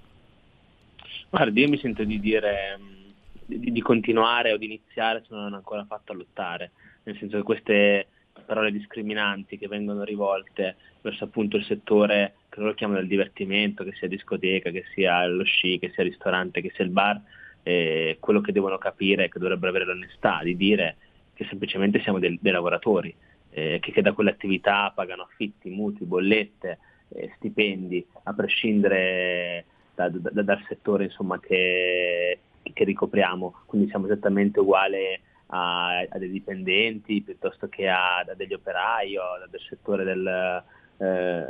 Guardi, 1.30 1.60
io 1.60 1.68
mi 1.68 1.78
sento 1.78 2.04
di 2.04 2.18
dire 2.18 2.78
mh, 2.78 2.98
di, 3.46 3.70
di 3.70 3.80
continuare 3.80 4.52
o 4.52 4.56
di 4.56 4.64
iniziare 4.64 5.20
se 5.20 5.28
non 5.30 5.44
hanno 5.44 5.56
ancora 5.56 5.84
fatto 5.84 6.12
a 6.12 6.14
lottare, 6.16 6.72
nel 7.04 7.16
senso 7.18 7.36
che 7.36 7.42
queste 7.42 8.06
parole 8.48 8.72
discriminanti 8.72 9.58
che 9.58 9.68
vengono 9.68 10.04
rivolte 10.04 10.76
verso 11.02 11.24
appunto 11.24 11.58
il 11.58 11.64
settore 11.64 12.36
che 12.48 12.60
loro 12.60 12.72
chiamano 12.72 13.00
il 13.00 13.06
divertimento, 13.06 13.84
che 13.84 13.92
sia 13.92 14.08
discoteca, 14.08 14.70
che 14.70 14.84
sia 14.94 15.26
lo 15.26 15.44
sci, 15.44 15.78
che 15.78 15.90
sia 15.90 16.02
il 16.02 16.08
ristorante, 16.08 16.62
che 16.62 16.72
sia 16.74 16.84
il 16.84 16.90
bar, 16.90 17.20
eh, 17.62 18.16
quello 18.18 18.40
che 18.40 18.52
devono 18.52 18.78
capire 18.78 19.24
è 19.24 19.28
che 19.28 19.38
dovrebbero 19.38 19.68
avere 19.68 19.84
l'onestà 19.84 20.40
di 20.42 20.56
dire 20.56 20.96
che 21.34 21.44
semplicemente 21.44 22.00
siamo 22.00 22.18
del- 22.18 22.38
dei 22.40 22.50
lavoratori, 22.50 23.14
eh, 23.50 23.78
che, 23.82 23.92
che 23.92 24.00
da 24.00 24.12
quell'attività 24.12 24.90
pagano 24.94 25.24
affitti, 25.24 25.68
mutui, 25.68 26.06
bollette, 26.06 26.78
eh, 27.10 27.30
stipendi, 27.36 28.04
a 28.24 28.32
prescindere 28.32 29.66
da- 29.94 30.08
da- 30.08 30.42
dal 30.42 30.64
settore 30.66 31.04
insomma, 31.04 31.38
che, 31.38 32.38
che 32.62 32.84
ricopriamo, 32.84 33.62
quindi 33.66 33.90
siamo 33.90 34.06
esattamente 34.06 34.58
uguali 34.60 35.20
a, 35.48 35.98
a 36.00 36.18
dei 36.18 36.30
dipendenti 36.30 37.22
piuttosto 37.22 37.68
che 37.68 37.88
a, 37.88 38.18
a 38.18 38.34
degli 38.34 38.54
operai 38.54 39.16
o 39.16 39.24
del 39.50 39.60
settore 39.68 40.04
del, 40.04 40.62
eh, 40.98 41.46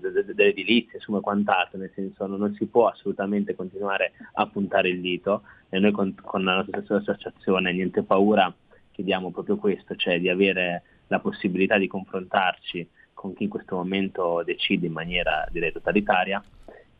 de- 0.00 0.10
de- 0.10 0.34
dell'edilizia, 0.34 0.94
insomma 0.94 1.20
quant'altro, 1.20 1.78
nel 1.78 1.92
senso 1.94 2.26
non 2.26 2.54
si 2.54 2.66
può 2.66 2.88
assolutamente 2.88 3.54
continuare 3.54 4.12
a 4.34 4.46
puntare 4.46 4.88
il 4.88 5.00
dito 5.00 5.42
e 5.68 5.78
noi 5.78 5.92
con, 5.92 6.14
con 6.20 6.44
la 6.44 6.56
nostra 6.56 6.82
stessa 6.82 7.12
associazione 7.12 7.72
Niente 7.72 8.02
Paura 8.02 8.52
chiediamo 8.90 9.30
proprio 9.30 9.56
questo, 9.56 9.96
cioè 9.96 10.20
di 10.20 10.28
avere 10.28 10.82
la 11.06 11.18
possibilità 11.18 11.78
di 11.78 11.86
confrontarci 11.86 12.88
con 13.14 13.34
chi 13.34 13.44
in 13.44 13.48
questo 13.48 13.76
momento 13.76 14.42
decide 14.44 14.86
in 14.86 14.92
maniera 14.92 15.46
direi 15.50 15.72
totalitaria 15.72 16.42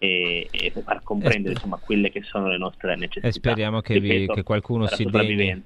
e, 0.02 0.48
e 0.50 0.72
far 0.82 1.00
comprendere 1.04 1.54
insomma 1.54 1.76
quelle 1.76 2.10
che 2.10 2.22
sono 2.24 2.48
le 2.48 2.58
nostre 2.58 2.96
necessità. 2.96 3.28
E 3.28 3.30
speriamo 3.30 3.80
che, 3.80 4.00
vi- 4.00 4.26
che 4.26 4.42
qualcuno 4.42 4.88
si 4.88 5.04
degni, 5.04 5.62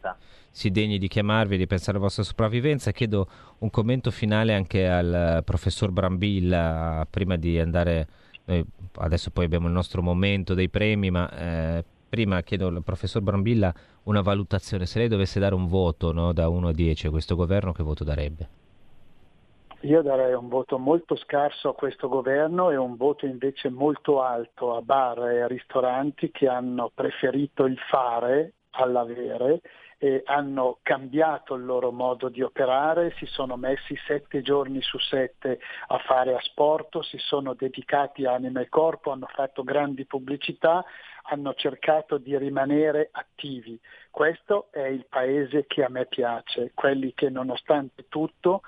si 0.51 0.71
degni 0.71 0.99
di 0.99 1.09
chiamarvi, 1.09 1.57
di 1.57 1.67
pensare 1.67 1.93
alla 1.93 2.01
vostra 2.01 2.23
sopravvivenza. 2.23 2.93
Chiedo 2.93 3.27
un 3.61 3.71
commento 3.71 4.11
finale 4.11 4.53
anche 4.53 4.87
al 4.87 5.39
eh, 5.39 5.43
professor 5.43 5.91
Brambilla 5.91 7.07
prima 7.09 7.37
di 7.37 7.59
andare. 7.59 8.07
noi 8.45 8.63
adesso 8.99 9.31
poi 9.31 9.47
abbiamo 9.47 9.69
il 9.69 9.73
nostro 9.73 10.03
momento 10.03 10.53
dei 10.53 10.69
premi, 10.69 11.11
ma 11.11 11.31
eh, 11.31 11.85
prima 12.07 12.43
chiedo 12.43 12.67
al 12.67 12.83
professor 12.83 13.23
Brambilla 13.23 13.75
una 14.03 14.21
valutazione. 14.21 14.85
Se 14.85 14.99
lei 14.99 15.09
dovesse 15.09 15.41
dare 15.41 15.55
un 15.55 15.67
voto 15.67 16.13
no, 16.13 16.35
da 16.35 16.51
1 16.51 16.69
a 16.69 16.73
10 16.73 17.07
a 17.07 17.11
questo 17.11 17.37
governo, 17.37 17.73
che 17.73 17.83
voto 17.83 18.05
darebbe? 18.05 18.49
Io 19.81 20.01
darei 20.01 20.33
un 20.33 20.49
voto 20.49 20.79
molto 20.79 21.17
scarso 21.17 21.69
a 21.69 21.75
questo 21.75 22.09
governo 22.09 22.71
e 22.71 22.77
un 22.77 22.97
voto 22.97 23.27
invece 23.27 23.69
molto 23.69 24.23
alto 24.23 24.75
a 24.75 24.81
bar 24.81 25.29
e 25.29 25.47
ristoranti 25.47 26.31
che 26.31 26.49
hanno 26.49 26.91
preferito 26.95 27.67
il 27.67 27.79
fare 27.91 28.55
all'avere 28.71 29.61
e 29.99 30.23
hanno 30.25 30.79
cambiato 30.83 31.55
il 31.55 31.65
loro 31.65 31.91
modo 31.93 32.29
di 32.31 32.43
operare, 32.43 33.13
si 33.17 33.27
sono 33.27 33.57
messi 33.57 33.95
sette 34.07 34.41
giorni 34.41 34.81
su 34.81 34.99
sette 34.99 35.61
a 35.89 35.99
fare 35.99 36.35
asporto, 36.35 37.03
si 37.03 37.19
sono 37.19 37.53
dedicati 37.53 38.25
anima 38.25 38.61
e 38.61 38.69
corpo, 38.69 39.11
hanno 39.11 39.29
fatto 39.33 39.63
grandi 39.63 40.07
pubblicità, 40.07 40.85
hanno 41.25 41.53
cercato 41.55 42.17
di 42.17 42.37
rimanere 42.37 43.09
attivi. 43.13 43.79
Questo 44.11 44.69
è 44.71 44.87
il 44.87 45.05
paese 45.07 45.67
che 45.67 45.85
a 45.85 45.89
me 45.91 46.07
piace, 46.07 46.73
quelli 46.75 47.13
che 47.15 47.29
nonostante 47.29 48.07
tutto 48.09 48.63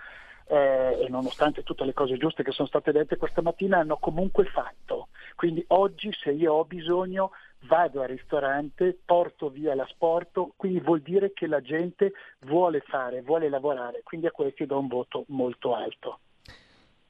eh, 0.48 1.04
e 1.04 1.08
nonostante 1.08 1.62
tutte 1.62 1.84
le 1.84 1.92
cose 1.92 2.16
giuste 2.16 2.42
che 2.42 2.52
sono 2.52 2.66
state 2.68 2.90
dette 2.90 3.16
questa 3.16 3.42
mattina 3.42 3.78
hanno 3.78 3.98
comunque 3.98 4.46
fatto. 4.46 5.08
Quindi 5.34 5.62
oggi 5.68 6.10
se 6.12 6.30
io 6.30 6.54
ho 6.54 6.64
bisogno 6.64 7.30
vado 7.62 8.02
al 8.02 8.08
ristorante, 8.08 8.96
porto 9.04 9.50
via 9.50 9.74
l'asporto, 9.74 10.52
quindi 10.56 10.80
vuol 10.80 11.00
dire 11.00 11.32
che 11.32 11.46
la 11.46 11.60
gente 11.60 12.12
vuole 12.40 12.80
fare, 12.80 13.22
vuole 13.22 13.48
lavorare, 13.48 14.00
quindi 14.02 14.26
a 14.26 14.30
questi 14.30 14.64
do 14.64 14.78
un 14.78 14.88
voto 14.88 15.24
molto 15.28 15.74
alto. 15.74 16.20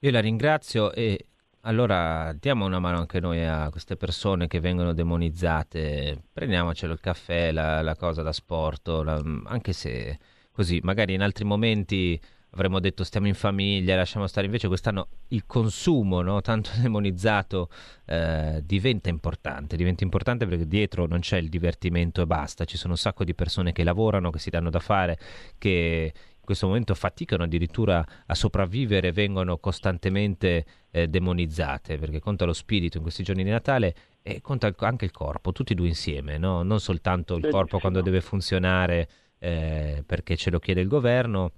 Io 0.01 0.11
la 0.11 0.21
ringrazio 0.21 0.93
e 0.93 1.27
allora 1.63 2.33
diamo 2.39 2.65
una 2.65 2.79
mano 2.79 2.99
anche 2.99 3.21
noi 3.21 3.45
a 3.45 3.69
queste 3.71 3.97
persone 3.97 4.47
che 4.47 4.61
vengono 4.61 4.93
demonizzate. 4.93 6.23
Prendiamocelo 6.33 6.93
il 6.93 7.01
caffè, 7.01 7.53
la, 7.53 7.83
la 7.83 7.95
cosa 7.95 8.23
da 8.23 8.33
sport, 8.33 8.89
anche 8.89 9.73
se 9.73 10.19
così, 10.51 10.81
magari 10.83 11.15
in 11.15 11.23
altri 11.23 11.45
momenti 11.45 12.21
avremmo 12.51 12.81
detto 12.81 13.05
stiamo 13.05 13.27
in 13.27 13.35
famiglia, 13.35 13.97
lasciamo 13.97 14.27
stare. 14.27 14.47
Invece 14.47 14.69
quest'anno 14.69 15.09
il 15.29 15.45
consumo, 15.47 16.23
no, 16.23 16.41
tanto 16.41 16.71
demonizzato, 16.81 17.69
eh, 18.07 18.63
diventa 18.65 19.09
importante. 19.09 19.77
Diventa 19.77 20.05
importante 20.05 20.47
perché 20.47 20.67
dietro 20.67 21.07
non 21.07 21.21
c'è 21.21 21.39
il 21.39 21.49
divertimento 21.49 22.23
e 22.23 22.27
basta. 22.27 22.65
Ci 22.65 22.77
sono 22.77 22.93
un 22.95 22.99
sacco 22.99 23.25
di 23.25 23.35
persone 23.35 23.73
che 23.73 23.85
lavorano, 23.85 24.31
che 24.31 24.39
si 24.39 24.51
danno 24.51 24.71
da 24.71 24.81
fare, 24.81 25.19
che 25.59 26.13
in 26.15 26.45
questo 26.45 26.67
momento 26.67 26.95
faticano 26.95 27.45
addirittura 27.45 28.05
a 28.27 28.35
sopravvivere, 28.35 29.13
vengono 29.13 29.59
costantemente 29.59 30.65
eh, 30.91 31.07
demonizzate, 31.07 31.99
perché 31.99 32.21
conta 32.21 32.47
lo 32.47 32.55
spirito 32.55 32.97
in 32.97 33.03
questi 33.03 33.23
giorni 33.23 33.45
di 33.45 33.51
Natale 33.51 33.95
e 34.23 34.41
conta 34.41 34.73
anche 34.79 35.05
il 35.05 35.11
corpo, 35.11 35.53
tutti 35.53 35.73
e 35.73 35.75
due 35.75 35.89
insieme, 35.89 36.39
no? 36.39 36.63
non 36.63 36.81
soltanto 36.81 37.37
il 37.37 37.49
corpo 37.49 37.79
quando 37.79 38.01
deve 38.01 38.21
funzionare 38.21 39.09
eh, 39.39 40.03
perché 40.05 40.37
ce 40.37 40.51
lo 40.51 40.59
chiede 40.59 40.81
il 40.81 40.89
governo. 40.89 41.53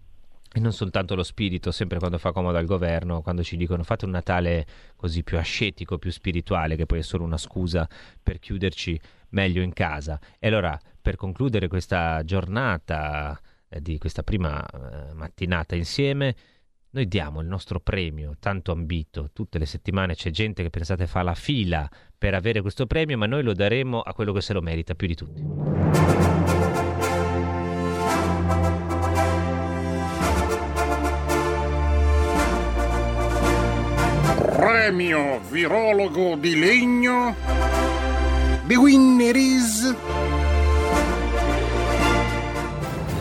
E 0.53 0.59
non 0.59 0.72
soltanto 0.72 1.14
lo 1.14 1.22
spirito, 1.22 1.70
sempre 1.70 1.98
quando 1.98 2.18
fa 2.18 2.32
comodo 2.32 2.59
al 2.59 2.64
governo, 2.64 3.22
quando 3.22 3.44
ci 3.44 3.57
dicono 3.57 3.84
fate 3.84 4.05
un 4.05 4.11
Natale 4.11 4.66
così 4.96 5.22
più 5.22 5.38
ascetico, 5.38 5.98
più 5.98 6.11
spirituale, 6.11 6.74
che 6.74 6.86
poi 6.86 6.98
è 6.98 7.03
solo 7.03 7.22
una 7.22 7.38
scusa 7.38 7.88
per 8.20 8.40
chiuderci 8.40 9.01
meglio 9.30 9.62
in 9.62 9.72
casa. 9.72 10.18
E 10.40 10.48
allora, 10.48 10.76
per 11.01 11.14
concludere 11.14 11.68
questa 11.68 12.24
giornata 12.24 13.40
eh, 13.68 13.80
di 13.80 13.96
questa 13.98 14.24
prima 14.24 14.64
eh, 14.66 15.14
mattinata 15.14 15.76
insieme, 15.76 16.34
noi 16.90 17.07
diamo 17.07 17.40
il 17.40 17.46
nostro 17.46 17.78
premio 17.78 18.34
tanto 18.40 18.72
ambito. 18.72 19.30
Tutte 19.32 19.59
le 19.59 19.66
settimane 19.66 20.16
c'è 20.16 20.30
gente 20.30 20.64
che 20.64 20.70
pensate 20.70 21.07
fa 21.07 21.22
la 21.22 21.34
fila 21.34 21.88
per 22.18 22.34
avere 22.34 22.61
questo 22.61 22.86
premio, 22.86 23.16
ma 23.16 23.26
noi 23.26 23.44
lo 23.44 23.53
daremo 23.53 24.01
a 24.01 24.12
quello 24.12 24.32
che 24.32 24.40
se 24.40 24.53
lo 24.53 24.61
merita 24.61 24.96
più 24.96 25.07
di 25.07 25.14
tutti. 25.14 26.49
Premio 34.81 35.41
virologo 35.51 36.37
di 36.37 36.59
legno. 36.59 37.37
The 38.66 38.76
winner 38.76 39.37
is. 39.37 39.95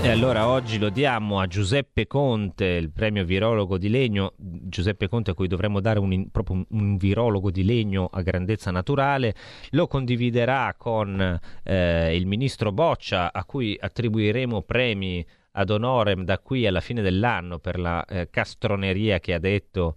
E 0.02 0.10
allora 0.10 0.48
oggi 0.48 0.80
lo 0.80 0.88
diamo 0.88 1.42
a 1.42 1.48
Giuseppe 1.48 2.08
Conte, 2.08 2.64
il 2.64 2.92
premio 2.92 3.26
virologo 3.26 3.78
di 3.78 3.90
legno. 3.90 4.36
Giuseppe 4.38 5.10
Conte 5.10 5.32
a 5.32 5.34
cui 5.34 5.50
dovremmo 5.50 5.82
dare 5.82 6.00
un, 6.00 6.30
proprio 6.32 6.56
un, 6.56 6.66
un 6.70 6.96
virologo 6.96 7.52
di 7.52 7.66
legno 7.66 8.08
a 8.10 8.22
grandezza 8.22 8.72
naturale. 8.72 9.36
Lo 9.72 9.88
condividerà 9.88 10.74
con 10.78 11.40
eh, 11.64 12.16
il 12.16 12.26
ministro 12.26 12.72
Boccia 12.72 13.34
a 13.34 13.44
cui 13.44 13.78
attribuiremo 13.78 14.62
premi 14.62 15.26
ad 15.52 15.70
honorem 15.72 16.24
da 16.24 16.40
qui 16.40 16.68
alla 16.68 16.80
fine 16.80 17.02
dell'anno 17.02 17.60
per 17.60 17.80
la 17.80 18.06
eh, 18.06 18.30
castroneria 18.30 19.20
che 19.20 19.34
ha 19.34 19.40
detto 19.40 19.96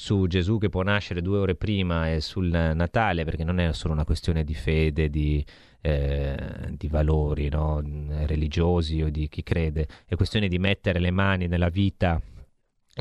su 0.00 0.26
Gesù 0.26 0.56
che 0.56 0.70
può 0.70 0.80
nascere 0.80 1.20
due 1.20 1.36
ore 1.36 1.54
prima 1.56 2.10
e 2.10 2.22
sul 2.22 2.48
Natale, 2.48 3.24
perché 3.24 3.44
non 3.44 3.60
è 3.60 3.70
solo 3.74 3.92
una 3.92 4.06
questione 4.06 4.44
di 4.44 4.54
fede, 4.54 5.10
di, 5.10 5.44
eh, 5.82 6.36
di 6.70 6.88
valori 6.88 7.50
no? 7.50 7.82
religiosi 8.24 9.02
o 9.02 9.10
di 9.10 9.28
chi 9.28 9.42
crede, 9.42 9.86
è 10.06 10.14
questione 10.16 10.48
di 10.48 10.58
mettere 10.58 11.00
le 11.00 11.10
mani 11.10 11.48
nella 11.48 11.68
vita 11.68 12.18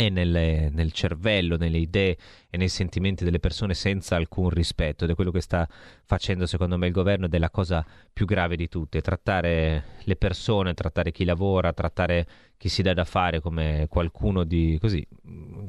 e 0.05 0.09
nelle- 0.09 0.69
nel 0.71 0.91
cervello, 0.91 1.57
nelle 1.57 1.77
idee 1.77 2.17
e 2.49 2.57
nei 2.57 2.69
sentimenti 2.69 3.23
delle 3.23 3.39
persone 3.39 3.73
senza 3.73 4.15
alcun 4.15 4.49
rispetto 4.49 5.03
ed 5.03 5.09
è 5.11 5.15
quello 5.15 5.31
che 5.31 5.41
sta 5.41 5.67
facendo 6.05 6.45
secondo 6.45 6.77
me 6.77 6.87
il 6.87 6.93
governo 6.93 7.25
ed 7.25 7.33
è 7.33 7.37
la 7.37 7.49
cosa 7.49 7.85
più 8.11 8.25
grave 8.25 8.55
di 8.55 8.67
tutte, 8.67 9.01
trattare 9.01 9.83
le 10.03 10.15
persone, 10.15 10.73
trattare 10.73 11.11
chi 11.11 11.25
lavora, 11.25 11.73
trattare 11.73 12.27
chi 12.57 12.69
si 12.69 12.81
dà 12.81 12.93
da 12.93 13.05
fare 13.05 13.39
come 13.39 13.87
qualcuno 13.89 14.43
di 14.43 14.77
così 14.81 15.05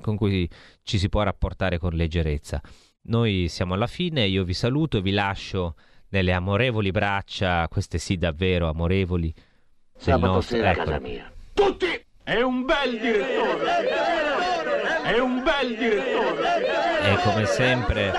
con 0.01 0.17
cui 0.17 0.49
ci 0.83 0.99
si 0.99 1.09
può 1.09 1.23
rapportare 1.23 1.79
con 1.79 1.93
leggerezza. 1.93 2.61
Noi 3.03 3.49
siamo 3.49 3.75
alla 3.75 3.87
fine, 3.87 4.27
io 4.27 4.45
vi 4.45 4.55
saluto 4.55 4.99
e 4.99 5.03
vi 5.03 5.13
lascio 5.13 5.75
nelle 6.11 6.33
amorevoli 6.33 6.91
braccia, 6.91 7.67
queste 7.69 7.99
sì 7.99 8.17
davvero 8.17 8.69
amorevoli. 8.69 9.33
del 9.33 10.03
Sabato 10.03 10.33
nostro- 10.33 10.57
sera 10.57 10.71
ecco. 10.73 10.85
casa 10.85 10.99
mia. 11.01 11.33
Tutti! 11.53 11.87
È 12.23 12.41
un 12.41 12.65
bel 12.65 12.99
direttore! 12.99 14.20
È 15.11 15.19
un 15.19 15.43
bel 15.43 15.77
direttore! 15.77 17.03
E 17.03 17.17
come 17.25 17.45
sempre, 17.45 18.13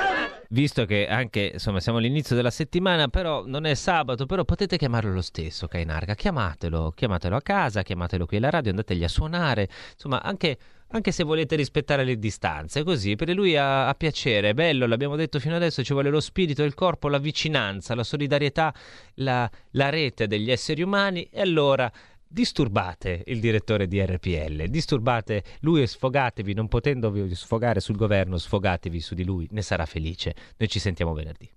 visto 0.50 0.84
che 0.84 1.08
anche 1.08 1.52
insomma 1.54 1.80
siamo 1.80 2.00
all'inizio 2.00 2.36
della 2.36 2.50
settimana, 2.50 3.08
però 3.08 3.46
non 3.46 3.66
è 3.66 3.74
sabato, 3.76 4.26
però 4.26 4.44
potete 4.44 4.76
chiamarlo 4.76 5.14
lo 5.14 5.22
stesso, 5.22 5.68
Kainarga. 5.68 6.16
Chiamatelo, 6.16 6.92
chiamatelo 6.94 7.38
a 7.38 7.42
casa, 7.42 7.82
chiamatelo 7.82 8.26
qui 8.26 8.36
alla 8.36 8.50
radio, 8.50 8.72
andategli 8.72 9.06
a 9.06 9.08
suonare, 9.08 9.70
insomma, 9.94 10.22
anche, 10.22 10.58
anche 10.90 11.14
se 11.14 11.24
volete 11.24 11.56
rispettare 11.56 12.04
le 12.04 12.20
distanze, 12.20 12.84
così 12.84 13.16
per 13.16 13.30
lui 13.30 13.56
ha, 13.56 13.88
ha 13.88 13.94
piacere, 13.94 14.50
è 14.50 14.54
bello, 14.54 14.86
l'abbiamo 14.86 15.16
detto 15.16 15.40
fino 15.40 15.56
adesso, 15.56 15.86
ci 15.86 15.94
vuole 15.94 16.10
lo 16.10 16.20
spirito, 16.20 16.62
il 16.62 16.74
corpo, 16.74 17.08
la 17.08 17.20
vicinanza, 17.20 17.96
la 17.96 18.04
solidarietà, 18.04 18.74
la, 19.14 19.50
la 19.72 19.90
rete 19.90 20.28
degli 20.28 20.52
esseri 20.52 20.82
umani, 20.82 21.24
e 21.32 21.40
allora 21.40 21.90
disturbate 22.32 23.24
il 23.28 23.40
direttore 23.40 23.88
di 23.88 24.04
RPL, 24.04 24.66
disturbate 24.66 25.44
lui 25.60 25.82
e 25.82 25.88
sfogatevi, 25.88 26.54
non 26.54 26.68
potendovi 26.68 27.36
sfogare 27.36 27.82
sul 27.82 27.98
governo, 27.98 28.38
sfogatevi 28.38 29.00
su 29.02 29.14
di 29.14 29.26
lui, 29.26 29.48
ne 29.52 29.62
sarà 29.62 29.86
felice. 29.86 30.34
Noi 30.58 30.70
ci 30.70 30.80
sentiamo 30.80 31.14
venerdì. 31.14 31.50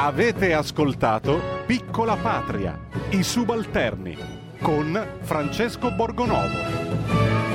Avete 0.00 0.54
ascoltato 0.54 1.64
Piccola 1.66 2.16
Patria, 2.16 2.78
i 3.10 3.24
subalterni 3.24 4.16
con 4.60 5.18
Francesco 5.22 5.90
Borgonovo. 5.90 7.47